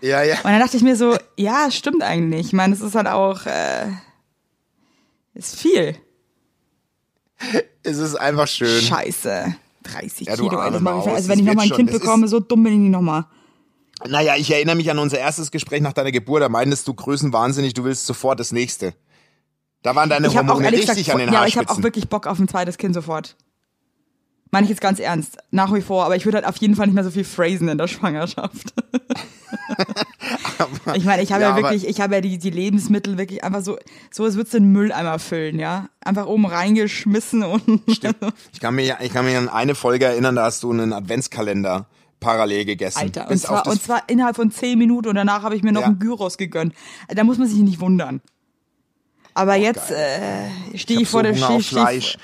Ja, 0.00 0.22
ja. 0.22 0.36
Und 0.36 0.44
dann 0.44 0.60
dachte 0.60 0.76
ich 0.76 0.82
mir 0.82 0.96
so, 0.96 1.16
ja, 1.36 1.70
stimmt 1.70 2.02
eigentlich. 2.02 2.46
Ich 2.48 2.52
meine, 2.52 2.74
es 2.74 2.80
ist 2.80 2.94
halt 2.94 3.06
auch, 3.06 3.46
äh, 3.46 3.86
ist 5.34 5.56
viel. 5.56 5.96
Es 7.82 7.98
ist 7.98 8.14
einfach 8.16 8.48
schön. 8.48 8.80
Scheiße. 8.80 9.54
30 9.84 10.26
Ja, 10.26 10.34
Kilo. 10.36 10.58
also 10.58 10.78
das 10.80 11.28
wenn 11.28 11.38
ich 11.38 11.44
nochmal 11.44 11.66
ein. 11.66 11.72
Kind 11.72 11.92
bekomme, 11.92 12.28
so 12.28 12.40
dumm 12.40 12.64
bin 12.64 12.72
ich 12.72 12.78
nicht 12.80 12.90
nochmal. 12.90 13.26
Naja, 14.06 14.36
ich 14.36 14.50
erinnere 14.50 14.76
mich 14.76 14.90
an 14.90 14.98
unser 14.98 15.18
erstes 15.18 15.50
Gespräch 15.50 15.80
nach 15.80 15.92
deiner 15.92 16.12
Geburt. 16.12 16.42
Da 16.42 16.48
meintest 16.48 16.86
du 16.86 16.94
größenwahnsinnig, 16.94 17.74
du 17.74 17.84
willst 17.84 18.06
sofort 18.06 18.38
das 18.38 18.52
nächste. 18.52 18.94
Da 19.82 19.94
waren 19.94 20.10
deine 20.10 20.26
Ich 20.26 20.36
Hormone 20.36 20.70
richtig 20.70 20.88
gesagt, 20.96 21.10
an 21.10 21.18
den 21.18 21.32
ja, 21.32 21.46
ich 21.46 21.56
habe 21.56 21.70
auch 21.70 21.82
wirklich 21.82 22.08
Bock 22.08 22.26
auf 22.26 22.38
ein 22.38 22.48
zweites 22.48 22.76
Kind 22.76 22.94
sofort. 22.94 23.36
Meine 24.50 24.64
ich 24.64 24.70
jetzt 24.70 24.80
ganz 24.80 25.00
ernst. 25.00 25.38
Nach 25.50 25.72
wie 25.74 25.80
vor, 25.80 26.04
aber 26.04 26.16
ich 26.16 26.24
würde 26.24 26.36
halt 26.38 26.46
auf 26.46 26.56
jeden 26.58 26.76
Fall 26.76 26.86
nicht 26.86 26.94
mehr 26.94 27.04
so 27.04 27.10
viel 27.10 27.24
phrasen 27.24 27.68
in 27.68 27.78
der 27.78 27.88
Schwangerschaft. 27.88 28.74
ich 30.94 31.04
meine, 31.04 31.22
ich 31.22 31.32
habe 31.32 31.42
Ja, 31.42 31.48
ja, 31.48 31.54
aber- 31.54 31.62
wirklich, 31.70 31.86
ich 31.86 32.00
habe 32.00 32.14
ja 32.16 32.20
die, 32.20 32.38
die 32.38 32.50
Lebensmittel 32.50 33.18
wirklich 33.18 33.44
einfach 33.44 33.62
so, 33.62 33.78
so 34.10 34.24
als 34.24 34.36
würdest 34.36 34.54
du 34.54 34.58
einen 34.58 34.72
Mülleimer 34.72 35.18
füllen, 35.18 35.58
ja? 35.58 35.88
Einfach 36.00 36.26
oben 36.26 36.46
reingeschmissen 36.46 37.42
und. 37.42 37.82
Ich 38.52 38.60
kann 38.60 38.74
mich, 38.74 38.92
ich 39.00 39.12
kann 39.12 39.24
mich 39.24 39.36
an 39.36 39.48
eine 39.48 39.74
Folge 39.74 40.06
erinnern, 40.06 40.36
da 40.36 40.44
hast 40.44 40.62
du 40.62 40.70
einen 40.70 40.92
Adventskalender 40.92 41.86
parallel 42.20 42.64
gegessen. 42.64 42.98
Alter, 42.98 43.30
und 43.30 43.38
zwar, 43.38 43.66
und 43.66 43.82
zwar 43.82 44.02
innerhalb 44.08 44.36
von 44.36 44.50
zehn 44.50 44.78
Minuten 44.78 45.08
und 45.08 45.14
danach 45.16 45.42
habe 45.42 45.54
ich 45.56 45.62
mir 45.62 45.72
noch 45.72 45.82
Ja. 45.82 45.86
einen 45.88 45.98
Gyros 45.98 46.36
gegönnt. 46.38 46.74
Da 47.08 47.24
muss 47.24 47.38
man 47.38 47.46
sich 47.48 47.58
nicht 47.58 47.80
wundern. 47.80 48.20
Aber 49.34 49.54
jetzt 49.56 49.90
äh, 49.90 50.48
stehe 50.74 51.00
ich 51.02 51.08
vor 51.08 51.20
so 51.24 51.30
der 51.32 51.34
Hunger 51.48 51.60
steh, 51.60 51.74
Fleisch. 51.74 52.18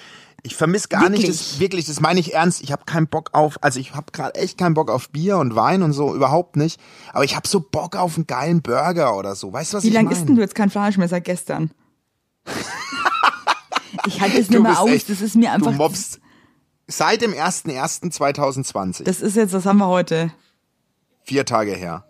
Ich 0.45 0.57
vermisse 0.57 0.89
gar 0.89 1.09
nicht 1.09 1.23
Wirklich? 1.23 1.39
das, 1.39 1.61
wirklich, 1.61 1.85
das 1.87 2.01
meine 2.01 2.19
ich 2.19 2.35
ernst. 2.35 2.63
Ich 2.63 2.73
habe 2.73 2.85
keinen 2.85 3.07
Bock 3.07 3.31
auf, 3.33 3.63
also 3.63 3.79
ich 3.79 3.95
habe 3.95 4.11
gerade 4.13 4.35
echt 4.35 4.59
keinen 4.59 4.75
Bock 4.75 4.91
auf 4.91 5.11
Bier 5.11 5.37
und 5.39 5.55
Wein 5.55 5.83
und 5.85 5.93
so, 5.93 6.15
überhaupt 6.17 6.57
nicht. 6.57 6.81
Aber 7.13 7.23
ich 7.25 7.37
habe 7.37 7.47
so 7.47 7.61
Bock 7.61 7.95
auf 7.95 8.17
einen 8.17 8.27
geilen 8.27 8.61
Burger 8.63 9.17
oder 9.17 9.37
so. 9.37 9.53
Weißt 9.53 9.73
du, 9.73 9.77
was 9.77 9.85
Wie 9.85 9.89
ich 9.89 9.95
lange 9.95 10.07
meine? 10.07 10.17
isst 10.19 10.27
denn 10.29 10.35
du 10.35 10.41
jetzt 10.41 10.55
kein 10.57 10.71
Fleisch 10.71 10.97
mehr 10.97 11.07
seit 11.09 11.25
gestern? 11.25 11.71
ich 14.07 14.21
halte 14.21 14.39
es 14.41 14.49
nicht 14.51 14.61
mehr 14.63 14.81
aus. 14.81 14.91
echt- 14.91 15.09
das 15.11 15.21
ist 15.21 15.37
mir 15.37 15.53
einfach. 15.53 15.71
Du 15.71 15.77
mobst 15.77 16.19
seit 16.97 17.23
dem 17.23 17.33
1.1.2020, 17.33 19.05
Das 19.05 19.21
ist 19.21 19.37
jetzt, 19.37 19.53
was 19.53 19.67
haben 19.67 19.79
wir 19.79 19.87
heute? 19.89 20.33
vier 21.25 21.45
Tage 21.45 21.73
her. 21.73 22.05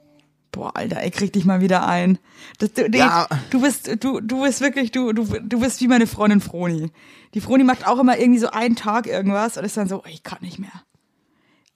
Boah, 0.53 0.75
Alter, 0.75 1.01
ey, 1.03 1.11
krieg 1.11 1.33
dich 1.33 1.45
mal 1.45 1.61
wieder 1.61 1.87
ein. 1.87 2.19
Das, 2.59 2.73
du, 2.73 2.87
Ja. 2.97 3.27
du 3.51 3.61
bist, 3.63 3.91
du, 4.05 4.21
du 4.21 4.43
bist 4.43 4.61
wirklich, 4.61 4.91
du, 4.91 5.13
du, 5.13 5.25
du 5.25 5.61
bist 5.61 5.81
wie 5.81 5.89
meine 5.89 6.07
Freundin 6.07 6.41
Froni. 6.41 6.91
Die 7.35 7.41
Froni 7.41 7.65
macht 7.65 7.87
auch 7.87 7.99
immer 7.99 8.19
irgendwie 8.19 8.39
so 8.41 8.51
einen 8.51 8.77
Tag 8.77 9.07
irgendwas 9.07 9.57
und 9.57 9.65
ist 9.65 9.77
dann 9.77 9.89
so, 9.89 10.03
ich 10.07 10.23
kann 10.23 10.39
nicht 10.43 10.59
mehr. 10.59 10.73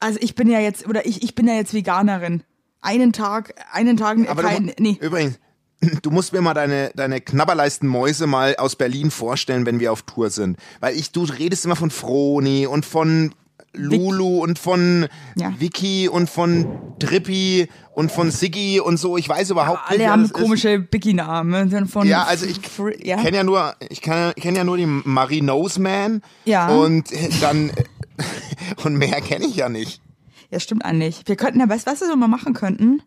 Also 0.00 0.18
ich 0.20 0.34
bin 0.34 0.48
ja 0.48 0.60
jetzt, 0.60 0.86
oder 0.86 1.06
ich, 1.06 1.22
ich 1.22 1.34
bin 1.34 1.46
ja 1.48 1.54
jetzt 1.54 1.72
Veganerin. 1.74 2.42
Einen 2.82 3.12
Tag, 3.14 3.54
einen 3.72 3.96
Tag, 3.96 4.18
Aber 4.28 4.42
kein, 4.42 4.66
du, 4.68 4.74
nee. 4.78 4.98
übrigens, 5.00 5.38
du 6.02 6.10
musst 6.10 6.32
mir 6.32 6.40
mal 6.40 6.54
deine, 6.54 6.90
deine 6.94 7.20
knabberleisten 7.20 7.88
Mäuse 7.88 8.26
mal 8.26 8.56
aus 8.56 8.76
Berlin 8.76 9.10
vorstellen, 9.10 9.66
wenn 9.66 9.80
wir 9.80 9.92
auf 9.92 10.02
Tour 10.02 10.30
sind. 10.30 10.58
Weil 10.80 10.96
ich, 10.96 11.12
du 11.12 11.24
redest 11.24 11.64
immer 11.64 11.76
von 11.76 11.90
Froni 11.90 12.66
und 12.66 12.86
von 12.86 13.34
Lulu 13.74 14.42
und 14.42 14.58
von 14.58 15.06
Ja. 15.36 15.52
Vicky 15.58 16.08
und 16.08 16.30
von 16.30 16.66
Trippi 16.98 17.68
und 17.92 18.10
von 18.10 18.30
Siggi 18.30 18.80
und 18.80 18.96
so. 18.96 19.16
Ich 19.18 19.28
weiß 19.28 19.50
überhaupt 19.50 19.80
nicht, 19.82 19.90
Alle 19.90 19.98
wer 19.98 20.10
haben 20.12 20.22
das 20.22 20.30
ist. 20.30 20.36
komische 20.38 20.78
Biggie-Namen. 20.78 21.86
Von 21.86 22.06
Ja, 22.08 22.24
also 22.24 22.46
ich 22.46 22.58
ja. 23.04 23.16
kenne 23.20 23.36
ja 23.36 23.44
nur, 23.44 23.74
ich 23.90 24.00
kenne 24.00 24.32
kenn 24.34 24.56
ja 24.56 24.64
nur 24.64 24.78
die 24.78 24.86
Marie 24.86 25.42
Noseman. 25.42 26.22
Ja. 26.46 26.68
Und 26.68 27.10
dann, 27.42 27.70
und 28.84 28.96
mehr 28.96 29.20
kenne 29.20 29.46
ich 29.46 29.56
ja 29.56 29.68
nicht. 29.68 30.00
Ja, 30.50 30.60
stimmt 30.60 30.84
eigentlich. 30.84 31.22
Wir 31.26 31.36
könnten 31.36 31.60
ja, 31.60 31.68
weißt 31.68 31.86
du, 31.86 31.90
was 31.90 32.00
wir 32.00 32.16
mal 32.16 32.28
machen 32.28 32.54
könnten? 32.54 33.02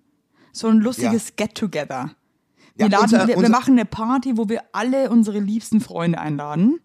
So 0.52 0.68
ein 0.68 0.78
lustiges 0.78 1.36
Get-Together. 1.36 2.12
Wir, 2.80 2.86
Ja, 2.88 3.00
laden, 3.00 3.04
unser- 3.16 3.28
wir, 3.28 3.42
wir 3.42 3.50
machen 3.50 3.74
eine 3.74 3.86
Party, 3.86 4.38
wo 4.38 4.48
wir 4.50 4.62
alle 4.72 5.10
unsere 5.10 5.40
liebsten 5.40 5.82
Freunde 5.82 6.18
einladen. 6.20 6.80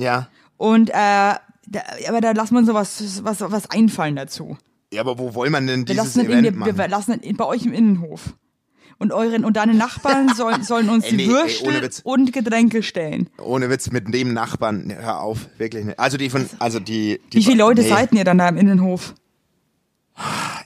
Ja. 0.00 0.28
Und, 0.56 0.90
äh, 0.90 0.92
da, 0.92 1.80
aber 2.08 2.20
da 2.20 2.32
lassen 2.32 2.54
wir 2.54 2.58
uns 2.58 2.66
so 2.68 2.74
was, 2.74 3.24
was, 3.24 3.40
was 3.40 3.70
einfallen 3.70 4.16
dazu. 4.16 4.56
Ja, 4.92 5.00
aber 5.02 5.18
wo 5.18 5.34
wollen 5.34 5.52
man 5.52 5.66
denn 5.66 5.80
Wir 5.80 5.94
dieses 5.94 6.16
lassen, 6.16 6.26
Event 6.26 6.46
in, 6.46 6.64
wir, 6.64 6.76
wir 6.76 6.88
lassen 6.88 7.20
bei 7.36 7.44
euch 7.44 7.64
im 7.64 7.72
Innenhof. 7.72 8.34
Und 8.98 9.12
euren 9.12 9.44
und 9.44 9.56
deine 9.56 9.74
Nachbarn 9.74 10.28
sollen, 10.34 10.62
sollen 10.64 10.88
uns 10.88 11.04
Ey, 11.04 11.10
die 11.10 11.16
nee, 11.18 11.22
ey, 11.24 11.28
Würstel 11.30 11.82
Witz. 11.82 12.00
und 12.02 12.32
Getränke 12.32 12.82
stellen. 12.82 13.28
Ohne 13.40 13.68
Witz 13.70 13.90
mit 13.90 14.12
dem 14.12 14.32
Nachbarn, 14.32 14.92
hör 14.98 15.20
auf, 15.20 15.48
wirklich 15.58 15.84
nicht. 15.84 16.00
Also 16.00 16.16
die 16.16 16.30
von, 16.30 16.48
also 16.58 16.80
die, 16.80 17.20
die 17.32 17.38
Wie 17.38 17.44
viele 17.44 17.58
Leute 17.58 17.82
nee. 17.82 17.88
seid 17.88 18.12
ihr 18.12 18.24
dann 18.24 18.38
da 18.38 18.48
im 18.48 18.56
Innenhof? 18.56 19.14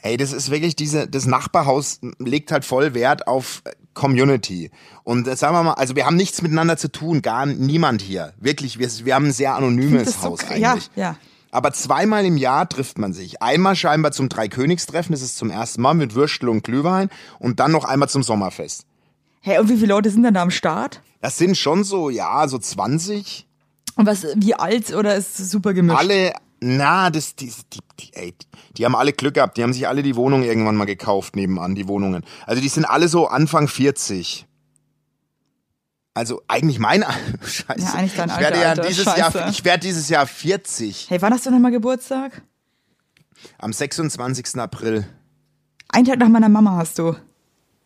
Ey, 0.02 0.16
das 0.16 0.32
ist 0.32 0.50
wirklich 0.50 0.76
diese, 0.76 1.08
das 1.08 1.26
Nachbarhaus 1.26 2.00
legt 2.18 2.52
halt 2.52 2.64
voll 2.64 2.94
Wert 2.94 3.26
auf 3.26 3.62
Community. 3.94 4.70
Und 5.04 5.26
äh, 5.28 5.36
sagen 5.36 5.54
wir 5.54 5.62
mal, 5.62 5.72
also 5.74 5.96
wir 5.96 6.06
haben 6.06 6.16
nichts 6.16 6.42
miteinander 6.42 6.76
zu 6.76 6.90
tun, 6.90 7.22
gar 7.22 7.46
niemand 7.46 8.02
hier. 8.02 8.32
Wirklich, 8.38 8.78
wir, 8.78 8.88
wir 9.04 9.14
haben 9.14 9.26
ein 9.26 9.32
sehr 9.32 9.54
anonymes 9.54 10.14
so 10.14 10.22
Haus 10.22 10.40
kr- 10.40 10.50
eigentlich. 10.52 10.90
ja, 10.96 11.02
ja. 11.02 11.16
Aber 11.52 11.72
zweimal 11.72 12.24
im 12.24 12.36
Jahr 12.36 12.68
trifft 12.68 12.98
man 12.98 13.12
sich. 13.12 13.42
Einmal 13.42 13.74
scheinbar 13.74 14.12
zum 14.12 14.28
Dreikönigstreffen, 14.28 15.12
das 15.12 15.20
ist 15.20 15.36
zum 15.36 15.50
ersten 15.50 15.82
Mal 15.82 15.94
mit 15.94 16.14
Würstel 16.14 16.48
und 16.48 16.62
Glühwein. 16.62 17.10
Und 17.40 17.58
dann 17.58 17.72
noch 17.72 17.84
einmal 17.84 18.08
zum 18.08 18.22
Sommerfest. 18.22 18.84
Hey, 19.40 19.58
und 19.58 19.68
wie 19.68 19.74
viele 19.76 19.88
Leute 19.88 20.10
sind 20.10 20.22
denn 20.22 20.34
da 20.34 20.42
am 20.42 20.52
Start? 20.52 21.02
Das 21.20 21.38
sind 21.38 21.56
schon 21.56 21.82
so, 21.82 22.08
ja, 22.08 22.46
so 22.46 22.56
20. 22.58 23.48
Und 23.96 24.06
was, 24.06 24.24
wie 24.36 24.54
alt 24.54 24.94
oder 24.94 25.16
ist 25.16 25.40
es 25.40 25.50
super 25.50 25.74
gemischt? 25.74 25.98
Alle, 25.98 26.32
na, 26.60 27.10
das, 27.10 27.34
die, 27.36 27.52
die, 27.72 27.80
die, 27.98 28.14
ey, 28.14 28.34
die 28.76 28.84
haben 28.84 28.94
alle 28.94 29.12
Glück 29.12 29.34
gehabt. 29.34 29.56
Die 29.56 29.62
haben 29.62 29.72
sich 29.72 29.88
alle 29.88 30.02
die 30.02 30.16
Wohnung 30.16 30.42
irgendwann 30.42 30.76
mal 30.76 30.84
gekauft 30.84 31.36
nebenan, 31.36 31.74
die 31.74 31.88
Wohnungen. 31.88 32.24
Also 32.46 32.60
die 32.60 32.68
sind 32.68 32.84
alle 32.84 33.08
so 33.08 33.26
Anfang 33.28 33.66
40. 33.68 34.46
Also 36.12 36.42
eigentlich 36.48 36.78
mein 36.78 37.02
Scheiße. 37.42 37.80
Ja, 37.80 37.92
eigentlich 37.94 38.14
dein 38.16 38.28
ich 38.30 38.38
werde 38.38 38.60
ja 38.60 38.74
dieses 38.74 39.04
Scheiße. 39.04 39.38
Jahr, 39.38 39.48
ich 39.48 39.64
werde 39.64 39.80
dieses 39.80 40.08
Jahr 40.08 40.26
40 40.26 41.08
Hey, 41.08 41.22
wann 41.22 41.32
hast 41.32 41.46
du 41.46 41.50
nochmal 41.50 41.70
Geburtstag? 41.70 42.42
am 43.58 43.72
26. 43.72 44.56
April 44.56 45.06
Einen 45.88 46.04
Tag 46.06 46.18
nach 46.18 46.28
meiner 46.28 46.48
Mama 46.50 46.76
hast 46.76 46.98
du. 46.98 47.16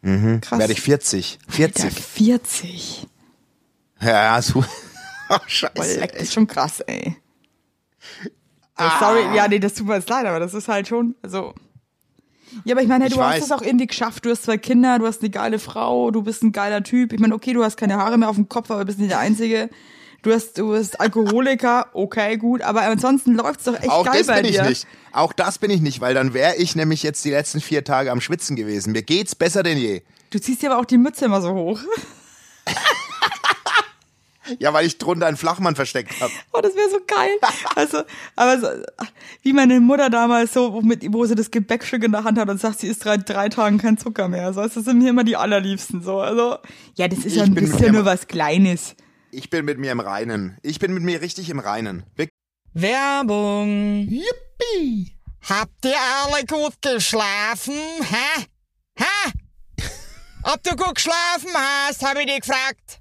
Mhm. 0.02 0.40
Krass. 0.40 0.58
werde 0.58 0.72
ich 0.72 0.80
40. 0.80 1.38
40. 1.48 1.84
Alter, 1.84 1.96
40. 1.96 3.06
Ja, 4.00 4.40
so. 4.42 4.64
Oh, 5.30 5.36
Boah, 5.38 5.40
Scheiße. 5.46 6.00
leck, 6.00 6.12
das 6.12 6.22
ist 6.24 6.34
schon 6.34 6.46
krass, 6.46 6.80
ey. 6.80 7.16
Sorry, 8.76 9.20
Ah. 9.30 9.34
ja, 9.34 9.48
nee, 9.48 9.58
das 9.60 9.74
tut 9.74 9.86
mir 9.86 9.94
jetzt 9.96 10.08
leid, 10.08 10.26
aber 10.26 10.40
das 10.40 10.52
ist 10.54 10.68
halt 10.68 10.88
schon, 10.88 11.14
also. 11.22 11.54
Ja, 12.64 12.74
aber 12.74 12.82
ich 12.82 12.88
meine, 12.88 13.06
Ich 13.08 13.14
du 13.14 13.20
hast 13.22 13.36
weiß. 13.36 13.44
es 13.46 13.52
auch 13.52 13.62
irgendwie 13.62 13.86
geschafft. 13.88 14.24
Du 14.24 14.30
hast 14.30 14.44
zwei 14.44 14.58
Kinder, 14.58 14.98
du 14.98 15.06
hast 15.06 15.20
eine 15.22 15.30
geile 15.30 15.58
Frau, 15.58 16.10
du 16.10 16.22
bist 16.22 16.42
ein 16.42 16.52
geiler 16.52 16.82
Typ. 16.84 17.12
Ich 17.12 17.18
meine, 17.20 17.34
okay, 17.34 17.52
du 17.52 17.64
hast 17.64 17.76
keine 17.76 17.96
Haare 17.96 18.16
mehr 18.18 18.28
auf 18.28 18.36
dem 18.36 18.48
Kopf, 18.48 18.70
aber 18.70 18.84
bist 18.84 18.98
nicht 18.98 19.10
der 19.10 19.18
Einzige. 19.18 19.70
Du 20.22 20.32
hast, 20.32 20.56
du 20.58 20.70
bist 20.70 21.00
Alkoholiker, 21.00 21.88
okay, 21.94 22.36
gut, 22.36 22.62
aber 22.62 22.82
ansonsten 22.82 23.34
läuft's 23.34 23.64
doch 23.64 23.74
echt 23.74 23.90
Auch 23.90 24.04
geil 24.06 24.18
das 24.18 24.26
bei 24.28 24.36
bin 24.42 24.46
ich 24.50 24.56
dir. 24.56 24.64
nicht. 24.68 24.86
Auch 25.12 25.32
das 25.32 25.58
bin 25.58 25.70
ich 25.70 25.80
nicht, 25.80 26.00
weil 26.00 26.14
dann 26.14 26.32
wäre 26.32 26.56
ich 26.56 26.74
nämlich 26.76 27.02
jetzt 27.02 27.24
die 27.24 27.30
letzten 27.30 27.60
vier 27.60 27.84
Tage 27.84 28.10
am 28.10 28.20
Schwitzen 28.20 28.56
gewesen. 28.56 28.92
Mir 28.92 29.02
geht's 29.02 29.34
besser 29.34 29.62
denn 29.62 29.76
je. 29.78 30.02
Du 30.30 30.40
ziehst 30.40 30.62
dir 30.62 30.70
aber 30.72 30.80
auch 30.80 30.84
die 30.86 30.98
Mütze 30.98 31.24
immer 31.26 31.40
so 31.42 31.52
hoch. 31.52 31.80
Ja, 34.58 34.72
weil 34.72 34.86
ich 34.86 34.98
drunter 34.98 35.26
einen 35.26 35.36
Flachmann 35.36 35.74
versteckt 35.74 36.20
habe. 36.20 36.32
Oh, 36.52 36.60
das 36.60 36.74
wäre 36.74 36.90
so 36.90 36.98
geil. 37.06 37.30
Also, 37.76 38.02
aber 38.36 38.60
so, 38.60 38.68
wie 39.42 39.52
meine 39.52 39.80
Mutter 39.80 40.10
damals 40.10 40.52
so, 40.52 40.72
wo, 40.72 40.80
mit, 40.80 41.04
wo 41.12 41.24
sie 41.24 41.34
das 41.34 41.50
Gebäckstück 41.50 42.04
in 42.04 42.12
der 42.12 42.24
Hand 42.24 42.38
hat 42.38 42.48
und 42.48 42.60
sagt, 42.60 42.80
sie 42.80 42.88
isst 42.88 43.04
drei, 43.04 43.16
drei 43.16 43.48
Tagen 43.48 43.78
kein 43.78 43.98
Zucker 43.98 44.28
mehr. 44.28 44.52
So, 44.52 44.62
das 44.62 44.74
sind 44.74 44.98
mir 44.98 45.10
immer 45.10 45.24
die 45.24 45.36
allerliebsten. 45.36 46.02
So, 46.02 46.20
also, 46.20 46.58
ja, 46.94 47.08
das 47.08 47.20
ist 47.20 47.36
ja 47.36 47.44
ein 47.44 47.54
bisschen 47.54 47.92
nur 47.92 48.04
was 48.04 48.26
Kleines. 48.26 48.94
Ich 49.30 49.50
bin 49.50 49.64
mit 49.64 49.78
mir 49.78 49.92
im 49.92 50.00
Reinen. 50.00 50.58
Ich 50.62 50.78
bin 50.78 50.94
mit 50.94 51.02
mir 51.02 51.20
richtig 51.20 51.50
im 51.50 51.58
Reinen. 51.58 52.04
Wirklich. 52.14 52.30
Werbung. 52.72 54.08
Yippie! 54.08 55.16
Habt 55.48 55.84
ihr 55.84 55.96
alle 55.96 56.44
gut 56.46 56.80
geschlafen? 56.80 57.74
Hä? 58.00 58.44
Hä? 58.98 59.32
Ob 60.44 60.62
du 60.62 60.76
gut 60.76 60.94
geschlafen 60.94 61.50
hast, 61.54 62.04
habe 62.04 62.20
ich 62.20 62.26
dich 62.26 62.40
gefragt. 62.40 63.00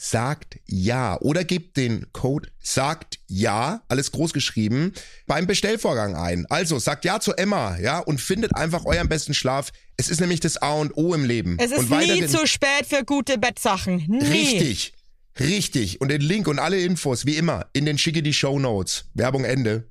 sagt 0.00 0.60
ja 0.66 1.20
oder 1.20 1.44
gebt 1.44 1.76
den 1.76 2.06
Code 2.12 2.48
sagt 2.60 3.18
ja, 3.26 3.82
alles 3.88 4.12
groß 4.12 4.32
geschrieben, 4.32 4.92
beim 5.26 5.46
Bestellvorgang 5.46 6.14
ein. 6.14 6.46
Also 6.48 6.78
sagt 6.78 7.04
ja 7.04 7.18
zu 7.18 7.32
Emma, 7.32 7.76
ja, 7.78 7.98
und 7.98 8.20
findet 8.20 8.54
einfach 8.54 8.84
euren 8.84 9.08
besten 9.08 9.34
Schlaf. 9.34 9.72
Es 9.96 10.08
ist 10.08 10.20
nämlich 10.20 10.40
das 10.40 10.56
A 10.58 10.72
und 10.74 10.96
O 10.96 11.14
im 11.14 11.24
Leben. 11.24 11.56
Es 11.58 11.72
ist 11.72 11.90
und 11.90 11.98
nie 11.98 12.26
zu 12.26 12.46
spät 12.46 12.86
für 12.86 13.04
gute 13.04 13.38
Bettsachen. 13.38 14.04
Nie. 14.06 14.24
Richtig. 14.24 14.94
Richtig. 15.40 16.00
Und 16.00 16.08
den 16.08 16.20
Link 16.20 16.46
und 16.48 16.58
alle 16.58 16.80
Infos, 16.80 17.26
wie 17.26 17.36
immer, 17.36 17.66
in 17.72 17.84
den 17.84 17.98
schicke 17.98 18.22
die 18.22 18.32
Show 18.32 18.58
Notes. 18.58 19.06
Werbung 19.14 19.44
Ende. 19.44 19.88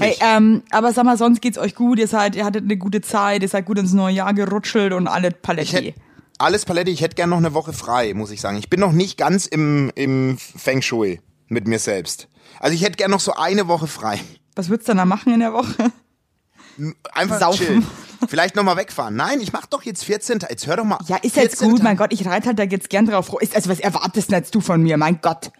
Hey, 0.00 0.16
ähm, 0.20 0.62
aber 0.70 0.92
sag 0.92 1.04
mal, 1.04 1.18
sonst 1.18 1.42
geht's 1.42 1.58
euch 1.58 1.74
gut, 1.74 1.98
ihr 1.98 2.08
seid, 2.08 2.34
ihr 2.34 2.46
hattet 2.46 2.64
eine 2.64 2.78
gute 2.78 3.02
Zeit, 3.02 3.42
ihr 3.42 3.48
seid 3.48 3.66
gut 3.66 3.78
ins 3.78 3.92
neue 3.92 4.14
Jahr 4.14 4.32
gerutschelt 4.32 4.94
und 4.94 5.06
alle 5.06 5.30
Paletti. 5.30 5.94
Alles 6.42 6.64
Palette, 6.64 6.90
ich 6.90 7.00
hätte 7.00 7.14
gern 7.14 7.30
noch 7.30 7.38
eine 7.38 7.54
Woche 7.54 7.72
frei, 7.72 8.12
muss 8.14 8.30
ich 8.30 8.40
sagen. 8.40 8.58
Ich 8.58 8.68
bin 8.70 8.80
noch 8.80 8.92
nicht 8.92 9.16
ganz 9.18 9.46
im, 9.46 9.90
im 9.94 10.36
Feng 10.38 10.82
Shui 10.82 11.20
mit 11.48 11.66
mir 11.66 11.78
selbst. 11.78 12.28
Also 12.60 12.74
ich 12.74 12.82
hätte 12.82 12.96
gern 12.96 13.10
noch 13.10 13.20
so 13.20 13.32
eine 13.34 13.68
Woche 13.68 13.86
frei. 13.86 14.20
Was 14.54 14.68
würdest 14.68 14.88
du 14.88 14.90
dann 14.90 14.98
da 14.98 15.04
machen 15.04 15.32
in 15.32 15.40
der 15.40 15.52
Woche? 15.52 15.90
Einfach 17.12 17.38
Saufen. 17.40 17.66
chillen. 17.66 17.86
Vielleicht 18.28 18.54
nochmal 18.56 18.76
wegfahren. 18.76 19.16
Nein, 19.16 19.40
ich 19.40 19.52
mach 19.52 19.66
doch 19.66 19.82
jetzt 19.82 20.04
14 20.04 20.38
Tage. 20.40 20.52
Jetzt 20.52 20.66
hör 20.66 20.76
doch 20.76 20.84
mal. 20.84 20.98
Ja, 21.08 21.16
ist 21.16 21.36
jetzt 21.36 21.58
14 21.58 21.68
gut, 21.68 21.76
Tage. 21.78 21.88
mein 21.88 21.96
Gott, 21.96 22.12
ich 22.12 22.24
reite 22.26 22.46
halt 22.48 22.58
da 22.58 22.62
jetzt 22.62 22.88
gern 22.88 23.06
drauf. 23.06 23.30
Ist- 23.40 23.54
Also 23.56 23.68
was 23.70 23.80
erwartest 23.80 24.30
denn 24.30 24.38
jetzt 24.38 24.54
du 24.54 24.60
von 24.60 24.82
mir, 24.82 24.96
mein 24.96 25.20
Gott? 25.20 25.50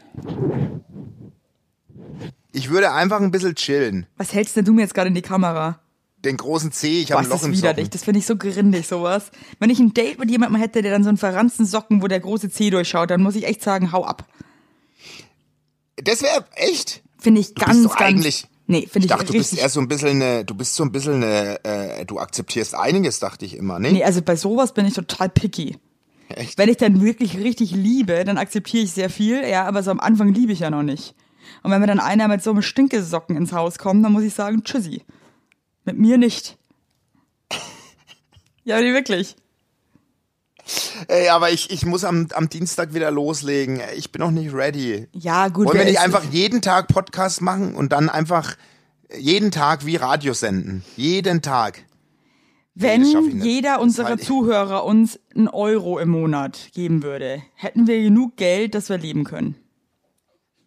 Ich 2.52 2.70
würde 2.70 2.92
einfach 2.92 3.20
ein 3.20 3.30
bisschen 3.30 3.54
chillen. 3.54 4.06
Was 4.16 4.32
hältst 4.32 4.56
denn 4.56 4.64
du 4.64 4.72
mir 4.74 4.82
jetzt 4.82 4.94
gerade 4.94 5.08
in 5.08 5.14
die 5.14 5.22
Kamera? 5.22 5.80
Den 6.24 6.36
großen 6.36 6.70
C, 6.70 7.00
ich 7.00 7.10
habe 7.12 7.22
ein 7.24 7.28
Loch 7.28 7.36
ist 7.40 7.46
im 7.46 7.52
widerlich, 7.52 7.86
Socken. 7.86 7.90
das 7.90 8.04
finde 8.04 8.20
ich 8.20 8.26
so 8.26 8.36
grindig, 8.36 8.86
sowas. 8.86 9.30
Wenn 9.58 9.70
ich 9.70 9.80
ein 9.80 9.92
Date 9.92 10.18
mit 10.20 10.30
jemandem 10.30 10.60
hätte, 10.60 10.80
der 10.82 10.92
dann 10.92 11.02
so 11.02 11.08
einen 11.08 11.18
verranzten 11.18 11.66
Socken, 11.66 12.00
wo 12.02 12.06
der 12.06 12.20
große 12.20 12.48
C 12.50 12.70
durchschaut, 12.70 13.10
dann 13.10 13.22
muss 13.22 13.34
ich 13.34 13.44
echt 13.46 13.62
sagen, 13.62 13.90
hau 13.90 14.04
ab. 14.04 14.24
Das 15.96 16.22
wäre 16.22 16.44
echt. 16.54 17.02
Finde 17.18 17.40
ich 17.40 17.54
bist 17.54 17.66
ganz, 17.66 17.82
doch 17.82 17.96
ganz. 17.96 18.10
eigentlich- 18.10 18.46
nee, 18.66 18.80
finde 18.82 18.98
Ich 19.00 19.04
ich, 19.04 19.10
dachte, 19.10 19.26
du 19.26 19.32
bist 19.34 19.56
eher 19.56 19.68
so 19.68 19.80
ein 19.80 19.88
bisschen 19.88 20.22
eine, 20.22 20.44
du 20.44 20.54
bist 20.54 20.74
so 20.74 20.84
ein 20.84 20.92
bisschen 20.92 21.22
eine, 21.22 21.64
äh, 21.64 22.04
du 22.04 22.18
akzeptierst 22.18 22.74
einiges, 22.74 23.18
dachte 23.18 23.44
ich 23.44 23.56
immer, 23.56 23.78
ne? 23.78 23.92
Nee, 23.92 24.04
also 24.04 24.22
bei 24.22 24.36
sowas 24.36 24.74
bin 24.74 24.86
ich 24.86 24.94
total 24.94 25.28
picky. 25.28 25.76
Echt? 26.28 26.56
Wenn 26.56 26.68
ich 26.68 26.78
dann 26.78 27.02
wirklich 27.02 27.36
richtig 27.38 27.72
liebe, 27.72 28.24
dann 28.24 28.38
akzeptiere 28.38 28.84
ich 28.84 28.92
sehr 28.92 29.10
viel, 29.10 29.46
ja, 29.46 29.64
aber 29.66 29.82
so 29.82 29.90
am 29.90 30.00
Anfang 30.00 30.32
liebe 30.32 30.52
ich 30.52 30.60
ja 30.60 30.70
noch 30.70 30.82
nicht. 30.82 31.14
Und 31.62 31.70
wenn 31.70 31.80
mir 31.80 31.86
dann 31.86 32.00
einer 32.00 32.26
mit 32.28 32.42
so 32.42 32.50
einem 32.50 32.62
Stinkesocken 32.62 33.36
ins 33.36 33.52
Haus 33.52 33.78
kommt, 33.78 34.04
dann 34.04 34.12
muss 34.12 34.22
ich 34.22 34.32
sagen, 34.34 34.62
tschüssi. 34.64 35.02
Mit 35.84 35.98
mir 35.98 36.18
nicht. 36.18 36.58
Ja, 38.64 38.80
nee, 38.80 38.92
wirklich. 38.92 39.34
Ey, 41.08 41.28
aber 41.30 41.50
ich, 41.50 41.70
ich 41.72 41.84
muss 41.84 42.04
am, 42.04 42.28
am 42.32 42.48
Dienstag 42.48 42.94
wieder 42.94 43.10
loslegen. 43.10 43.80
Ich 43.96 44.12
bin 44.12 44.20
noch 44.20 44.30
nicht 44.30 44.54
ready. 44.54 45.08
Ja, 45.12 45.48
gut. 45.48 45.66
Wollen 45.66 45.78
wir 45.78 45.84
nicht 45.84 45.98
einfach 45.98 46.22
jeden 46.30 46.62
Tag 46.62 46.86
Podcast 46.86 47.40
machen 47.40 47.74
und 47.74 47.92
dann 47.92 48.08
einfach 48.08 48.56
jeden 49.18 49.50
Tag 49.50 49.84
wie 49.84 49.96
Radio 49.96 50.32
senden? 50.32 50.84
Jeden 50.96 51.42
Tag. 51.42 51.84
Wenn 52.74 53.02
nicht. 53.02 53.44
jeder 53.44 53.80
unserer 53.80 54.16
Zuhörer 54.16 54.84
uns 54.84 55.18
einen 55.34 55.48
Euro 55.48 55.98
im 55.98 56.10
Monat 56.10 56.70
geben 56.72 57.02
würde, 57.02 57.42
hätten 57.54 57.86
wir 57.86 58.00
genug 58.00 58.36
Geld, 58.36 58.74
dass 58.74 58.88
wir 58.88 58.96
leben 58.96 59.24
können. 59.24 59.56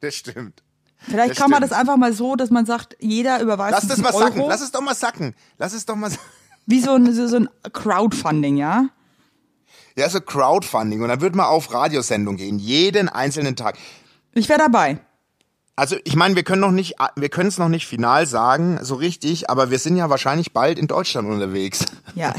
Das 0.02 0.16
stimmt. 0.16 0.65
Vielleicht 1.08 1.32
Das 1.32 1.38
kann 1.38 1.50
man 1.50 1.58
stimmt. 1.60 1.72
das 1.72 1.80
einfach 1.80 1.98
mal 1.98 2.14
so, 2.14 2.36
dass 2.36 2.50
man 2.50 2.66
sagt, 2.66 2.96
jeder 3.00 3.40
überweist 3.42 3.74
Lass 3.74 3.88
das 3.88 3.98
mal 4.00 4.10
Euro. 4.14 4.20
sacken. 4.20 4.44
Lass 4.48 4.62
es 4.62 4.72
doch 4.72 4.82
mal 4.82 4.96
sacken. 4.96 5.36
Lass 5.58 5.74
es 5.74 5.86
doch 5.86 5.96
mal 5.96 6.10
sacken. 6.10 6.24
Wie 6.66 6.80
so 6.82 6.92
ein, 6.94 7.14
so, 7.14 7.28
so 7.28 7.36
ein 7.38 7.50
Crowdfunding, 7.74 8.58
ja? 8.58 8.90
Ja, 9.96 10.10
so 10.10 10.20
Crowdfunding. 10.20 11.02
Und 11.02 11.10
dann 11.10 11.22
wird 11.22 11.36
man 11.36 11.46
auf 11.46 11.72
Radiosendung 11.74 12.38
gehen. 12.38 12.60
Jeden 12.60 13.08
einzelnen 13.08 13.56
Tag. 13.56 13.78
Ich 14.34 14.50
wäre 14.50 14.60
dabei. 14.60 15.00
Also 15.78 15.98
ich 16.06 16.16
meine, 16.16 16.36
wir 16.36 16.44
können 16.44 16.62
noch 16.62 16.72
nicht, 16.72 16.96
wir 17.16 17.30
können 17.30 17.50
es 17.50 17.58
noch 17.58 17.68
nicht 17.70 17.86
final 17.86 18.26
sagen, 18.26 18.80
so 18.82 18.96
richtig, 18.96 19.50
aber 19.50 19.72
wir 19.72 19.80
sind 19.80 19.98
ja 19.98 20.10
wahrscheinlich 20.10 20.54
bald 20.54 20.80
in 20.80 20.88
Deutschland 20.88 21.28
unterwegs. 21.30 21.86
Ja, 22.16 22.34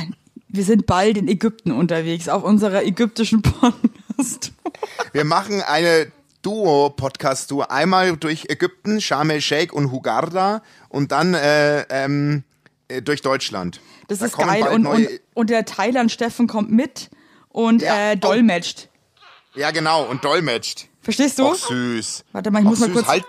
wir 0.48 0.64
sind 0.64 0.86
bald 0.86 1.18
in 1.18 1.28
Ägypten 1.28 1.70
unterwegs, 1.70 2.30
auf 2.30 2.42
unserer 2.42 2.82
ägyptischen 2.82 3.42
Podcast. 3.42 4.52
Wir 5.12 5.24
machen 5.24 5.60
eine 5.60 6.10
Duo-Podcast-Tour. 6.46 7.70
Einmal 7.70 8.16
durch 8.16 8.46
Ägypten, 8.48 9.00
Sharm 9.00 9.30
el-Sheikh 9.30 9.74
und 9.74 9.90
Hurghada 9.90 10.62
und 10.88 11.10
dann 11.12 11.34
äh, 11.34 11.82
ähm, 11.90 12.44
äh, 12.88 13.02
durch 13.02 13.20
Deutschland. 13.22 13.80
Das 14.08 14.20
Da 14.20 14.26
ist 14.26 14.36
geil. 14.38 14.62
Und, 14.68 14.86
und, 14.86 15.08
und 15.34 15.50
der 15.50 15.64
Thailand-Steffen 15.64 16.46
kommt 16.46 16.70
mit 16.70 17.10
und 17.48 17.82
Ja. 17.82 18.12
äh, 18.12 18.16
dolmetscht. 18.16 18.88
Ja, 19.54 19.70
genau, 19.72 20.04
und 20.04 20.24
dolmetscht. 20.24 20.86
Verstehst 21.02 21.38
du? 21.38 21.46
Och, 21.48 21.56
süß. 21.56 22.24
Warte 22.32 22.50
mal, 22.50 22.60
ich 22.60 22.66
Och, 22.66 22.70
muss 22.70 22.78
mal 22.80 22.86
süß. 22.86 22.94
kurz. 22.94 23.08
Halt, 23.08 23.24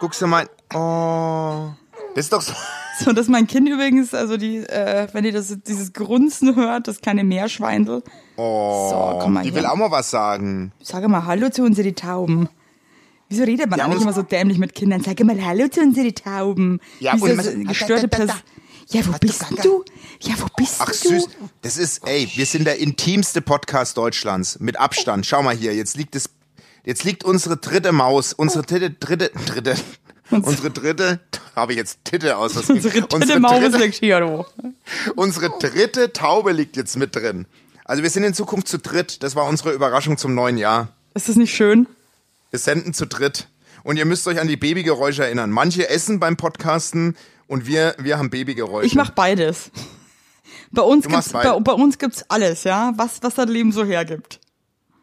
guckst 0.00 0.22
du 0.22 0.26
mal. 0.28 0.48
Oh. 0.74 1.70
Das 2.14 2.26
ist 2.26 2.32
doch 2.32 2.42
so. 2.42 2.52
So, 3.04 3.12
das 3.12 3.26
ist 3.26 3.30
mein 3.30 3.46
Kind 3.46 3.68
übrigens, 3.68 4.14
also 4.14 4.36
die, 4.36 4.58
äh, 4.58 5.06
wenn 5.12 5.24
ihr 5.24 5.32
das, 5.32 5.54
dieses 5.66 5.92
Grunzen 5.92 6.56
hört, 6.56 6.88
das 6.88 7.00
kleine 7.00 7.24
Meerschweindel. 7.24 8.02
Oh, 8.36 8.88
So, 8.90 9.18
komm 9.22 9.34
mal 9.34 9.42
die 9.42 9.50
hier. 9.50 9.58
will 9.58 9.66
auch 9.66 9.76
mal 9.76 9.90
was 9.90 10.10
sagen. 10.10 10.72
Sag 10.82 11.06
mal 11.08 11.26
Hallo 11.26 11.50
zu 11.50 11.62
uns, 11.62 11.76
die 11.76 11.92
Tauben. 11.92 12.48
Wieso 13.28 13.44
redet 13.44 13.68
man 13.68 13.78
Ja, 13.78 13.84
eigentlich 13.86 14.02
immer 14.02 14.12
so 14.12 14.22
dämlich 14.22 14.58
mit 14.58 14.74
Kindern? 14.74 15.02
Sag 15.02 15.18
mal 15.24 15.44
Hallo 15.44 15.68
zu 15.68 15.80
uns, 15.80 15.94
die 15.96 16.12
Tauben. 16.12 16.80
Ja, 17.00 17.14
Wie 17.14 17.18
so, 17.18 17.24
und 17.26 17.42
so 17.42 17.50
gestörte 17.64 18.08
da, 18.08 18.18
da, 18.18 18.26
da. 18.26 18.34
Ja, 18.88 19.06
wo 19.06 19.12
bist 19.18 19.44
du? 19.64 19.84
Ja, 20.20 20.34
wo 20.38 20.46
bist 20.56 20.76
Ach 20.78 20.86
du? 20.86 20.94
süß, 20.94 21.28
das 21.62 21.76
ist, 21.76 22.06
ey, 22.06 22.30
wir 22.36 22.46
sind 22.46 22.66
der 22.66 22.78
intimste 22.78 23.42
Podcast 23.42 23.96
Deutschlands 23.96 24.60
mit 24.60 24.78
Abstand. 24.78 25.26
Schau 25.26 25.42
mal 25.42 25.56
hier, 25.56 25.74
jetzt 25.74 25.96
liegt 25.96 26.14
es, 26.14 26.30
jetzt 26.84 27.02
liegt 27.02 27.24
unsere 27.24 27.56
dritte 27.56 27.90
Maus, 27.90 28.32
unsere 28.32 28.62
dritte, 28.64 28.90
dritte, 28.90 29.32
dritte, 29.44 29.74
unsere 30.30 30.70
dritte, 30.70 31.20
habe 31.56 31.72
ich 31.72 31.78
jetzt 31.78 32.04
Titte 32.04 32.36
aus. 32.36 32.56
Unsere 32.56 32.78
dritte 32.78 33.16
unsere 33.16 33.40
Maus 33.40 33.60
dritte, 33.60 33.78
liegt 33.78 33.96
hier, 33.96 34.20
du. 34.20 34.44
unsere 35.16 35.50
dritte 35.58 36.12
Taube 36.12 36.52
liegt 36.52 36.76
jetzt 36.76 36.96
mit 36.96 37.14
drin. 37.14 37.46
Also 37.84 38.02
wir 38.02 38.10
sind 38.10 38.24
in 38.24 38.34
Zukunft 38.34 38.68
zu 38.68 38.78
dritt. 38.78 39.22
Das 39.22 39.36
war 39.36 39.46
unsere 39.46 39.72
Überraschung 39.72 40.18
zum 40.18 40.34
neuen 40.34 40.58
Jahr. 40.58 40.88
Ist 41.14 41.28
das 41.28 41.36
nicht 41.36 41.54
schön? 41.54 41.86
Wir 42.50 42.58
senden 42.58 42.94
zu 42.94 43.06
dritt. 43.06 43.48
Und 43.84 43.96
ihr 43.96 44.04
müsst 44.04 44.26
euch 44.26 44.40
an 44.40 44.48
die 44.48 44.56
Babygeräusche 44.56 45.24
erinnern. 45.24 45.50
Manche 45.50 45.88
essen 45.88 46.18
beim 46.18 46.36
Podcasten 46.36 47.16
und 47.46 47.66
wir, 47.66 47.94
wir 47.98 48.18
haben 48.18 48.30
Babygeräusche. 48.30 48.86
Ich 48.86 48.96
mach 48.96 49.10
beides. 49.10 49.70
Bei 50.72 50.82
uns 50.82 51.06
gibt's, 51.06 51.30
bei, 51.30 51.58
bei 51.60 51.72
uns 51.72 51.96
gibt's 51.96 52.24
alles, 52.28 52.64
ja, 52.64 52.92
was, 52.96 53.22
was 53.22 53.34
das 53.34 53.48
Leben 53.48 53.70
so 53.70 53.84
hergibt. 53.84 54.40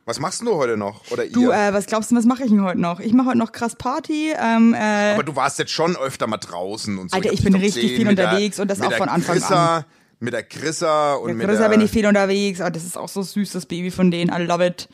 Was 0.06 0.20
machst 0.20 0.42
du 0.42 0.54
heute 0.56 0.76
noch? 0.76 1.10
Oder 1.12 1.26
Du, 1.28 1.52
ihr? 1.52 1.54
äh, 1.54 1.74
was 1.74 1.86
glaubst 1.86 2.12
du, 2.12 2.16
was 2.16 2.26
mache 2.26 2.44
ich 2.44 2.50
denn 2.50 2.62
heute 2.64 2.80
noch? 2.82 3.00
Ich 3.00 3.14
mache 3.14 3.28
heute 3.30 3.38
noch 3.38 3.54
krass 3.54 3.76
Party. 3.76 4.34
Ähm, 4.38 4.74
äh, 4.74 5.14
Aber 5.14 5.24
du 5.24 5.36
warst 5.36 5.60
jetzt 5.60 5.72
schon 5.72 5.96
öfter 5.96 6.28
mal 6.28 6.38
draußen 6.38 6.98
und 6.98 7.10
so. 7.12 7.16
Alter, 7.16 7.32
ich 7.32 7.38
dich 7.40 7.46
bin 7.46 7.56
richtig 7.56 7.96
viel 7.96 8.06
mit 8.06 8.18
der- 8.18 8.28
unterwegs 8.30 8.60
und 8.60 8.70
das 8.70 8.80
mit 8.80 8.90
auch 8.90 8.98
von 8.98 9.08
Anfang 9.10 9.36
Chrissa, 9.36 9.78
an. 9.78 9.86
Mit 10.20 10.34
der 10.34 10.44
Chrissa 10.44 11.14
und 11.16 11.28
der 11.28 11.36
mit 11.36 11.48
Größer 11.48 11.62
der... 11.64 11.70
bin 11.70 11.82
ich 11.82 11.92
viel 11.92 12.06
unterwegs. 12.06 12.60
Oh, 12.62 12.70
das 12.70 12.84
ist 12.84 12.98
auch 12.98 13.08
so 13.10 13.22
süß, 13.22 13.52
das 13.54 13.66
Baby 13.66 13.92
von 13.92 14.12
denen. 14.12 14.30
I 14.34 14.44
love 14.46 14.66
it. 14.66 14.90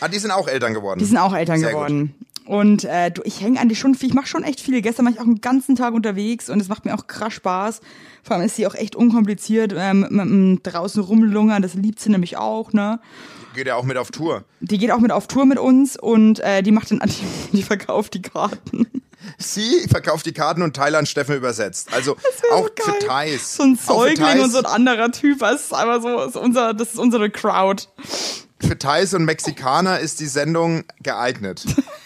ah, 0.00 0.08
die 0.08 0.18
sind 0.18 0.30
auch 0.30 0.48
Eltern 0.48 0.72
geworden. 0.72 0.98
Die 0.98 1.04
sind 1.04 1.18
auch 1.18 1.34
Eltern 1.34 1.58
Sehr 1.60 1.70
geworden. 1.70 2.14
Und 2.46 2.84
äh, 2.84 3.10
du, 3.10 3.22
ich 3.24 3.40
hänge 3.40 3.58
eigentlich 3.58 3.78
schon 3.78 3.94
viel, 3.94 4.10
ich 4.10 4.14
mache 4.14 4.26
schon 4.26 4.44
echt 4.44 4.60
viel. 4.60 4.82
Gestern 4.82 5.06
war 5.06 5.12
ich 5.12 5.18
auch 5.18 5.24
einen 5.24 5.40
ganzen 5.40 5.76
Tag 5.76 5.94
unterwegs 5.94 6.50
und 6.50 6.60
es 6.60 6.68
macht 6.68 6.84
mir 6.84 6.94
auch 6.94 7.06
krass 7.06 7.32
Spaß. 7.32 7.80
Vor 8.22 8.36
allem 8.36 8.44
ist 8.44 8.56
sie 8.56 8.66
auch 8.66 8.74
echt 8.74 8.96
unkompliziert, 8.96 9.74
ähm, 9.76 10.06
mit, 10.10 10.26
mit, 10.26 10.60
draußen 10.66 11.02
rumlungern, 11.02 11.62
das 11.62 11.74
liebt 11.74 12.00
sie 12.00 12.10
nämlich 12.10 12.36
auch, 12.36 12.72
ne? 12.72 13.00
Geht 13.54 13.66
ja 13.66 13.76
auch 13.76 13.84
mit 13.84 13.96
auf 13.96 14.10
Tour. 14.10 14.44
Die 14.60 14.78
geht 14.78 14.90
auch 14.90 14.98
mit 14.98 15.12
auf 15.12 15.26
Tour 15.26 15.46
mit 15.46 15.58
uns 15.58 15.96
und 15.96 16.40
äh, 16.40 16.62
die 16.62 16.72
macht 16.72 16.90
dann, 16.90 17.00
die, 17.06 17.24
die 17.56 17.62
verkauft 17.62 18.14
die 18.14 18.22
Karten. 18.22 18.86
Sie 19.38 19.86
verkauft 19.88 20.26
die 20.26 20.32
Karten 20.32 20.60
und 20.60 20.76
Thailand 20.76 21.08
Steffen 21.08 21.36
übersetzt. 21.36 21.94
Also 21.94 22.16
auch 22.52 22.68
so 22.76 22.92
für 22.92 23.06
Thais. 23.06 23.56
So 23.56 23.62
ein 23.62 23.76
Säugling 23.76 24.40
und 24.40 24.50
so 24.50 24.58
ein 24.58 24.66
anderer 24.66 25.10
Typ, 25.12 25.38
das 25.38 25.64
ist 25.64 25.74
einfach 25.74 26.02
so, 26.02 26.20
ist 26.24 26.36
unser, 26.36 26.74
das 26.74 26.92
ist 26.92 26.98
unsere 26.98 27.30
Crowd. 27.30 27.84
Für 28.60 28.78
Thais 28.78 29.14
und 29.14 29.24
Mexikaner 29.24 29.98
ist 30.00 30.20
die 30.20 30.26
Sendung 30.26 30.84
geeignet. 31.02 31.64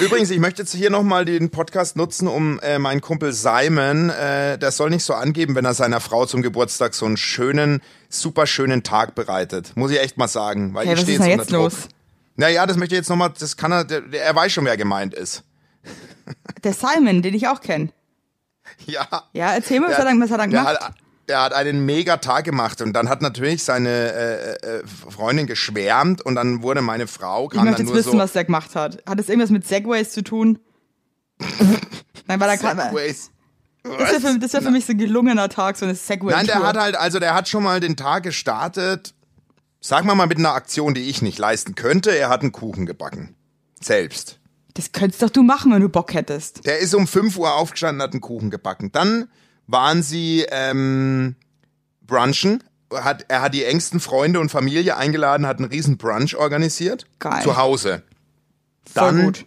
Übrigens, 0.00 0.30
ich 0.30 0.40
möchte 0.40 0.62
jetzt 0.62 0.74
hier 0.74 0.90
nochmal 0.90 1.24
den 1.24 1.50
Podcast 1.50 1.94
nutzen, 1.96 2.26
um 2.26 2.58
äh, 2.60 2.80
meinen 2.80 3.00
Kumpel 3.00 3.32
Simon, 3.32 4.10
äh, 4.10 4.58
der 4.58 4.72
soll 4.72 4.90
nicht 4.90 5.04
so 5.04 5.14
angeben, 5.14 5.54
wenn 5.54 5.64
er 5.64 5.72
seiner 5.74 6.00
Frau 6.00 6.26
zum 6.26 6.42
Geburtstag 6.42 6.94
so 6.94 7.06
einen 7.06 7.16
schönen, 7.16 7.80
super 8.08 8.46
schönen 8.48 8.82
Tag 8.82 9.14
bereitet. 9.14 9.76
Muss 9.76 9.92
ich 9.92 10.00
echt 10.00 10.16
mal 10.18 10.26
sagen. 10.26 10.74
Weil 10.74 10.86
Hey, 10.86 10.94
ich 10.94 10.98
was 10.98 11.02
stehe 11.04 11.18
ist 11.18 11.24
denn 11.24 11.30
unter 11.32 11.42
jetzt 11.42 11.52
Druck. 11.52 11.62
los? 11.62 11.88
Naja, 12.36 12.66
das 12.66 12.76
möchte 12.76 12.96
ich 12.96 12.98
jetzt 12.98 13.08
nochmal, 13.08 13.32
das 13.38 13.56
kann 13.56 13.70
er, 13.70 13.84
der, 13.84 14.02
er 14.12 14.34
weiß 14.34 14.50
schon, 14.52 14.64
wer 14.64 14.76
gemeint 14.76 15.14
ist. 15.14 15.44
Der 16.64 16.72
Simon, 16.72 17.22
den 17.22 17.34
ich 17.34 17.46
auch 17.46 17.60
kenne. 17.60 17.90
Ja. 18.86 19.06
Ja, 19.32 19.52
erzähl 19.54 19.78
mal, 19.78 19.90
was 19.90 19.96
Der- 19.98 20.06
er, 20.06 20.18
was 20.20 20.30
er 20.32 20.38
der 20.38 20.48
gemacht? 20.48 20.80
Hat, 20.80 20.94
der 21.28 21.42
hat 21.42 21.52
einen 21.52 21.86
mega 21.86 22.18
Tag 22.18 22.44
gemacht 22.44 22.80
und 22.80 22.92
dann 22.92 23.08
hat 23.08 23.22
natürlich 23.22 23.64
seine 23.64 23.88
äh, 23.90 24.78
äh, 24.78 24.82
Freundin 24.86 25.46
geschwärmt 25.46 26.22
und 26.22 26.34
dann 26.34 26.62
wurde 26.62 26.82
meine 26.82 27.06
Frau 27.06 27.46
Ich 27.46 27.56
kam 27.56 27.64
möchte 27.64 27.78
dann 27.78 27.86
jetzt 27.86 27.94
nur 27.94 27.98
wissen, 27.98 28.12
so 28.12 28.18
was 28.18 28.32
der 28.32 28.44
gemacht 28.44 28.74
hat. 28.74 29.02
Hat 29.08 29.18
es 29.18 29.28
irgendwas 29.28 29.50
mit 29.50 29.66
Segways 29.66 30.10
zu 30.10 30.22
tun? 30.22 30.58
Nein, 32.26 32.40
weil 32.40 32.48
da 32.48 32.56
kann, 32.56 32.76
das 32.76 32.86
Segways. 32.86 33.30
ist 33.84 34.12
ja 34.12 34.20
für, 34.20 34.38
das 34.38 34.44
ist 34.44 34.54
ja 34.54 34.60
für 34.60 34.70
mich 34.70 34.86
so 34.86 34.92
ein 34.92 34.98
gelungener 34.98 35.48
Tag, 35.48 35.76
so 35.76 35.84
eine 35.84 35.94
segway 35.94 36.32
Nein, 36.32 36.46
der 36.46 36.62
hat 36.62 36.76
halt, 36.76 36.96
also 36.96 37.18
der 37.18 37.34
hat 37.34 37.48
schon 37.48 37.62
mal 37.62 37.80
den 37.80 37.96
Tag 37.96 38.22
gestartet, 38.22 39.14
sagen 39.80 40.06
wir 40.06 40.14
mal 40.14 40.26
mit 40.26 40.38
einer 40.38 40.54
Aktion, 40.54 40.94
die 40.94 41.02
ich 41.02 41.22
nicht 41.22 41.38
leisten 41.38 41.74
könnte. 41.74 42.10
Er 42.16 42.28
hat 42.28 42.42
einen 42.42 42.52
Kuchen 42.52 42.86
gebacken. 42.86 43.34
Selbst. 43.80 44.38
Das 44.74 44.92
könntest 44.92 45.22
doch 45.22 45.30
du 45.30 45.42
machen, 45.42 45.72
wenn 45.72 45.80
du 45.80 45.88
Bock 45.88 46.14
hättest. 46.14 46.66
Der 46.66 46.78
ist 46.78 46.94
um 46.94 47.06
5 47.06 47.36
Uhr 47.36 47.54
aufgestanden, 47.54 48.02
hat 48.02 48.12
einen 48.12 48.20
Kuchen 48.20 48.50
gebacken. 48.50 48.90
Dann 48.90 49.28
waren 49.66 50.02
sie 50.02 50.46
ähm, 50.50 51.36
brunchen. 52.02 52.62
Hat, 52.92 53.24
er 53.28 53.42
hat 53.42 53.54
die 53.54 53.64
engsten 53.64 53.98
Freunde 53.98 54.40
und 54.40 54.50
Familie 54.50 54.96
eingeladen, 54.96 55.46
hat 55.46 55.58
einen 55.58 55.68
riesen 55.68 55.96
Brunch 55.96 56.36
organisiert. 56.36 57.06
Geil. 57.18 57.42
Zu 57.42 57.56
Hause. 57.56 58.02
Voll 58.92 59.04
Dann 59.04 59.24
gut. 59.24 59.44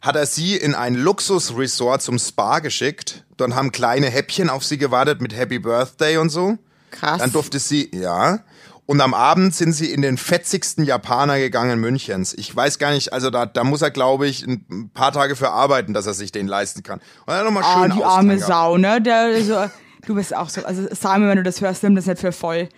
hat 0.00 0.16
er 0.16 0.26
sie 0.26 0.56
in 0.56 0.74
ein 0.74 0.94
Luxusresort 0.94 2.02
zum 2.02 2.18
Spa 2.18 2.60
geschickt. 2.60 3.24
Dort 3.36 3.54
haben 3.54 3.72
kleine 3.72 4.08
Häppchen 4.08 4.50
auf 4.50 4.64
sie 4.64 4.78
gewartet 4.78 5.20
mit 5.20 5.34
Happy 5.34 5.58
Birthday 5.58 6.18
und 6.18 6.28
so. 6.28 6.58
Krass. 6.90 7.18
Dann 7.18 7.32
durfte 7.32 7.58
sie, 7.58 7.90
ja. 7.92 8.40
Und 8.86 9.00
am 9.00 9.14
Abend 9.14 9.52
sind 9.54 9.72
sie 9.72 9.90
in 9.92 10.00
den 10.00 10.16
fetzigsten 10.16 10.84
Japaner 10.84 11.38
gegangen 11.38 11.80
Münchens. 11.80 12.32
Ich 12.34 12.54
weiß 12.54 12.78
gar 12.78 12.92
nicht, 12.92 13.12
also 13.12 13.30
da, 13.30 13.44
da 13.44 13.64
muss 13.64 13.82
er, 13.82 13.90
glaube 13.90 14.28
ich, 14.28 14.46
ein 14.46 14.90
paar 14.94 15.10
Tage 15.10 15.34
für 15.34 15.50
arbeiten, 15.50 15.92
dass 15.92 16.06
er 16.06 16.14
sich 16.14 16.30
den 16.30 16.46
leisten 16.46 16.84
kann. 16.84 17.00
Und 17.26 17.34
dann 17.34 17.44
nochmal 17.44 17.64
Ah, 17.66 17.82
schön 17.82 17.96
die 17.96 18.04
Ausklang 18.04 18.30
arme. 18.30 18.38
Sau, 18.38 18.76
ne? 18.78 19.02
Der, 19.02 19.42
so, 19.42 19.68
du 20.06 20.14
bist 20.14 20.34
auch 20.34 20.48
so. 20.48 20.64
Also 20.64 20.86
Simon, 20.92 21.28
wenn 21.28 21.36
du 21.38 21.42
das 21.42 21.60
hörst, 21.60 21.82
nimm 21.82 21.96
das 21.96 22.06
nicht 22.06 22.20
für 22.20 22.30
voll. 22.30 22.68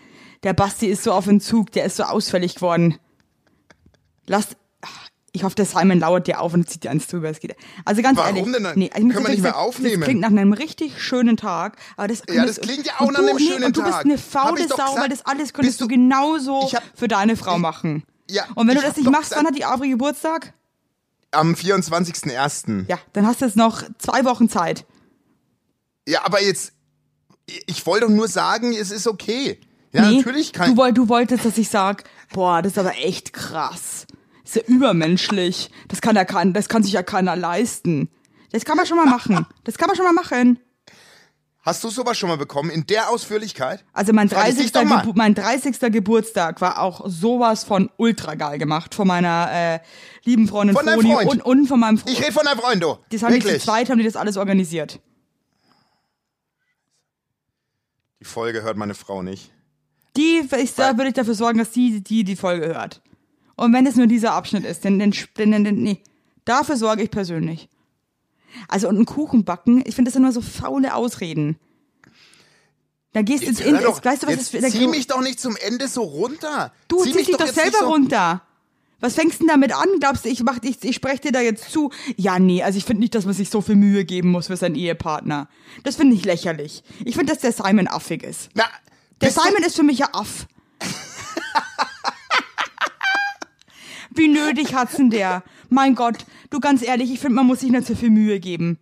Der 0.44 0.54
Basti 0.54 0.86
ist 0.86 1.02
so 1.02 1.12
auf 1.12 1.26
Entzug, 1.26 1.72
der 1.72 1.84
ist 1.84 1.96
so 1.96 2.04
ausfällig 2.04 2.54
geworden. 2.54 2.96
Lass. 4.26 4.48
Ich 5.38 5.44
hoffe, 5.44 5.54
der 5.54 5.66
Simon 5.66 6.00
lauert 6.00 6.26
dir 6.26 6.40
auf 6.40 6.52
und 6.52 6.68
zieht 6.68 6.82
dir 6.82 6.90
eins 6.90 7.06
drüber. 7.06 7.30
Es 7.30 7.38
geht. 7.38 7.54
Also 7.84 8.02
ganz 8.02 8.18
Warum 8.18 8.36
ehrlich. 8.36 8.52
denn 8.52 8.64
dann? 8.64 8.76
Nee, 8.78 8.88
Können 8.88 9.12
wir 9.14 9.28
nicht 9.28 9.40
mehr 9.42 9.56
aufnehmen? 9.56 10.00
Das 10.00 10.04
klingt 10.08 10.20
nach 10.20 10.28
einem 10.30 10.52
richtig 10.52 11.00
schönen 11.00 11.36
Tag. 11.36 11.76
Aber 11.96 12.08
das, 12.08 12.22
Ja, 12.28 12.44
das 12.44 12.60
klingt 12.60 12.86
ja 12.86 12.94
auch 12.98 13.10
nach 13.12 13.20
einem 13.20 13.36
nee, 13.36 13.46
schönen 13.48 13.64
und 13.64 13.76
du 13.76 13.82
bist 13.82 13.94
Tag. 13.94 14.04
eine 14.04 14.18
faule 14.18 14.66
Sau, 14.66 14.96
weil 14.98 15.08
das 15.08 15.24
alles 15.24 15.52
könntest 15.52 15.80
du 15.80 15.84
du- 15.84 15.94
genauso 15.94 16.72
hab- 16.72 16.82
für 16.94 17.06
deine 17.06 17.36
Frau 17.36 17.54
ich- 17.54 17.60
machen. 17.62 18.02
Ja, 18.28 18.42
und 18.56 18.66
wenn 18.68 18.74
du 18.74 18.82
das 18.82 18.96
nicht 18.96 19.08
machst, 19.10 19.32
wann 19.36 19.46
hat 19.46 19.56
die 19.56 19.64
Abri 19.64 19.88
Geburtstag? 19.90 20.52
Am 21.30 21.54
24.01. 21.54 22.84
Ja, 22.88 22.98
dann 23.12 23.26
hast 23.26 23.40
du 23.40 23.44
jetzt 23.46 23.56
noch 23.56 23.82
zwei 23.98 24.24
Wochen 24.24 24.48
Zeit. 24.48 24.84
Ja, 26.08 26.24
aber 26.24 26.42
jetzt, 26.42 26.72
ich 27.66 27.84
wollte 27.86 28.06
doch 28.06 28.12
nur 28.12 28.28
sagen, 28.28 28.72
es 28.74 28.90
ist 28.90 29.06
okay. 29.06 29.60
Ja, 29.92 30.02
nee, 30.10 30.16
natürlich 30.18 30.52
kann 30.52 30.74
du, 30.74 30.92
du 30.92 31.08
wolltest, 31.08 31.44
dass 31.46 31.56
ich 31.56 31.68
sag, 31.70 32.04
boah, 32.32 32.60
das 32.60 32.72
ist 32.72 32.78
aber 32.78 32.96
echt 32.98 33.32
krass. 33.32 34.06
Das 34.48 34.56
ist 34.56 34.66
ja 34.66 34.74
übermenschlich. 34.74 35.70
Das 35.88 36.00
kann 36.00 36.16
ja 36.16 36.24
kein, 36.24 36.54
das 36.54 36.70
kann 36.70 36.82
sich 36.82 36.92
ja 36.92 37.02
keiner 37.02 37.36
leisten. 37.36 38.08
Das 38.50 38.64
kann 38.64 38.78
man 38.78 38.86
schon 38.86 38.96
mal 38.96 39.04
machen. 39.04 39.44
Das 39.64 39.76
kann 39.76 39.88
man 39.88 39.96
schon 39.96 40.06
mal 40.06 40.14
machen. 40.14 40.58
Hast 41.60 41.84
du 41.84 41.90
sowas 41.90 42.16
schon 42.16 42.30
mal 42.30 42.38
bekommen 42.38 42.70
in 42.70 42.86
der 42.86 43.10
Ausführlichkeit? 43.10 43.84
Also 43.92 44.14
mein 44.14 44.30
Frag 44.30 44.48
ich 44.48 44.54
30. 44.54 44.62
dich 44.62 44.72
doch 44.72 44.84
mal. 44.84 45.02
Gebu 45.02 45.12
mein 45.14 45.34
30. 45.34 45.78
Geburtstag 45.92 46.62
war 46.62 46.80
auch 46.80 47.02
sowas 47.06 47.64
von 47.64 47.90
ultra 47.98 48.36
geil 48.36 48.56
gemacht 48.56 48.94
von 48.94 49.06
meiner 49.06 49.50
äh, 49.52 49.80
lieben 50.24 50.48
Freundin 50.48 50.74
Von 50.74 50.86
Froni 50.86 51.12
Freund? 51.12 51.28
und, 51.30 51.42
und 51.42 51.66
von 51.66 51.80
meinem 51.80 51.98
Freund. 51.98 52.16
Ich 52.16 52.22
rede 52.22 52.32
von 52.32 52.46
deinem 52.46 52.58
Freund, 52.58 52.82
du. 52.82 52.96
Das 53.10 53.22
haben 53.22 53.34
die 53.34 53.40
zu 53.40 53.48
Wirklich. 53.48 53.64
zweit, 53.64 53.90
haben 53.90 53.98
die 53.98 54.04
das 54.04 54.16
alles 54.16 54.38
organisiert. 54.38 54.98
Die 58.20 58.24
Folge 58.24 58.62
hört 58.62 58.78
meine 58.78 58.94
Frau 58.94 59.22
nicht. 59.22 59.52
Die, 60.16 60.40
ich, 60.56 60.74
da 60.74 60.96
würde 60.96 61.08
ich 61.08 61.14
dafür 61.14 61.34
sorgen, 61.34 61.58
dass 61.58 61.70
die, 61.70 62.02
die 62.02 62.24
die 62.24 62.36
Folge 62.36 62.66
hört. 62.68 63.02
Und 63.58 63.72
wenn 63.72 63.86
es 63.86 63.96
nur 63.96 64.06
dieser 64.06 64.34
Abschnitt 64.34 64.64
ist, 64.64 64.84
denn, 64.84 65.00
denn, 65.00 65.12
denn, 65.36 65.64
denn 65.64 65.82
nee, 65.82 66.00
dafür 66.44 66.76
sorge 66.76 67.02
ich 67.02 67.10
persönlich. 67.10 67.68
Also 68.68 68.88
und 68.88 68.94
einen 68.94 69.04
Kuchen 69.04 69.44
backen, 69.44 69.82
ich 69.84 69.96
finde 69.96 70.12
das 70.12 70.20
nur 70.20 70.30
so 70.30 70.40
faule 70.40 70.94
Ausreden. 70.94 71.58
Da 73.12 73.22
gehst 73.22 73.42
du 73.42 73.48
Jetzt, 73.48 73.60
ins 73.60 73.82
doch, 73.82 74.04
weißt 74.04 74.22
du 74.22 74.26
was 74.28 74.34
jetzt 74.36 74.54
das 74.54 74.72
für 74.72 74.78
zieh 74.78 74.86
mich 74.86 75.08
doch 75.08 75.20
nicht 75.20 75.40
zum 75.40 75.56
Ende 75.56 75.88
so 75.88 76.02
runter. 76.02 76.72
Du 76.86 76.98
zieh 76.98 77.04
ziehst 77.04 77.16
mich 77.16 77.26
dich 77.26 77.36
doch 77.36 77.46
nicht 77.46 77.54
selber 77.56 77.78
so, 77.80 77.86
runter. 77.88 78.42
Was 79.00 79.14
fängst 79.14 79.40
du 79.40 79.46
denn 79.46 79.48
damit 79.48 79.72
an? 79.74 79.88
Glaubst 79.98 80.24
du, 80.24 80.28
ich 80.28 80.44
mach 80.44 80.58
ich, 80.62 80.84
ich 80.84 80.94
spreche 80.94 81.22
dir 81.22 81.32
da 81.32 81.40
jetzt 81.40 81.72
zu? 81.72 81.90
Ja, 82.16 82.38
nee, 82.38 82.62
also 82.62 82.78
ich 82.78 82.84
finde 82.84 83.00
nicht, 83.00 83.16
dass 83.16 83.24
man 83.24 83.34
sich 83.34 83.50
so 83.50 83.60
viel 83.60 83.74
Mühe 83.74 84.04
geben 84.04 84.30
muss 84.30 84.46
für 84.46 84.56
seinen 84.56 84.76
Ehepartner. 84.76 85.48
Das 85.82 85.96
finde 85.96 86.14
ich 86.14 86.24
lächerlich. 86.24 86.84
Ich 87.04 87.16
finde, 87.16 87.32
dass 87.32 87.42
der 87.42 87.50
Simon 87.50 87.88
affig 87.88 88.22
ist. 88.22 88.50
Na, 88.54 88.66
Der 89.20 89.32
Simon 89.32 89.64
ist 89.66 89.74
für 89.74 89.82
mich 89.82 89.98
ja 89.98 90.10
Aff. 90.12 90.46
Wie 94.18 94.28
nötig 94.28 94.74
hat's 94.74 94.96
denn 94.96 95.10
der? 95.10 95.42
Mein 95.70 95.94
Gott, 95.94 96.18
du 96.50 96.60
ganz 96.60 96.82
ehrlich, 96.82 97.10
ich 97.12 97.20
finde, 97.20 97.36
man 97.36 97.46
muss 97.46 97.60
sich 97.60 97.70
nicht 97.70 97.86
so 97.86 97.94
viel 97.94 98.10
Mühe 98.10 98.40
geben. 98.40 98.78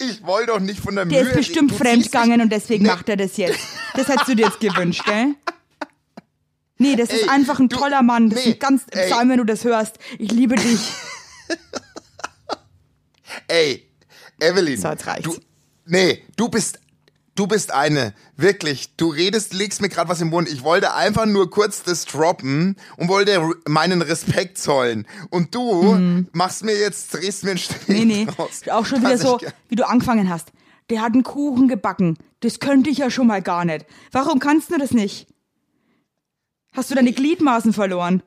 Ich 0.00 0.24
wollte 0.24 0.48
doch 0.52 0.60
nicht 0.60 0.80
von 0.80 0.94
der 0.94 1.04
Der 1.04 1.22
Mühe. 1.22 1.30
ist 1.30 1.36
bestimmt 1.36 1.72
fremdgegangen 1.72 2.40
und 2.40 2.50
deswegen 2.50 2.84
Nee. 2.84 2.90
macht 2.90 3.08
er 3.08 3.16
das 3.16 3.36
jetzt. 3.36 3.60
Das 3.94 4.08
hättest 4.08 4.28
du 4.28 4.34
dir 4.34 4.46
jetzt 4.46 4.60
gewünscht, 4.60 5.04
gell? 5.04 5.34
Nee, 6.78 6.96
das 6.96 7.10
ist 7.10 7.24
Ey, 7.24 7.28
einfach 7.28 7.58
ein 7.58 7.68
du- 7.68 7.76
toller 7.76 8.02
Mann. 8.02 8.30
Das 8.30 8.40
ist 8.40 8.46
nee, 8.46 8.52
ein 8.54 8.58
ganz, 8.58 8.84
ey. 8.92 9.08
Simon, 9.08 9.28
wenn 9.30 9.38
du 9.38 9.44
das 9.44 9.64
hörst, 9.64 9.98
ich 10.18 10.30
liebe 10.30 10.54
dich. 10.56 10.80
Ey, 13.48 13.88
Evelyn. 14.40 14.80
So, 14.80 14.88
jetzt 14.88 15.06
reicht's. 15.06 15.24
Du, 15.24 15.36
nee, 15.86 16.22
du 16.36 16.48
bist, 16.48 16.78
du 17.38 17.46
bist 17.46 17.72
eine, 17.72 18.14
wirklich, 18.36 18.96
du 18.96 19.08
redest, 19.08 19.54
legst 19.54 19.80
mir 19.80 19.88
gerade 19.88 20.08
was 20.08 20.20
im 20.20 20.28
Mund. 20.28 20.48
Ich 20.48 20.64
wollte 20.64 20.94
einfach 20.94 21.26
nur 21.26 21.50
kurz 21.50 21.82
das 21.82 22.04
droppen 22.04 22.76
und 22.96 23.08
wollte 23.08 23.40
meinen 23.68 24.02
Respekt 24.02 24.58
zollen. 24.58 25.06
Und 25.30 25.54
du 25.54 26.24
machst 26.32 26.64
mir 26.64 26.76
jetzt, 26.78 27.14
drehst 27.14 27.44
mir 27.44 27.50
einen 27.50 27.58
Strick 27.58 27.88
Mhm. 27.88 27.94
Nee, 27.94 28.04
nee. 28.04 28.24
draus. 28.26 28.62
Auch 28.70 28.84
schon 28.84 29.00
wieder 29.00 29.18
so, 29.18 29.38
wie 29.68 29.76
du 29.76 29.86
angefangen 29.86 30.28
hast. 30.28 30.48
Der 30.90 31.02
hat 31.02 31.12
einen 31.12 31.22
Kuchen 31.22 31.68
gebacken. 31.68 32.16
Das 32.40 32.60
könnte 32.60 32.90
ich 32.90 32.98
ja 32.98 33.10
schon 33.10 33.26
mal 33.26 33.42
gar 33.42 33.64
nicht. 33.64 33.86
Warum 34.10 34.38
kannst 34.38 34.70
du 34.70 34.78
das 34.78 34.92
nicht? 34.92 35.26
Hast 36.72 36.90
du 36.90 36.94
deine 36.94 37.12
Gliedmaßen 37.12 37.72
verloren? 37.72 38.22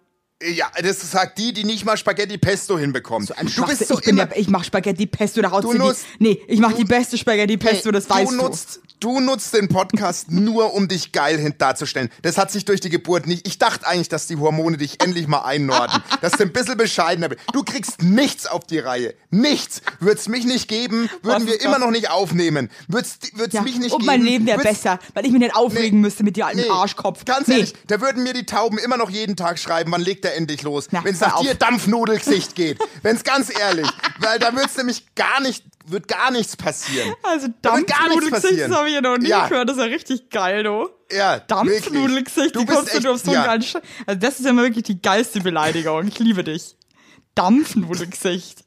Ja, 0.55 0.71
das 0.81 1.11
sagt 1.11 1.37
die, 1.37 1.53
die 1.53 1.63
nicht 1.63 1.85
mal 1.85 1.97
Spaghetti 1.97 2.37
Pesto 2.37 2.77
hinbekommt. 2.77 3.37
Ein 3.37 3.47
du 3.55 3.65
bist 3.65 3.87
so 3.87 3.99
ich 3.99 4.07
immer, 4.07 4.23
ja, 4.23 4.29
ich 4.35 4.47
mach 4.47 4.63
Spaghetti 4.63 5.05
Pesto, 5.05 5.41
da 5.41 5.51
haut 5.51 5.63
Du 5.63 5.73
nutzt- 5.73 6.05
die. 6.19 6.23
Nee, 6.23 6.41
ich 6.47 6.59
mach 6.59 6.71
du- 6.71 6.77
die 6.77 6.85
beste 6.85 7.17
Spaghetti 7.17 7.57
Pesto, 7.57 7.91
das 7.91 8.09
weißt 8.09 8.31
du 8.31 8.35
du. 8.37 8.41
nutzt, 8.43 8.79
du 8.99 9.19
nutzt 9.19 9.53
den 9.53 9.67
Podcast 9.67 10.31
nur, 10.31 10.73
um 10.73 10.87
dich 10.87 11.11
geil 11.11 11.53
darzustellen. 11.57 12.09
Das 12.23 12.37
hat 12.37 12.51
sich 12.51 12.65
durch 12.65 12.79
die 12.81 12.89
Geburt 12.89 13.27
nicht. 13.27 13.45
Ich 13.47 13.59
dachte 13.59 13.85
eigentlich, 13.85 14.09
dass 14.09 14.25
die 14.27 14.37
Hormone 14.37 14.77
dich 14.77 15.01
endlich 15.03 15.27
mal 15.27 15.41
einnorden. 15.41 16.01
dass 16.21 16.33
du 16.33 16.43
ein 16.43 16.53
bisschen 16.53 16.77
bescheidener 16.77 17.29
bist. 17.29 17.41
Du 17.53 17.63
kriegst 17.63 18.01
nichts 18.01 18.47
auf 18.47 18.65
die 18.65 18.79
Reihe. 18.79 19.13
Nichts. 19.29 19.81
Würd's 19.99 20.27
mich 20.27 20.45
nicht 20.45 20.67
geben, 20.67 21.09
würden 21.21 21.45
wir 21.47 21.61
immer 21.61 21.77
noch 21.79 21.91
nicht 21.91 22.09
aufnehmen. 22.09 22.69
Würd's, 22.87 23.17
würd's 23.33 23.53
Ja, 23.53 23.61
mich 23.61 23.77
nicht 23.77 23.91
und 23.91 23.99
geben. 23.99 24.05
mein 24.07 24.21
Leben 24.23 24.45
wäre 24.47 24.59
besser, 24.61 24.99
weil 25.13 25.25
ich 25.25 25.31
mich 25.31 25.41
nicht 25.41 25.55
aufregen 25.55 25.99
Nee. 25.99 26.05
müsste 26.07 26.23
mit 26.23 26.35
dir 26.35 26.47
alten 26.47 26.61
Nee, 26.61 26.69
Arschkopf. 26.69 27.25
Ganz 27.25 27.47
Nee. 27.47 27.55
ehrlich, 27.55 27.73
da 27.87 28.01
würden 28.01 28.23
mir 28.23 28.33
die 28.33 28.45
Tauben 28.45 28.77
immer 28.79 28.97
noch 28.97 29.09
jeden 29.09 29.35
Tag 29.35 29.59
schreiben, 29.59 29.91
wann 29.91 30.01
legt 30.01 30.23
der 30.23 30.30
endlich 30.35 30.61
los. 30.63 30.87
Wenn 30.91 31.13
es 31.13 31.19
nach 31.21 31.33
auf. 31.35 31.41
dir 31.41 31.55
Dampfnudelgesicht 31.55 32.55
geht. 32.55 32.79
Wenn 33.03 33.15
es 33.15 33.23
ganz 33.23 33.49
ehrlich. 33.57 33.87
Weil 34.19 34.39
da 34.39 34.55
wird's 34.55 34.77
nämlich 34.77 35.13
gar 35.15 35.39
nicht, 35.41 35.63
wird 35.85 36.07
gar 36.07 36.31
nichts 36.31 36.55
passieren. 36.57 37.13
Also 37.23 37.47
Dampfnudelgesicht, 37.61 38.59
das 38.61 38.71
habe 38.71 38.87
ich 38.89 38.95
ja 38.95 39.01
noch 39.01 39.17
nie 39.17 39.27
Ja. 39.29 39.47
gehört. 39.47 39.69
Das 39.69 39.77
ist 39.77 39.81
ja 39.83 39.87
richtig 39.89 40.29
geil, 40.29 40.63
du. 40.63 40.89
Ja, 41.11 41.39
Dampfnudelgesicht, 41.39 42.55
wie 42.57 42.65
kommst 42.65 42.93
du 42.93 42.97
echt- 42.97 43.07
auf 43.07 43.19
so 43.19 43.31
einen 43.31 43.41
ja. 43.41 43.45
geilen 43.45 43.61
Sch 43.61 43.75
Also 44.05 44.19
das 44.19 44.39
ist 44.39 44.45
ja 44.45 44.53
mal 44.53 44.63
wirklich 44.63 44.83
die 44.85 45.01
geilste 45.01 45.41
Beleidigung. 45.41 46.07
Ich 46.07 46.19
liebe 46.19 46.43
dich. 46.43 46.75
Dampfnudelgesicht. 47.35 48.63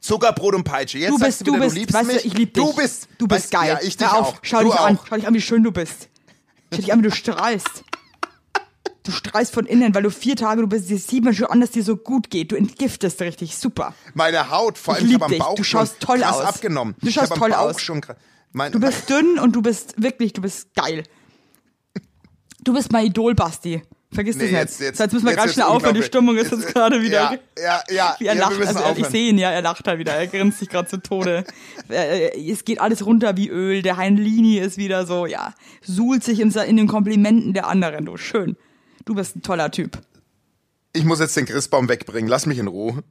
Zuckerbrot 0.00 0.54
und 0.54 0.64
Peitsche. 0.64 0.98
Jetzt 0.98 1.10
Du 1.10 1.18
bist, 1.18 1.40
du 1.40 1.44
du 1.44 1.52
wieder, 1.54 1.64
bist, 1.64 1.74
du 1.76 1.80
liebst 1.80 1.94
weißt 1.94 2.06
mich. 2.06 2.22
du, 2.22 2.28
ich 2.28 2.34
lieb 2.34 2.54
dich. 2.54 2.62
Du 2.64 2.72
bist, 2.72 3.08
du 3.18 3.26
bist 3.28 3.46
weißt- 3.46 3.50
geil. 3.50 3.68
Ja, 3.68 3.86
ich 3.86 3.96
dich 3.96 4.06
Hör 4.06 4.18
auf, 4.18 4.28
auch. 4.28 4.38
schau 4.42 4.62
du 4.62 4.70
dich 4.70 4.78
an, 4.80 4.96
auch. 4.96 5.06
schau 5.08 5.16
dich 5.16 5.26
an, 5.26 5.34
wie 5.34 5.40
schön 5.40 5.62
du 5.64 5.72
bist. 5.72 6.08
Schau 6.72 6.76
dich 6.80 6.92
an, 6.92 6.98
wie 7.00 7.08
du 7.08 7.14
strahlst. 7.14 7.82
Du 9.08 9.12
strahlst 9.14 9.54
von 9.54 9.64
innen, 9.64 9.94
weil 9.94 10.02
du 10.02 10.10
vier 10.10 10.36
Tage, 10.36 10.60
du 10.60 10.66
bist, 10.66 10.90
das 10.90 11.06
sieht 11.06 11.24
man 11.24 11.32
schon 11.32 11.46
an, 11.46 11.62
dass 11.62 11.70
dir 11.70 11.82
so 11.82 11.96
gut 11.96 12.28
geht. 12.28 12.52
Du 12.52 12.56
entgiftest 12.56 13.20
richtig, 13.22 13.56
super. 13.56 13.94
Meine 14.12 14.50
Haut, 14.50 14.76
vor 14.76 14.94
Ich 14.94 14.98
allem 15.00 15.06
ich, 15.06 15.12
lieb 15.14 15.22
habe 15.22 15.32
am. 15.34 15.38
Bauch 15.38 15.54
Du 15.54 15.64
schaust 15.64 15.98
toll 16.00 16.18
krass 16.18 16.36
aus. 16.36 16.44
abgenommen. 16.44 16.94
Du 17.00 17.08
ich 17.08 17.14
schaust 17.14 17.34
toll 17.34 17.54
aus. 17.54 17.80
schon. 17.80 18.02
Mein, 18.52 18.70
Du 18.72 18.78
bist 18.80 19.08
dünn 19.08 19.38
und 19.38 19.56
du 19.56 19.62
bist 19.62 19.94
wirklich, 19.96 20.34
du 20.34 20.42
bist 20.42 20.74
geil. 20.74 21.04
Du 22.62 22.74
bist 22.74 22.92
mein 22.92 23.06
Idol, 23.06 23.34
Basti. 23.34 23.82
Vergiss 24.12 24.36
Nee, 24.36 24.42
das 24.44 24.50
nicht. 24.50 24.60
jetzt- 24.60 24.80
jetzt- 24.80 24.96
so, 24.98 25.04
jetzt 25.04 25.12
müssen 25.12 25.26
wir 25.26 25.36
ganz 25.36 25.52
schnell 25.52 25.66
aufhören. 25.66 25.94
Die. 25.94 26.02
Stimmung 26.02 26.36
ist 26.36 26.50
Jetzt- 26.50 26.66
gerade 26.74 27.00
wieder. 27.02 27.38
Ja, 27.58 27.62
ja, 27.62 27.82
ja. 27.90 28.16
Wie 28.18 28.26
er 28.26 28.34
ja, 28.34 28.40
lacht, 28.48 28.60
also 28.66 28.82
ich 29.00 29.06
sehe 29.06 29.30
ihn 29.30 29.38
ja, 29.38 29.50
er 29.50 29.60
lacht 29.62 29.86
halt 29.86 29.98
wieder, 29.98 30.12
er 30.14 30.26
grinst 30.26 30.58
sich 30.58 30.68
gerade 30.68 30.88
zu 30.88 30.98
Tode. 31.00 31.44
Äh, 31.90 32.50
es 32.50 32.64
geht 32.66 32.80
alles 32.80 33.04
runter 33.06 33.36
wie 33.38 33.48
Öl, 33.48 33.80
der 33.80 33.96
Heinlini 33.96 34.58
ist 34.58 34.76
wieder 34.76 35.06
so, 35.06 35.24
ja, 35.24 35.54
suhlt 35.82 36.22
sich 36.24 36.40
in, 36.40 36.50
in 36.50 36.76
den 36.76 36.86
Komplimenten 36.88 37.54
der 37.54 37.66
anderen, 37.66 38.04
du, 38.04 38.18
schön. 38.18 38.56
Du 39.08 39.14
bist 39.14 39.34
ein 39.36 39.40
toller 39.42 39.70
Typ. 39.70 39.98
Ich 40.92 41.02
muss 41.04 41.18
jetzt 41.18 41.34
den 41.34 41.46
Christbaum 41.46 41.88
wegbringen. 41.88 42.28
Lass 42.28 42.44
mich 42.44 42.58
in 42.58 42.66
Ruhe. 42.66 43.02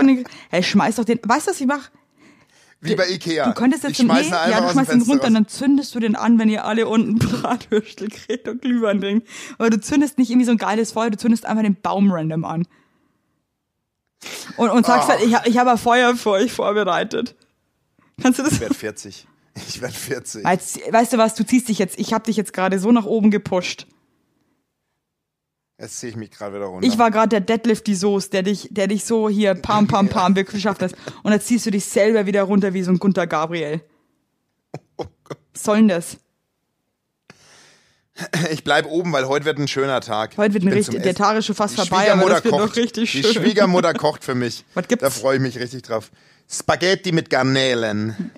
Den- 0.00 0.24
hey, 0.48 0.62
schmeiß 0.62 0.96
doch 0.96 1.04
den, 1.04 1.20
weißt 1.22 1.46
du, 1.46 1.50
was 1.50 1.60
ich 1.60 1.66
mach? 1.66 1.90
Wie 2.80 2.94
bei 2.94 3.06
Ikea. 3.10 3.44
Du 3.48 3.52
könntest 3.52 3.82
jetzt 3.82 3.92
ich 3.92 3.98
den, 3.98 4.06
schmeiß 4.06 4.26
nee, 4.26 4.32
ja, 4.32 4.60
du 4.62 4.70
schmeißt 4.70 4.76
ihn 4.90 5.00
Fenster 5.00 5.10
runter 5.12 5.26
und 5.26 5.34
dann 5.34 5.46
zündest 5.48 5.94
du 5.94 6.00
den 6.00 6.16
an, 6.16 6.38
wenn 6.38 6.48
ihr 6.48 6.64
alle 6.64 6.88
unten 6.88 7.18
Bratwürstel 7.18 8.08
kriegt 8.08 8.48
und 8.48 8.62
Glühwein 8.62 9.02
trinkt. 9.02 9.28
Aber 9.58 9.68
du 9.68 9.78
zündest 9.80 10.16
nicht 10.16 10.30
irgendwie 10.30 10.46
so 10.46 10.52
ein 10.52 10.56
geiles 10.56 10.92
Feuer, 10.92 11.10
du 11.10 11.18
zündest 11.18 11.44
einfach 11.44 11.62
den 11.62 11.74
Baum 11.78 12.10
random 12.10 12.46
an. 12.46 12.66
Und, 14.56 14.70
und 14.70 14.86
sagst 14.86 15.10
Ah. 15.10 15.12
halt, 15.12 15.22
ich, 15.22 15.34
ich 15.52 15.58
habe 15.58 15.72
ein 15.72 15.78
Feuer 15.78 16.16
für 16.16 16.30
euch 16.30 16.52
vorbereitet. 16.52 17.36
Kannst 18.22 18.38
du 18.38 18.44
das? 18.44 18.54
Ich 18.54 18.60
werde 18.60 18.74
40. 18.74 19.26
Ich 19.68 19.82
werde 19.82 19.94
40. 19.94 20.46
Als, 20.46 20.78
weißt 20.90 21.12
du 21.12 21.18
was, 21.18 21.34
du 21.34 21.44
ziehst 21.44 21.68
dich 21.68 21.78
jetzt, 21.78 21.98
ich 21.98 22.14
habe 22.14 22.24
dich 22.24 22.36
jetzt 22.38 22.54
gerade 22.54 22.78
so 22.78 22.92
nach 22.92 23.04
oben 23.04 23.30
gepusht. 23.30 23.86
Jetzt 25.80 26.00
ziehe 26.00 26.10
ich 26.10 26.16
mich 26.16 26.30
gerade 26.32 26.56
wieder 26.56 26.64
runter. 26.66 26.86
Ich 26.86 26.98
war 26.98 27.10
gerade 27.10 27.28
der 27.28 27.40
Deadlift 27.40 27.86
die 27.86 27.94
Soße, 27.94 28.30
der 28.30 28.42
dich, 28.42 28.68
der 28.72 28.88
dich 28.88 29.04
so 29.04 29.28
hier 29.28 29.54
pam 29.54 29.86
pam 29.86 30.08
pam 30.10 30.34
wirklich 30.34 30.56
geschafft 30.62 30.82
hat. 30.82 30.92
Und 31.22 31.32
jetzt 31.32 31.46
ziehst 31.46 31.66
du 31.66 31.70
dich 31.70 31.84
selber 31.84 32.26
wieder 32.26 32.42
runter 32.42 32.74
wie 32.74 32.82
so 32.82 32.90
ein 32.90 32.98
Gunter 32.98 33.26
Gabriel. 33.28 33.80
Oh 34.96 35.04
Was 35.54 35.62
soll 35.62 35.76
denn 35.76 35.88
das? 35.88 36.16
Ich 38.50 38.64
bleib 38.64 38.86
oben, 38.86 39.12
weil 39.12 39.28
heute 39.28 39.44
wird 39.44 39.58
ein 39.58 39.68
schöner 39.68 40.00
Tag. 40.00 40.36
Heute 40.36 40.54
wird 40.54 40.64
ein 40.64 40.72
richtig, 40.72 41.04
der. 41.04 41.14
Tag 41.14 41.36
ist 41.36 41.46
schon 41.46 41.54
fast 41.54 41.74
Die 41.78 41.82
vorbei, 41.86 42.12
aber 42.12 42.28
das 42.28 42.42
wird 42.42 42.52
kocht. 42.52 42.66
noch 42.66 42.74
richtig 42.76 43.12
Die 43.12 43.22
schön. 43.22 43.32
Schwiegermutter 43.32 43.94
kocht 43.94 44.24
für 44.24 44.34
mich. 44.34 44.64
Was 44.74 44.88
gibt's? 44.88 45.02
Da 45.04 45.10
freue 45.10 45.36
ich 45.36 45.42
mich 45.42 45.56
richtig 45.60 45.82
drauf. 45.82 46.10
Spaghetti 46.50 47.12
mit 47.12 47.30
Garnelen. 47.30 48.32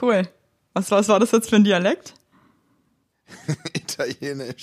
Cool. 0.00 0.26
Was, 0.74 0.90
was 0.90 1.06
war 1.06 1.20
das 1.20 1.30
jetzt 1.30 1.50
für 1.50 1.56
ein 1.56 1.62
Dialekt? 1.64 2.14
Italienisch. 3.74 4.62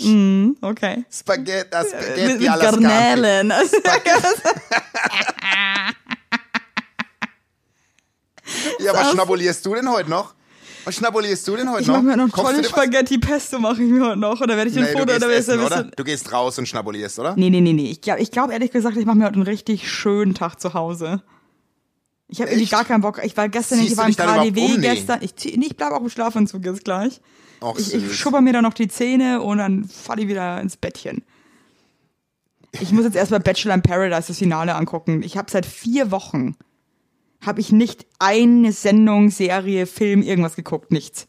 Okay. 0.62 1.04
Spaghetti, 1.12 1.70
das 1.70 1.92
Mit, 1.92 2.02
Spaghetti 2.02 2.34
mit 2.34 2.44
Scampi. 2.44 2.84
Garnelen. 2.84 3.54
Ja, 8.80 8.94
was 8.94 9.12
schnabulierst 9.12 9.66
du 9.66 9.76
denn 9.76 9.90
heute 9.90 10.10
noch? 10.10 10.34
Was 10.86 10.96
schnabulierst 10.96 11.48
du 11.48 11.56
denn 11.58 11.70
heute 11.70 11.82
Ich 11.82 11.88
noch? 11.88 11.96
mache 11.96 12.04
mir 12.06 12.18
noch 12.18 12.24
einen 12.24 12.32
Kochst 12.32 12.44
du 12.48 12.52
tollen 12.52 12.64
dir 12.64 12.72
was? 12.72 12.72
Spaghetti 12.72 13.18
Pesto 13.20 13.60
mache 13.60 13.84
ich 13.84 13.90
mir 13.92 14.06
heute 14.08 14.20
noch. 14.20 14.42
Oder 14.42 14.56
werde 14.58 14.70
ich 14.70 14.76
den 14.76 14.86
Nee, 14.86 14.92
Foto 14.92 15.04
oder 15.16 15.30
ich 15.30 15.36
essen, 15.38 15.60
ein 15.60 15.66
oder? 15.66 15.84
Du 15.84 16.04
gehst 16.04 16.32
raus 16.32 16.58
und 16.58 16.66
schnabulierst, 16.68 17.20
oder? 17.20 17.36
Nee, 17.36 17.50
nee, 17.50 17.62
nee, 17.62 17.74
nee. 17.74 17.92
Ich 17.92 18.02
glaube 18.02 18.22
ich 18.22 18.32
glaub, 18.32 18.50
ehrlich 18.52 18.72
gesagt, 18.72 18.98
ich 18.98 19.06
mache 19.06 19.18
mir 19.18 19.26
heute 19.26 19.36
einen 19.36 19.44
richtig 19.44 19.92
schönen 19.92 20.34
Tag 20.34 20.60
zu 20.60 20.74
Hause. 20.74 21.22
Ich 22.28 22.42
habe 22.42 22.50
irgendwie 22.52 22.70
gar 22.70 22.86
keinen 22.86 23.02
Bock. 23.02 23.20
Ich 23.24 23.36
war 23.38 23.50
gestern, 23.50 23.80
Ziehst 23.80 23.92
ich 23.92 23.98
war 23.98 24.08
im 24.08 24.16
KDW 24.16 24.62
um? 24.66 24.76
Nee. 24.80 24.96
gestern. 24.96 25.20
Ich, 25.22 25.34
nee, 25.58 25.66
ich 25.68 25.76
bleibe 25.78 25.96
auch 25.96 26.02
im 26.02 26.10
Schlafanzug 26.10 26.64
jetzt 26.66 26.86
gleich. 26.86 27.22
Och, 27.62 27.78
Ich, 27.80 27.94
ich 27.94 28.04
süß. 28.04 28.16
schubber 28.16 28.42
mir 28.42 28.54
dann 28.54 28.64
noch 28.64 28.74
die 28.74 28.88
Zähne 28.88 29.42
und 29.42 29.58
dann 29.58 29.84
falle 29.86 30.22
ich 30.24 30.28
wieder 30.28 30.62
ins 30.62 30.78
Bettchen. 30.78 31.24
Ich 32.72 32.92
muss 32.92 33.04
jetzt 33.06 33.16
erstmal 33.16 33.40
Bachelor 33.40 33.74
in 33.74 33.82
Paradise 33.82 34.28
das 34.28 34.38
Finale 34.38 34.76
angucken. 34.76 35.24
Ich 35.24 35.38
habe 35.38 35.50
seit 35.52 35.66
vier 35.66 36.12
Wochen 36.12 36.56
habe 37.42 37.62
ich 37.62 37.72
nicht 37.72 38.06
eine 38.20 38.72
Sendung, 38.74 39.30
Serie, 39.32 39.86
Film, 39.88 40.22
irgendwas 40.22 40.56
geguckt, 40.56 40.92
nichts. 40.92 41.26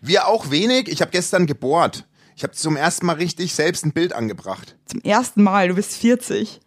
Wir 0.00 0.28
auch 0.28 0.50
wenig. 0.50 0.88
Ich 0.88 1.00
habe 1.00 1.10
gestern 1.10 1.46
gebohrt. 1.46 2.06
Ich 2.36 2.44
habe 2.44 2.52
zum 2.52 2.76
ersten 2.76 3.06
Mal 3.06 3.14
richtig 3.16 3.52
selbst 3.54 3.84
ein 3.84 3.92
Bild 3.92 4.12
angebracht. 4.12 4.76
Zum 4.86 5.00
ersten 5.02 5.42
Mal, 5.42 5.68
du 5.68 5.74
bist 5.74 5.92
40. 5.96 6.60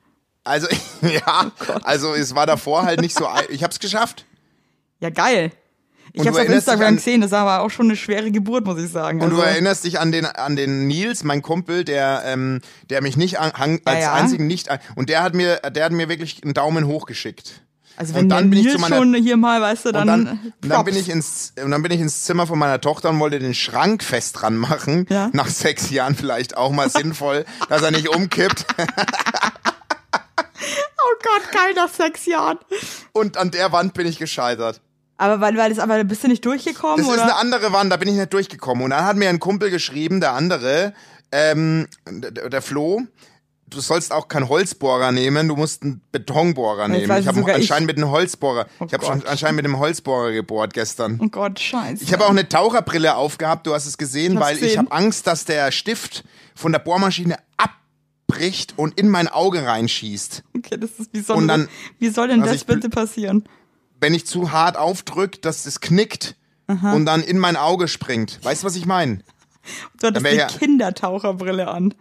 Also, 0.43 0.67
ja, 1.01 1.51
Oh 1.67 1.73
also 1.83 2.13
es 2.13 2.35
war 2.35 2.45
davor 2.45 2.83
halt 2.83 3.01
nicht 3.01 3.17
so. 3.17 3.27
Ich 3.49 3.63
habe 3.63 3.71
es 3.71 3.79
geschafft. 3.79 4.25
Ja, 4.99 5.09
geil. 5.09 5.51
Ich 6.19 6.21
Und 6.21 6.27
habe 6.27 6.37
du 6.37 6.43
auf 6.43 6.49
Instagram 6.55 6.87
an- 6.87 6.95
gesehen, 6.97 7.21
das 7.21 7.31
war 7.31 7.47
aber 7.47 7.63
auch 7.63 7.69
schon 7.69 7.85
eine 7.87 7.95
schwere 7.95 8.31
Geburt, 8.31 8.65
muss 8.65 8.79
ich 8.81 8.91
sagen. 8.91 9.21
Und 9.21 9.29
du 9.29 9.35
Also, 9.37 9.47
erinnerst 9.47 9.83
dich 9.85 9.99
an 9.99 10.11
den 10.11 10.25
an 10.25 10.55
den 10.55 10.87
Nils, 10.87 11.23
mein 11.23 11.41
Kumpel, 11.41 11.83
der 11.83 12.23
ähm, 12.25 12.61
der 12.89 13.01
mich 13.01 13.17
nicht 13.17 13.39
an, 13.39 13.79
als 13.85 14.03
ja. 14.03 14.13
einzigen 14.13 14.47
nicht 14.47 14.69
an, 14.69 14.79
und 14.95 15.09
der 15.09 15.23
hat 15.23 15.33
mir 15.35 15.57
der 15.57 15.85
hat 15.85 15.91
mir 15.91 16.09
wirklich 16.09 16.43
einen 16.43 16.53
Daumen 16.53 16.87
hoch 16.87 17.05
geschickt. 17.05 17.61
also 17.97 18.13
und 18.13 18.19
wenn 18.21 18.29
dann 18.29 18.49
der 18.51 18.57
bin 18.57 18.65
ich 18.67 18.73
zu 18.73 18.79
meiner- 18.79 18.97
schon 18.97 19.13
hier 19.15 19.37
mal, 19.37 19.61
weißt 19.61 19.85
du, 19.85 19.89
Und 19.89 19.95
dann, 19.95 20.07
dann, 20.07 20.53
und 20.63 20.69
dann 20.69 20.85
bin 20.85 20.95
ich 20.95 21.09
ins 21.09 21.53
und 21.63 21.71
dann 21.71 21.81
bin 21.83 21.91
ich 21.91 21.99
ins 22.01 22.23
Zimmer 22.23 22.45
von 22.47 22.57
meiner 22.59 22.81
Tochter 22.81 23.09
und 23.09 23.19
wollte 23.19 23.39
den 23.39 23.53
Schrank 23.53 24.03
fest 24.03 24.41
dran 24.41 24.57
machen. 24.57 25.05
Ja. 25.09 25.29
Nach 25.33 25.47
sechs 25.47 25.89
Jahren 25.91 26.15
vielleicht 26.15 26.57
auch 26.57 26.71
mal 26.71 26.89
sinnvoll, 26.89 27.45
dass 27.69 27.81
er 27.83 27.91
nicht 27.91 28.09
umkippt. 28.09 28.65
Oh 30.99 31.15
Gott, 31.23 31.51
geil 31.51 31.73
nach 31.75 31.89
sechs 31.89 32.25
Jahren. 32.25 32.57
Und 33.13 33.37
an 33.37 33.51
der 33.51 33.71
Wand 33.71 33.93
bin 33.93 34.07
ich 34.07 34.17
gescheitert. 34.19 34.81
Aber 35.17 35.41
weil, 35.41 35.57
weil 35.57 35.69
das, 35.69 35.79
aber 35.79 36.03
bist 36.03 36.23
du 36.23 36.27
nicht 36.27 36.45
durchgekommen, 36.45 36.97
Das 36.97 37.07
ist 37.07 37.13
oder? 37.13 37.23
eine 37.23 37.35
andere 37.37 37.71
Wand, 37.73 37.91
da 37.91 37.97
bin 37.97 38.07
ich 38.09 38.15
nicht 38.15 38.31
durchgekommen. 38.33 38.83
Und 38.83 38.91
dann 38.91 39.03
hat 39.03 39.17
mir 39.17 39.29
ein 39.29 39.39
Kumpel 39.39 39.71
geschrieben, 39.71 40.21
der 40.21 40.33
andere, 40.33 40.93
ähm, 41.31 41.87
der, 42.07 42.49
der 42.49 42.61
Flo, 42.61 43.01
du 43.69 43.81
sollst 43.81 44.11
auch 44.13 44.27
keinen 44.27 44.47
Holzbohrer 44.47 45.11
nehmen, 45.11 45.47
du 45.47 45.55
musst 45.55 45.81
einen 45.83 46.01
Betonbohrer 46.11 46.87
nehmen. 46.87 47.03
Ich 47.19 47.27
habe 47.27 47.39
sogar 47.39 47.55
ich. 47.57 47.63
anscheinend 47.63 47.87
mit 47.87 47.97
einem 47.97 48.11
Holzbohrer, 48.11 48.67
Oh 48.79 48.85
ich 48.85 48.93
habe 48.93 49.07
anscheinend 49.27 49.55
mit 49.57 49.65
dem 49.65 49.79
Holzbohrer 49.79 50.31
gebohrt 50.31 50.73
gestern. 50.73 51.19
oh 51.21 51.27
Gott, 51.29 51.59
scheiße. 51.59 52.03
Ich 52.03 52.13
habe 52.13 52.23
auch 52.25 52.29
eine 52.29 52.47
Taucherbrille 52.47 53.15
aufgehabt, 53.15 53.65
du 53.65 53.73
hast 53.73 53.87
es 53.87 53.97
gesehen, 53.97 54.33
Ich 54.35 54.39
weil 54.39 54.55
ich 54.55 54.61
gesehen. 54.61 54.77
habe 54.79 54.91
Angst, 54.91 55.25
dass 55.27 55.45
der 55.45 55.71
Stift 55.71 56.23
von 56.55 56.71
der 56.71 56.79
Bohrmaschine 56.79 57.37
abbricht 57.57 58.73
und 58.77 58.99
in 58.99 59.09
mein 59.09 59.27
Auge 59.27 59.65
reinschießt. 59.65 60.43
Okay, 60.55 60.77
das 60.77 60.91
ist, 60.99 61.09
wie 61.13 61.21
soll, 61.21 61.37
Und 61.37 61.47
dann- 61.47 61.67
wie 61.99 62.09
soll 62.09 62.27
denn 62.27 62.41
also 62.41 62.53
das 62.53 62.61
ich 62.61 62.67
bitte 62.67 62.89
passieren? 62.89 63.43
Wenn 63.99 64.13
ich 64.13 64.25
zu 64.27 64.51
hart 64.51 64.77
aufdrück, 64.77 65.41
dass 65.41 65.65
es 65.65 65.81
knickt 65.81 66.35
und 66.67 67.05
dann 67.05 67.21
in 67.23 67.39
mein 67.39 67.55
Auge 67.55 67.87
springt. 67.87 68.39
Weißt 68.43 68.63
du, 68.63 68.67
was 68.67 68.75
ich 68.75 68.85
meine? 68.85 69.19
Du 69.99 70.07
hattest 70.07 70.25
eine 70.25 70.35
ja- 70.37 70.47
Kindertaucherbrille 70.47 71.67
an. 71.67 71.93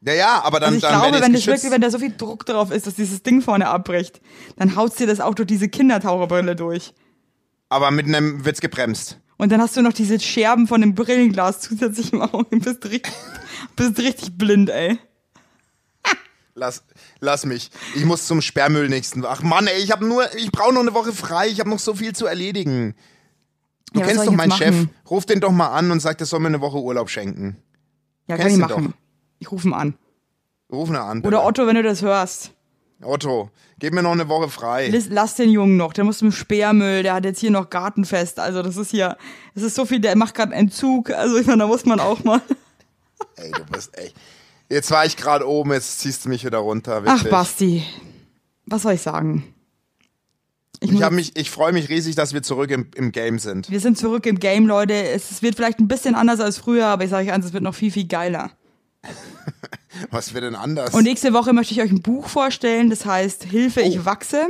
Ja, 0.00 0.12
ja, 0.14 0.42
aber 0.44 0.60
dann, 0.60 0.74
Also 0.74 0.76
ich 0.76 0.82
dann 0.82 1.00
glaube, 1.00 1.20
wenn 1.24 1.32
das 1.32 1.46
wirklich, 1.46 1.72
wenn 1.72 1.80
da 1.80 1.90
so 1.90 1.98
viel 1.98 2.16
Druck 2.16 2.46
drauf 2.46 2.70
ist, 2.70 2.86
dass 2.86 2.94
dieses 2.94 3.24
Ding 3.24 3.42
vorne 3.42 3.66
abbricht, 3.68 4.20
dann 4.56 4.76
haut's 4.76 4.94
dir 4.96 5.08
das 5.08 5.18
auch 5.20 5.34
durch 5.34 5.48
diese 5.48 5.68
Kindertaucherbrille 5.68 6.54
durch. 6.54 6.94
Aber 7.68 7.90
mit 7.90 8.06
einem 8.06 8.44
wird's 8.44 8.60
gebremst. 8.60 9.18
Und 9.38 9.50
dann 9.52 9.60
hast 9.60 9.76
du 9.76 9.82
noch 9.82 9.92
diese 9.92 10.18
Scherben 10.20 10.66
von 10.68 10.80
dem 10.80 10.94
Brillenglas 10.94 11.60
zusätzlich 11.60 12.12
im 12.12 12.22
Auge. 12.22 12.46
Du 12.50 12.60
bist 12.64 12.84
richtig, 12.86 13.12
bist 13.76 13.98
richtig 13.98 14.38
blind, 14.38 14.70
ey. 14.70 14.98
Lass, 16.54 16.82
lass 17.20 17.44
mich. 17.46 17.70
Ich 17.94 18.04
muss 18.04 18.26
zum 18.26 18.40
Sperrmüll 18.40 18.88
nächsten. 18.88 19.24
Ach 19.24 19.42
Mann, 19.42 19.66
ey, 19.66 19.82
ich 19.82 19.90
habe 19.92 20.06
nur, 20.06 20.24
ich 20.36 20.50
brauche 20.52 20.72
noch 20.72 20.80
eine 20.80 20.94
Woche 20.94 21.12
frei. 21.12 21.48
Ich 21.48 21.60
habe 21.60 21.70
noch 21.70 21.78
so 21.78 21.94
viel 21.94 22.14
zu 22.14 22.26
erledigen. 22.26 22.94
Du 23.92 24.00
Ja, 24.00 24.06
kennst 24.06 24.26
doch 24.26 24.30
ich 24.32 24.36
meinen 24.36 24.52
Chef. 24.52 24.86
Ruf 25.10 25.24
den 25.26 25.40
doch 25.40 25.50
mal 25.52 25.68
an 25.68 25.90
und 25.90 26.00
sag, 26.00 26.18
der 26.18 26.26
soll 26.26 26.40
mir 26.40 26.48
eine 26.48 26.60
Woche 26.60 26.78
Urlaub 26.78 27.08
schenken. 27.08 27.56
Ja, 28.28 28.36
kann 28.36 28.46
Kennst 28.46 28.58
ich 28.58 28.62
du 28.66 28.68
machen. 28.68 28.86
doch. 28.88 28.92
Ich 29.38 29.50
rufe 29.50 29.68
ihn 29.68 29.74
an. 29.74 29.94
Ruf 30.70 30.88
ihn 30.90 30.96
an. 30.96 31.20
Oder 31.20 31.30
bitte. 31.38 31.42
Otto, 31.42 31.66
wenn 31.66 31.76
du 31.76 31.82
das 31.82 32.02
hörst. 32.02 32.52
Otto, 33.00 33.50
gib 33.78 33.94
mir 33.94 34.02
noch 34.02 34.10
eine 34.12 34.28
Woche 34.28 34.48
frei. 34.50 34.88
Lass, 34.92 35.06
lass 35.08 35.36
den 35.36 35.50
Jungen 35.50 35.76
noch, 35.76 35.92
der 35.92 36.02
muss 36.04 36.18
zum 36.18 36.32
Sperrmüll, 36.32 37.04
der 37.04 37.14
hat 37.14 37.24
jetzt 37.24 37.38
hier 37.38 37.52
noch 37.52 37.70
Gartenfest. 37.70 38.40
Also 38.40 38.60
das 38.62 38.76
ist 38.76 38.90
hier, 38.90 39.16
es 39.54 39.62
ist 39.62 39.76
so 39.76 39.86
viel, 39.86 40.00
der 40.00 40.16
macht 40.16 40.34
gerade 40.34 40.52
einen 40.52 40.70
Zug. 40.70 41.10
Also 41.10 41.38
ich 41.38 41.46
meine, 41.46 41.58
da 41.60 41.66
muss 41.68 41.84
man 41.86 42.00
auch 42.00 42.24
mal. 42.24 42.42
Ey, 43.36 43.52
du 43.52 43.64
bist 43.66 43.96
echt. 43.96 44.16
Jetzt 44.70 44.90
war 44.90 45.06
ich 45.06 45.16
gerade 45.16 45.48
oben, 45.48 45.72
jetzt 45.72 46.00
ziehst 46.00 46.24
du 46.24 46.28
mich 46.28 46.44
wieder 46.44 46.58
runter. 46.58 47.02
Ach, 47.06 47.14
Wirklich. 47.16 47.30
Basti. 47.30 47.84
Was 48.66 48.82
soll 48.82 48.94
ich 48.94 49.02
sagen? 49.02 49.44
Ich 50.80 50.92
Ich, 50.92 51.10
mich, 51.10 51.36
ich 51.36 51.50
freue 51.50 51.72
mich 51.72 51.88
riesig, 51.88 52.14
dass 52.14 52.34
wir 52.34 52.42
zurück 52.42 52.70
im, 52.70 52.88
im 52.94 53.10
Game 53.10 53.38
sind. 53.38 53.70
Wir 53.70 53.80
sind 53.80 53.98
zurück 53.98 54.26
im 54.26 54.38
Game, 54.38 54.66
Leute. 54.66 54.94
Es, 54.94 55.30
es 55.30 55.42
wird 55.42 55.56
vielleicht 55.56 55.80
ein 55.80 55.88
bisschen 55.88 56.14
anders 56.14 56.38
als 56.40 56.58
früher, 56.58 56.86
aber 56.86 57.04
ich 57.04 57.10
sage 57.10 57.26
euch 57.26 57.32
eins, 57.32 57.46
es 57.46 57.52
wird 57.52 57.64
noch 57.64 57.74
viel, 57.74 57.90
viel 57.90 58.06
geiler. 58.06 58.50
Was 60.10 60.34
wird 60.34 60.44
denn 60.44 60.54
anders? 60.54 60.94
Und 60.94 61.02
nächste 61.04 61.32
Woche 61.32 61.52
möchte 61.52 61.72
ich 61.74 61.80
euch 61.80 61.90
ein 61.90 62.02
Buch 62.02 62.28
vorstellen, 62.28 62.90
das 62.90 63.06
heißt 63.06 63.44
Hilfe, 63.44 63.80
ich 63.80 64.04
wachse. 64.04 64.46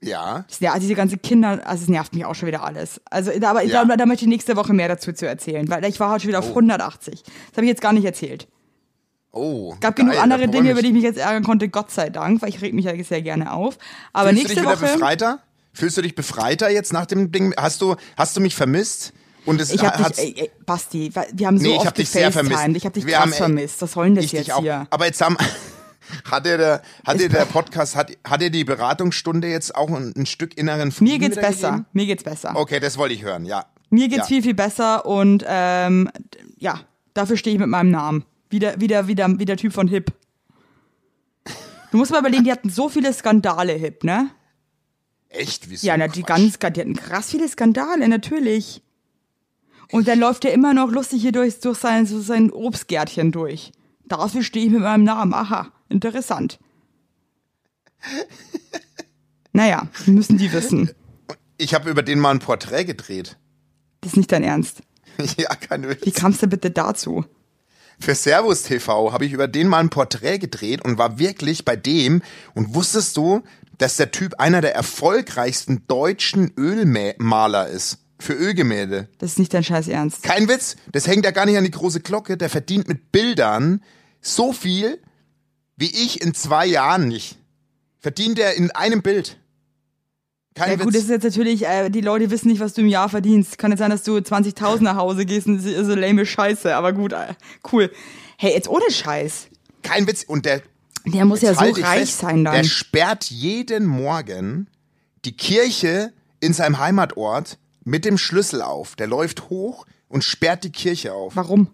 ja. 0.00 0.46
Ja, 0.60 0.78
diese 0.78 0.94
ganze 0.94 1.18
Kinder, 1.18 1.60
also 1.66 1.82
es 1.82 1.88
nervt 1.88 2.14
mich 2.14 2.24
auch 2.24 2.34
schon 2.34 2.46
wieder 2.46 2.62
alles. 2.62 3.00
Also, 3.10 3.32
aber 3.42 3.62
Ja. 3.62 3.84
da, 3.84 3.96
da 3.96 4.06
möchte 4.06 4.24
ich 4.24 4.28
nächste 4.28 4.56
Woche 4.56 4.72
mehr 4.72 4.88
dazu 4.88 5.12
zu 5.12 5.26
erzählen, 5.26 5.68
weil 5.68 5.84
ich 5.84 6.00
war 6.00 6.10
heute 6.12 6.22
schon 6.22 6.28
wieder 6.28 6.38
auf 6.38 6.48
180. 6.48 7.22
Das 7.22 7.32
habe 7.56 7.62
ich 7.66 7.68
jetzt 7.70 7.82
gar 7.82 7.92
nicht 7.92 8.04
erzählt. 8.04 8.48
Oh. 9.32 9.76
gab 9.80 9.96
geil, 9.96 10.06
genug 10.06 10.20
andere 10.20 10.48
Dinge, 10.48 10.72
über 10.72 10.82
die 10.82 10.88
ich 10.88 10.94
mich 10.94 11.04
jetzt 11.04 11.18
ärgern 11.18 11.44
konnte, 11.44 11.68
Gott 11.68 11.90
sei 11.90 12.10
Dank, 12.10 12.42
weil 12.42 12.48
ich 12.48 12.60
reg 12.62 12.74
mich 12.74 12.84
ja 12.86 13.04
sehr 13.04 13.22
gerne 13.22 13.52
auf. 13.52 13.78
Aber 14.12 14.30
Fühlst 14.30 14.42
du 14.44 14.48
nächste 14.48 14.54
dich 14.60 14.64
wieder 14.64 14.80
Woche. 14.80 14.92
befreiter? 14.94 15.38
Fühlst 15.72 15.96
du 15.96 16.02
dich 16.02 16.14
befreiter 16.16 16.68
jetzt 16.70 16.92
nach 16.92 17.06
dem 17.06 17.30
Ding? 17.30 17.54
Hast 17.56 17.80
du, 17.80 17.94
hast 18.16 18.36
du 18.36 18.40
mich 18.40 18.56
vermisst? 18.56 19.12
Und 19.46 19.60
es 19.60 19.72
Ich 19.72 19.82
hab 19.84 19.96
dich, 19.96 20.18
ey, 20.18 20.34
ey, 20.36 20.50
Basti, 20.66 21.12
wir 21.32 21.46
haben 21.46 21.58
so 21.58 21.64
Nee, 21.64 21.70
ich 21.72 21.78
oft 21.78 21.86
hab 21.86 21.94
dich 21.94 22.10
sehr 22.10 22.30
vermisst. 22.30 22.60
Ich 22.74 22.84
habe 22.84 22.92
dich 22.92 23.06
Wir 23.06 23.14
krass 23.14 23.22
haben, 23.22 23.32
ey, 23.32 23.38
vermisst. 23.38 23.82
Was 23.82 23.92
soll 23.92 24.06
denn 24.06 24.14
das 24.16 24.24
ich 24.26 24.32
jetzt 24.32 24.52
auch. 24.52 24.60
hier? 24.60 24.86
Aber 24.90 25.06
jetzt 25.06 25.20
haben, 25.20 25.36
hat 26.30 26.44
dir 26.44 26.58
der, 26.58 26.82
hat 27.06 27.20
dir 27.20 27.28
der 27.28 27.44
Podcast, 27.46 27.96
hat, 27.96 28.10
hat 28.24 28.42
dir 28.42 28.50
die 28.50 28.64
Beratungsstunde 28.64 29.48
jetzt 29.48 29.74
auch 29.74 29.88
ein, 29.90 30.12
ein 30.16 30.26
Stück 30.26 30.58
inneren 30.58 30.90
Frieden 30.92 31.12
Mir 31.12 31.18
geht's 31.20 31.36
besser. 31.36 31.70
gegeben? 31.70 31.86
Mir 31.92 32.06
geht's 32.06 32.24
besser. 32.24 32.52
Okay, 32.54 32.80
das 32.80 32.98
wollte 32.98 33.14
ich 33.14 33.22
hören, 33.22 33.44
ja. 33.46 33.64
Mir 33.90 34.08
geht's 34.08 34.22
ja. 34.22 34.26
viel, 34.26 34.42
viel 34.42 34.54
besser 34.54 35.06
und 35.06 35.44
ähm, 35.46 36.10
ja, 36.58 36.80
dafür 37.14 37.36
stehe 37.36 37.54
ich 37.54 37.60
mit 37.60 37.68
meinem 37.68 37.90
Namen. 37.90 38.24
Wieder, 38.50 38.80
wieder, 38.80 39.06
wieder, 39.06 39.38
wie 39.38 39.44
der 39.44 39.56
Typ 39.56 39.72
von 39.72 39.88
Hip. 39.88 40.12
Du 41.90 41.96
musst 41.96 42.10
mal 42.10 42.20
überlegen, 42.20 42.44
die 42.44 42.52
hatten 42.52 42.70
so 42.70 42.88
viele 42.88 43.12
Skandale, 43.12 43.72
Hip, 43.72 44.04
ne? 44.04 44.30
Echt? 45.28 45.70
Wieso? 45.70 45.86
Ja, 45.86 45.96
na, 45.96 46.08
die 46.08 46.22
ganz, 46.22 46.58
die 46.58 46.66
hatten 46.66 46.96
krass 46.96 47.30
viele 47.30 47.48
Skandale, 47.48 48.08
natürlich. 48.08 48.82
Und 49.92 50.06
dann 50.08 50.18
läuft 50.18 50.44
er 50.44 50.52
immer 50.52 50.74
noch 50.74 50.90
lustig 50.90 51.22
hier 51.22 51.32
durch, 51.32 51.60
durch 51.60 51.78
sein, 51.78 52.06
so 52.06 52.20
sein 52.20 52.50
Obstgärtchen 52.50 53.32
durch. 53.32 53.72
Dafür 54.04 54.42
stehe 54.42 54.66
ich 54.66 54.72
mit 54.72 54.80
meinem 54.80 55.04
Namen. 55.04 55.32
Aha, 55.34 55.72
interessant. 55.88 56.58
Naja, 59.52 59.88
müssen 60.06 60.38
die 60.38 60.52
wissen. 60.52 60.90
Ich 61.58 61.74
habe 61.74 61.90
über 61.90 62.02
den 62.02 62.18
mal 62.18 62.30
ein 62.30 62.38
Porträt 62.38 62.84
gedreht. 62.84 63.36
Das 64.00 64.12
ist 64.12 64.16
nicht 64.16 64.32
dein 64.32 64.42
Ernst. 64.42 64.82
ja, 65.36 65.54
kein 65.54 65.88
Witz. 65.88 66.06
Wie 66.06 66.12
kamst 66.12 66.42
du 66.42 66.46
bitte 66.46 66.70
dazu? 66.70 67.24
Für 68.00 68.14
Servus 68.14 68.62
TV 68.62 69.12
habe 69.12 69.26
ich 69.26 69.32
über 69.32 69.46
den 69.46 69.68
mal 69.68 69.78
ein 69.78 69.90
Porträt 69.90 70.38
gedreht 70.38 70.82
und 70.82 70.96
war 70.96 71.18
wirklich 71.18 71.66
bei 71.66 71.76
dem. 71.76 72.22
Und 72.54 72.74
wusstest 72.74 73.16
du, 73.16 73.42
dass 73.76 73.96
der 73.96 74.10
Typ 74.10 74.40
einer 74.40 74.62
der 74.62 74.74
erfolgreichsten 74.74 75.86
deutschen 75.86 76.52
Ölmaler 76.56 77.68
ist? 77.68 77.98
Für 78.18 78.34
Ölgemälde. 78.34 79.08
Das 79.18 79.32
ist 79.32 79.38
nicht 79.38 79.54
dein 79.54 79.64
scheiß 79.64 79.88
Ernst. 79.88 80.22
Kein 80.22 80.48
Witz, 80.48 80.76
das 80.92 81.06
hängt 81.06 81.24
ja 81.24 81.30
gar 81.30 81.46
nicht 81.46 81.56
an 81.56 81.64
die 81.64 81.70
große 81.70 82.00
Glocke. 82.00 82.36
Der 82.36 82.50
verdient 82.50 82.86
mit 82.86 83.12
Bildern 83.12 83.82
so 84.20 84.52
viel, 84.52 85.00
wie 85.76 85.90
ich 85.90 86.20
in 86.20 86.34
zwei 86.34 86.66
Jahren 86.66 87.08
nicht. 87.08 87.38
Verdient 87.98 88.38
er 88.38 88.54
in 88.54 88.70
einem 88.72 89.00
Bild. 89.00 89.39
Kein 90.54 90.70
Ja 90.70 90.76
gut, 90.76 90.88
das 90.88 90.94
Witz. 90.94 91.04
ist 91.04 91.10
jetzt 91.10 91.24
natürlich, 91.24 91.66
äh, 91.66 91.90
die 91.90 92.00
Leute 92.00 92.30
wissen 92.30 92.48
nicht, 92.48 92.60
was 92.60 92.74
du 92.74 92.80
im 92.80 92.88
Jahr 92.88 93.08
verdienst. 93.08 93.56
Kann 93.58 93.70
jetzt 93.70 93.78
sein, 93.78 93.90
dass 93.90 94.02
du 94.02 94.16
20.000 94.16 94.80
nach 94.82 94.96
Hause 94.96 95.24
gehst 95.24 95.46
und 95.46 95.58
das 95.58 95.64
ist 95.64 95.86
so 95.86 95.94
lame 95.94 96.26
Scheiße, 96.26 96.74
aber 96.74 96.92
gut, 96.92 97.12
äh, 97.12 97.34
cool. 97.72 97.90
Hey, 98.36 98.52
jetzt 98.52 98.68
ohne 98.68 98.90
Scheiß. 98.90 99.48
Kein 99.82 100.06
Witz. 100.06 100.24
Und 100.24 100.46
der, 100.46 100.62
Der 101.06 101.24
muss 101.24 101.42
ja 101.42 101.54
so 101.54 101.60
halt 101.60 101.82
reich 101.82 102.00
fest, 102.00 102.18
sein 102.18 102.44
dann. 102.44 102.54
Der 102.54 102.64
sperrt 102.64 103.24
jeden 103.24 103.86
Morgen 103.86 104.68
die 105.24 105.36
Kirche 105.36 106.12
in 106.40 106.52
seinem 106.52 106.78
Heimatort 106.78 107.58
mit 107.84 108.04
dem 108.04 108.18
Schlüssel 108.18 108.62
auf. 108.62 108.96
Der 108.96 109.06
läuft 109.06 109.50
hoch 109.50 109.86
und 110.08 110.24
sperrt 110.24 110.64
die 110.64 110.72
Kirche 110.72 111.12
auf. 111.12 111.36
Warum? 111.36 111.68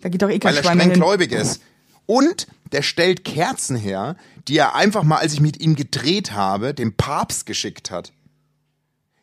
Da 0.00 0.08
geht 0.08 0.22
doch 0.22 0.30
eh 0.30 0.38
kein 0.38 0.54
weil 0.54 0.64
er 0.64 0.64
streng 0.64 0.92
gläubig 0.92 1.32
ist. 1.32 1.62
Und 2.06 2.46
der 2.72 2.82
stellt 2.82 3.24
Kerzen 3.24 3.76
her, 3.76 4.16
die 4.48 4.56
er 4.56 4.74
einfach 4.74 5.02
mal, 5.02 5.18
als 5.18 5.32
ich 5.32 5.40
mit 5.40 5.60
ihm 5.60 5.74
gedreht 5.76 6.32
habe, 6.32 6.74
dem 6.74 6.94
Papst 6.94 7.46
geschickt 7.46 7.90
hat. 7.90 8.12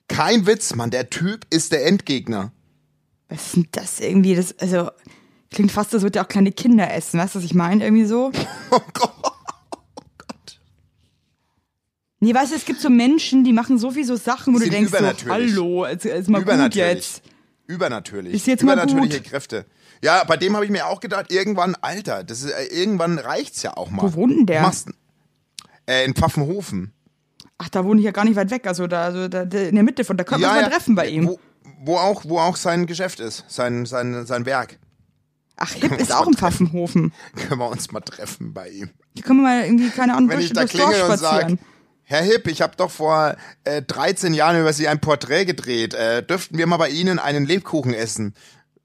Kein 0.07 0.45
Witz, 0.45 0.75
Mann, 0.75 0.91
der 0.91 1.09
Typ 1.09 1.45
ist 1.49 1.71
der 1.71 1.85
Endgegner. 1.85 2.51
Was 3.29 3.47
ist 3.47 3.55
denn 3.55 3.67
das 3.71 3.99
irgendwie? 3.99 4.35
Das, 4.35 4.57
also, 4.59 4.91
klingt 5.49 5.71
fast, 5.71 5.93
als 5.93 6.03
würde 6.03 6.19
er 6.19 6.25
auch 6.25 6.29
kleine 6.29 6.51
Kinder 6.51 6.93
essen. 6.93 7.19
Weißt 7.19 7.35
du, 7.35 7.39
was 7.39 7.45
ich 7.45 7.53
meine? 7.53 7.83
Irgendwie 7.83 8.05
so. 8.05 8.31
Oh 8.71 8.79
Gott. 8.93 9.13
Nee, 12.23 12.33
weißt 12.33 12.53
du, 12.53 12.55
es 12.55 12.63
gibt 12.63 12.79
so 12.79 12.89
Menschen, 12.89 13.43
die 13.43 13.51
machen 13.51 13.77
so 13.77 13.91
viel 13.91 14.05
so 14.05 14.15
Sachen, 14.15 14.55
wo 14.55 14.59
du 14.59 14.69
denkst, 14.69 14.93
so, 14.93 15.29
hallo, 15.29 15.85
jetzt, 15.85 16.05
jetzt 16.05 16.29
mal 16.29 16.39
gut 16.39 16.47
Übernatürlich. 16.47 16.95
jetzt. 16.95 17.21
Übernatürlich. 17.67 18.33
Ist 18.33 18.47
jetzt 18.47 18.63
mal 18.63 18.73
Übernatürliche 18.73 19.17
gut. 19.19 19.29
Kräfte. 19.29 19.65
Ja, 20.01 20.23
bei 20.23 20.37
dem 20.37 20.55
habe 20.55 20.63
ich 20.63 20.71
mir 20.71 20.87
auch 20.87 21.01
gedacht, 21.01 21.33
irgendwann, 21.33 21.75
Alter, 21.81 22.23
das 22.23 22.43
ist, 22.43 22.51
äh, 22.51 22.63
irgendwann 22.67 23.19
reicht's 23.19 23.61
ja 23.61 23.75
auch 23.75 23.91
mal. 23.91 24.03
Wo 24.03 24.13
wohnt 24.13 24.37
denn 24.37 24.45
der? 24.45 24.61
Machst, 24.61 24.87
äh, 25.85 26.05
in 26.05 26.13
Pfaffenhofen. 26.13 26.92
Ach, 27.63 27.69
da 27.69 27.85
wohne 27.85 27.99
ich 27.99 28.05
ja 28.05 28.11
gar 28.11 28.25
nicht 28.25 28.35
weit 28.35 28.51
weg. 28.51 28.67
Also 28.67 28.87
da, 28.87 29.03
also 29.05 29.27
da, 29.27 29.45
da 29.45 29.57
in 29.59 29.75
der 29.75 29.83
Mitte 29.83 30.03
von, 30.03 30.17
da 30.17 30.23
können 30.23 30.41
wir 30.41 30.51
uns 30.51 30.61
mal 30.61 30.69
treffen 30.69 30.95
bei 30.95 31.07
ihm. 31.07 31.27
Wo, 31.27 31.39
wo, 31.85 31.97
auch, 31.97 32.23
wo 32.25 32.39
auch 32.39 32.55
sein 32.57 32.85
Geschäft 32.85 33.19
ist, 33.19 33.45
sein, 33.47 33.85
sein, 33.85 34.25
sein 34.25 34.45
Werk. 34.45 34.79
Ach, 35.55 35.71
Hip 35.73 35.99
ist 35.99 36.13
auch 36.13 36.27
im 36.27 36.33
Pfaffenhofen. 36.33 37.13
Können 37.47 37.59
wir 37.59 37.69
uns 37.69 37.91
mal 37.91 38.01
treffen 38.01 38.53
bei 38.53 38.69
ihm. 38.69 38.89
Hier 39.13 39.23
können 39.23 39.39
wir 39.41 39.43
mal 39.43 39.63
irgendwie, 39.65 39.89
keine 39.91 40.15
Ahnung, 40.15 40.29
Wenn 40.29 40.37
durch, 40.37 40.47
ich 40.47 40.53
da 40.53 40.61
durchs 40.61 40.73
Dorf 40.73 40.89
klingel 40.91 41.09
und 41.11 41.19
spazieren. 41.19 41.57
sag, 41.59 41.67
Herr 42.05 42.21
Hipp, 42.23 42.47
ich 42.47 42.61
habe 42.63 42.75
doch 42.75 42.89
vor 42.91 43.35
äh, 43.63 43.81
13 43.83 44.33
Jahren 44.33 44.59
über 44.59 44.73
Sie 44.73 44.87
ein 44.87 44.99
Porträt 44.99 45.45
gedreht. 45.45 45.93
Äh, 45.93 46.23
dürften 46.23 46.57
wir 46.57 46.65
mal 46.67 46.77
bei 46.77 46.89
Ihnen 46.89 47.19
einen 47.19 47.45
Lebkuchen 47.45 47.93
essen? 47.93 48.33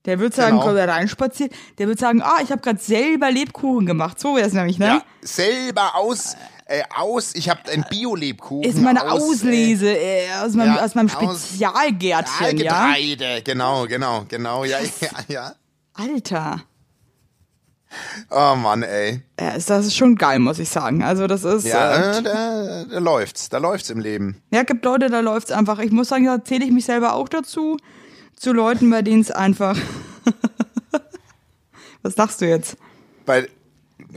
Der 0.04 0.20
wird 0.20 0.34
sagen, 0.34 0.52
Genau. 0.56 0.66
kommt 0.66 0.78
da 0.78 0.84
reinspaziert. 0.84 1.52
Der 1.78 1.88
wird 1.88 1.98
sagen, 1.98 2.22
ah, 2.22 2.36
ich 2.42 2.50
habe 2.52 2.60
gerade 2.60 2.78
selber 2.78 3.30
Lebkuchen 3.30 3.86
gemacht. 3.86 4.20
So 4.20 4.36
wäre 4.36 4.46
es 4.46 4.52
nämlich, 4.52 4.78
ne? 4.78 4.86
Ja, 4.86 5.02
selber 5.22 5.96
aus, 5.96 6.36
äh, 6.68 6.82
aus, 6.94 7.34
ich 7.34 7.48
habe 7.50 7.60
ein 7.70 7.84
Bio-Lebkuchen. 7.90 8.62
Ist 8.62 8.78
meine 8.80 9.10
aus, 9.10 9.22
Auslese 9.22 9.90
äh, 9.90 10.28
aus, 10.42 10.54
meinem, 10.54 10.76
ja, 10.76 10.84
aus 10.84 10.94
meinem 10.94 11.08
Spezialgärtchen, 11.08 12.46
Äh, 12.58 12.62
ja? 12.64 12.86
Getreide, 12.86 13.42
genau, 13.42 13.86
genau, 13.86 14.24
genau, 14.28 14.64
ja, 14.64 14.78
ja, 15.00 15.08
ja. 15.28 15.52
Alter. 15.94 16.62
Oh 18.30 18.54
Mann, 18.54 18.82
ey. 18.82 19.22
Ja, 19.40 19.54
das 19.54 19.68
ist 19.86 19.96
schon 19.96 20.14
geil, 20.16 20.38
muss 20.40 20.58
ich 20.58 20.68
sagen. 20.68 21.02
Also 21.02 21.26
das 21.26 21.42
ist, 21.44 21.64
Ja, 21.66 21.94
äh, 21.94 22.18
äh, 22.18 22.22
da, 22.22 22.84
da 22.84 22.98
läuft's, 22.98 23.48
da 23.48 23.56
läuft's 23.58 23.88
im 23.88 23.98
Leben. 23.98 24.42
ja, 24.52 24.62
gibt 24.62 24.84
Leute, 24.84 25.08
da 25.08 25.20
läuft's 25.20 25.50
einfach. 25.50 25.78
Ich 25.78 25.90
muss 25.90 26.08
sagen, 26.08 26.26
da 26.26 26.44
zähle 26.44 26.66
ich 26.66 26.70
mich 26.70 26.84
selber 26.84 27.14
auch 27.14 27.30
dazu. 27.30 27.78
Zu 28.36 28.52
Leuten, 28.52 28.90
bei 28.90 29.00
denen 29.02 29.22
es 29.22 29.30
einfach. 29.30 29.76
Was 32.02 32.14
sagst 32.14 32.40
du 32.42 32.46
jetzt? 32.48 32.76
Bei, 33.26 33.48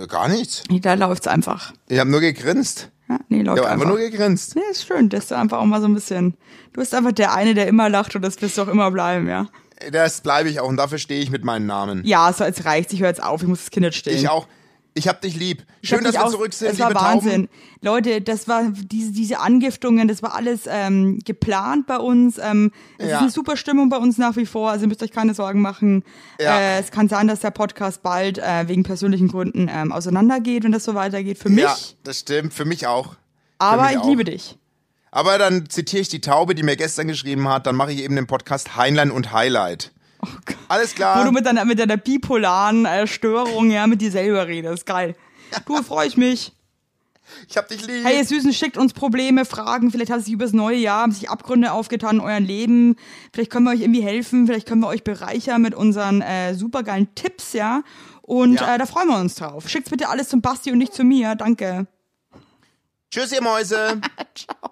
gar 0.08 0.28
nichts. 0.28 0.64
Nee, 0.70 0.80
Da 0.80 0.94
läuft's 0.94 1.28
einfach. 1.28 1.74
Ich 1.88 2.00
habe 2.00 2.10
nur 2.10 2.20
gegrinst. 2.22 2.90
Ja, 3.10 3.20
nee, 3.30 3.40
Ich 3.42 3.46
läuft 3.46 3.60
habe 3.60 3.70
einfach 3.70 3.86
einfach. 3.88 4.00
nur 4.00 4.10
gegrinst. 4.10 4.56
Nee, 4.56 4.62
ist 4.72 4.86
schön, 4.88 5.10
dass 5.10 5.28
du 5.28 5.36
einfach 5.38 5.60
auch 5.60 5.66
mal 5.66 5.82
so 5.82 5.88
ein 5.88 5.94
bisschen. 5.94 6.36
Du 6.74 6.80
bist 6.80 6.94
einfach 6.96 7.12
der 7.12 7.34
eine, 7.34 7.54
der 7.54 7.68
immer 7.68 7.90
lacht 7.90 8.16
und 8.16 8.22
das 8.22 8.42
wirst 8.42 8.58
du 8.58 8.62
auch 8.64 8.68
immer 8.70 8.90
bleiben, 8.92 9.28
ja. 9.28 9.48
Das 9.92 10.22
bleibe 10.22 10.48
ich 10.50 10.60
auch 10.60 10.68
und 10.70 10.78
dafür 10.78 10.98
stehe 11.00 11.22
ich 11.22 11.32
mit 11.32 11.44
meinem 11.44 11.66
Namen. 11.66 12.04
Ja, 12.06 12.32
so 12.32 12.44
jetzt 12.44 12.66
reicht's. 12.66 12.94
Ich 12.94 13.02
höre 13.02 13.10
jetzt 13.10 13.24
auf. 13.24 13.42
Ich 13.42 13.48
muss 13.48 13.60
das 13.60 13.72
Kind 13.72 13.84
jetzt 13.84 13.98
stillen. 13.98 14.18
Ich 14.18 14.30
auch. 14.30 14.48
Ich 14.94 15.08
hab 15.08 15.22
dich 15.22 15.36
lieb. 15.38 15.64
Schön, 15.84 16.04
dass 16.04 16.14
wir 16.16 16.26
auch- 16.26 16.32
zurück 16.32 16.54
sind, 16.54 16.70
Es 16.72 16.80
war 16.80 16.94
Wahnsinn. 16.94 17.48
Tauben. 17.48 17.50
Leute, 17.82 18.20
das 18.20 18.50
war 18.50 18.64
diese, 18.76 19.14
diese 19.14 19.40
Angiftungen, 19.40 20.10
das 20.10 20.22
war 20.22 20.36
alles 20.36 20.64
ähm, 20.68 21.20
geplant 21.24 21.88
bei 21.88 21.98
uns. 21.98 22.38
Ähm, 22.38 22.72
es 22.98 23.08
Ja. 23.10 23.16
ist 23.16 23.22
eine 23.22 23.32
super 23.32 23.56
Stimmung 23.56 23.88
bei 23.90 23.96
uns 23.98 24.18
nach 24.18 24.36
wie 24.36 24.46
vor, 24.46 24.70
also 24.70 24.84
ihr 24.84 24.90
müsst 24.90 25.02
euch 25.02 25.12
keine 25.12 25.34
Sorgen 25.34 25.62
machen. 25.62 26.04
Ja. 26.42 26.60
Äh, 26.60 26.80
es 26.80 26.92
kann 26.92 27.08
sein, 27.08 27.30
dass 27.30 27.40
der 27.40 27.52
Podcast 27.52 28.04
bald 28.04 28.38
äh, 28.38 28.68
wegen 28.68 28.84
persönlichen 28.84 29.30
Gründen 29.30 29.70
ähm, 29.72 29.94
auseinandergeht, 29.94 30.66
wenn 30.66 30.74
das 30.74 30.84
so 30.84 30.94
weitergeht. 30.94 31.38
Für 31.38 31.50
mich. 31.50 31.64
Ja, 31.64 31.76
das 32.04 32.20
stimmt. 32.20 32.54
Für 32.54 32.66
mich 32.66 32.86
auch. 32.86 33.16
Aber 33.60 33.84
mich 33.84 33.92
ich 33.94 33.98
auch. 34.00 34.08
liebe 34.10 34.26
dich. 34.26 34.58
Aber 35.12 35.38
dann 35.38 35.70
zitiere 35.70 36.02
ich 36.02 36.10
die 36.10 36.22
Taube, 36.22 36.54
die 36.56 36.64
mir 36.64 36.76
gestern 36.76 37.08
geschrieben 37.08 37.48
hat. 37.48 37.66
Dann 37.66 37.76
mache 37.78 37.92
ich 37.94 38.02
eben 38.04 38.16
den 38.18 38.28
Podcast 38.28 38.76
Heinlein 38.76 39.12
und 39.12 39.32
Highlight. 39.32 39.92
Alles 40.68 40.92
Wo 40.92 40.96
klar. 40.96 41.26
du 41.26 41.32
mit 41.32 41.46
deiner, 41.46 41.66
mit 41.66 41.80
deiner 41.80 41.98
bipolaren 41.98 42.86
äh, 42.86 43.08
Störung 43.08 43.72
ja 43.72 43.88
mit 43.88 44.02
dir 44.02 44.12
selber 44.12 44.48
redest. 44.48 44.86
Geil. 44.86 45.16
Du, 45.66 45.82
freue 45.84 46.08
ich 46.08 46.18
mich. 46.18 46.54
Ich 47.50 47.58
hab 47.58 47.68
dich 47.68 47.86
lieb. 47.88 48.04
Hey, 48.04 48.18
ihr 48.18 48.26
Süßen, 48.26 48.54
schickt 48.54 48.78
uns 48.78 48.94
Probleme, 48.94 49.46
Fragen. 49.46 49.92
Vielleicht 49.92 50.12
hat 50.12 50.24
sich 50.24 50.34
übers 50.34 50.54
neue 50.54 50.78
Jahr 50.78 51.02
haben 51.04 51.12
sich 51.12 51.30
Abgründe 51.30 51.72
aufgetan 51.72 52.18
in 52.18 52.22
eurem 52.22 52.44
Leben. 52.46 52.96
Vielleicht 53.34 53.52
können 53.52 53.66
wir 53.66 53.72
euch 53.72 53.82
irgendwie 53.82 54.02
helfen. 54.04 54.48
Vielleicht 54.48 54.68
können 54.68 54.82
wir 54.82 54.88
euch 54.88 55.04
bereichern 55.04 55.62
mit 55.62 55.74
unseren 55.74 56.22
äh, 56.22 56.54
supergeilen 56.56 57.14
Tipps, 57.16 57.54
ja. 57.54 57.84
Und 58.22 58.60
Ja. 58.60 58.76
Äh, 58.76 58.78
da 58.78 58.86
freuen 58.86 59.08
wir 59.08 59.18
uns 59.18 59.36
drauf. 59.36 59.68
Schickt's 59.70 59.90
bitte 59.90 60.10
alles 60.10 60.30
zum 60.30 60.42
Basti 60.42 60.72
und 60.72 60.78
nicht 60.78 60.94
zu 60.94 61.04
mir. 61.04 61.36
Danke. 61.36 61.88
Tschüss, 63.12 63.32
ihr 63.32 63.42
Mäuse. 63.42 64.00
Ciao. 64.36 64.71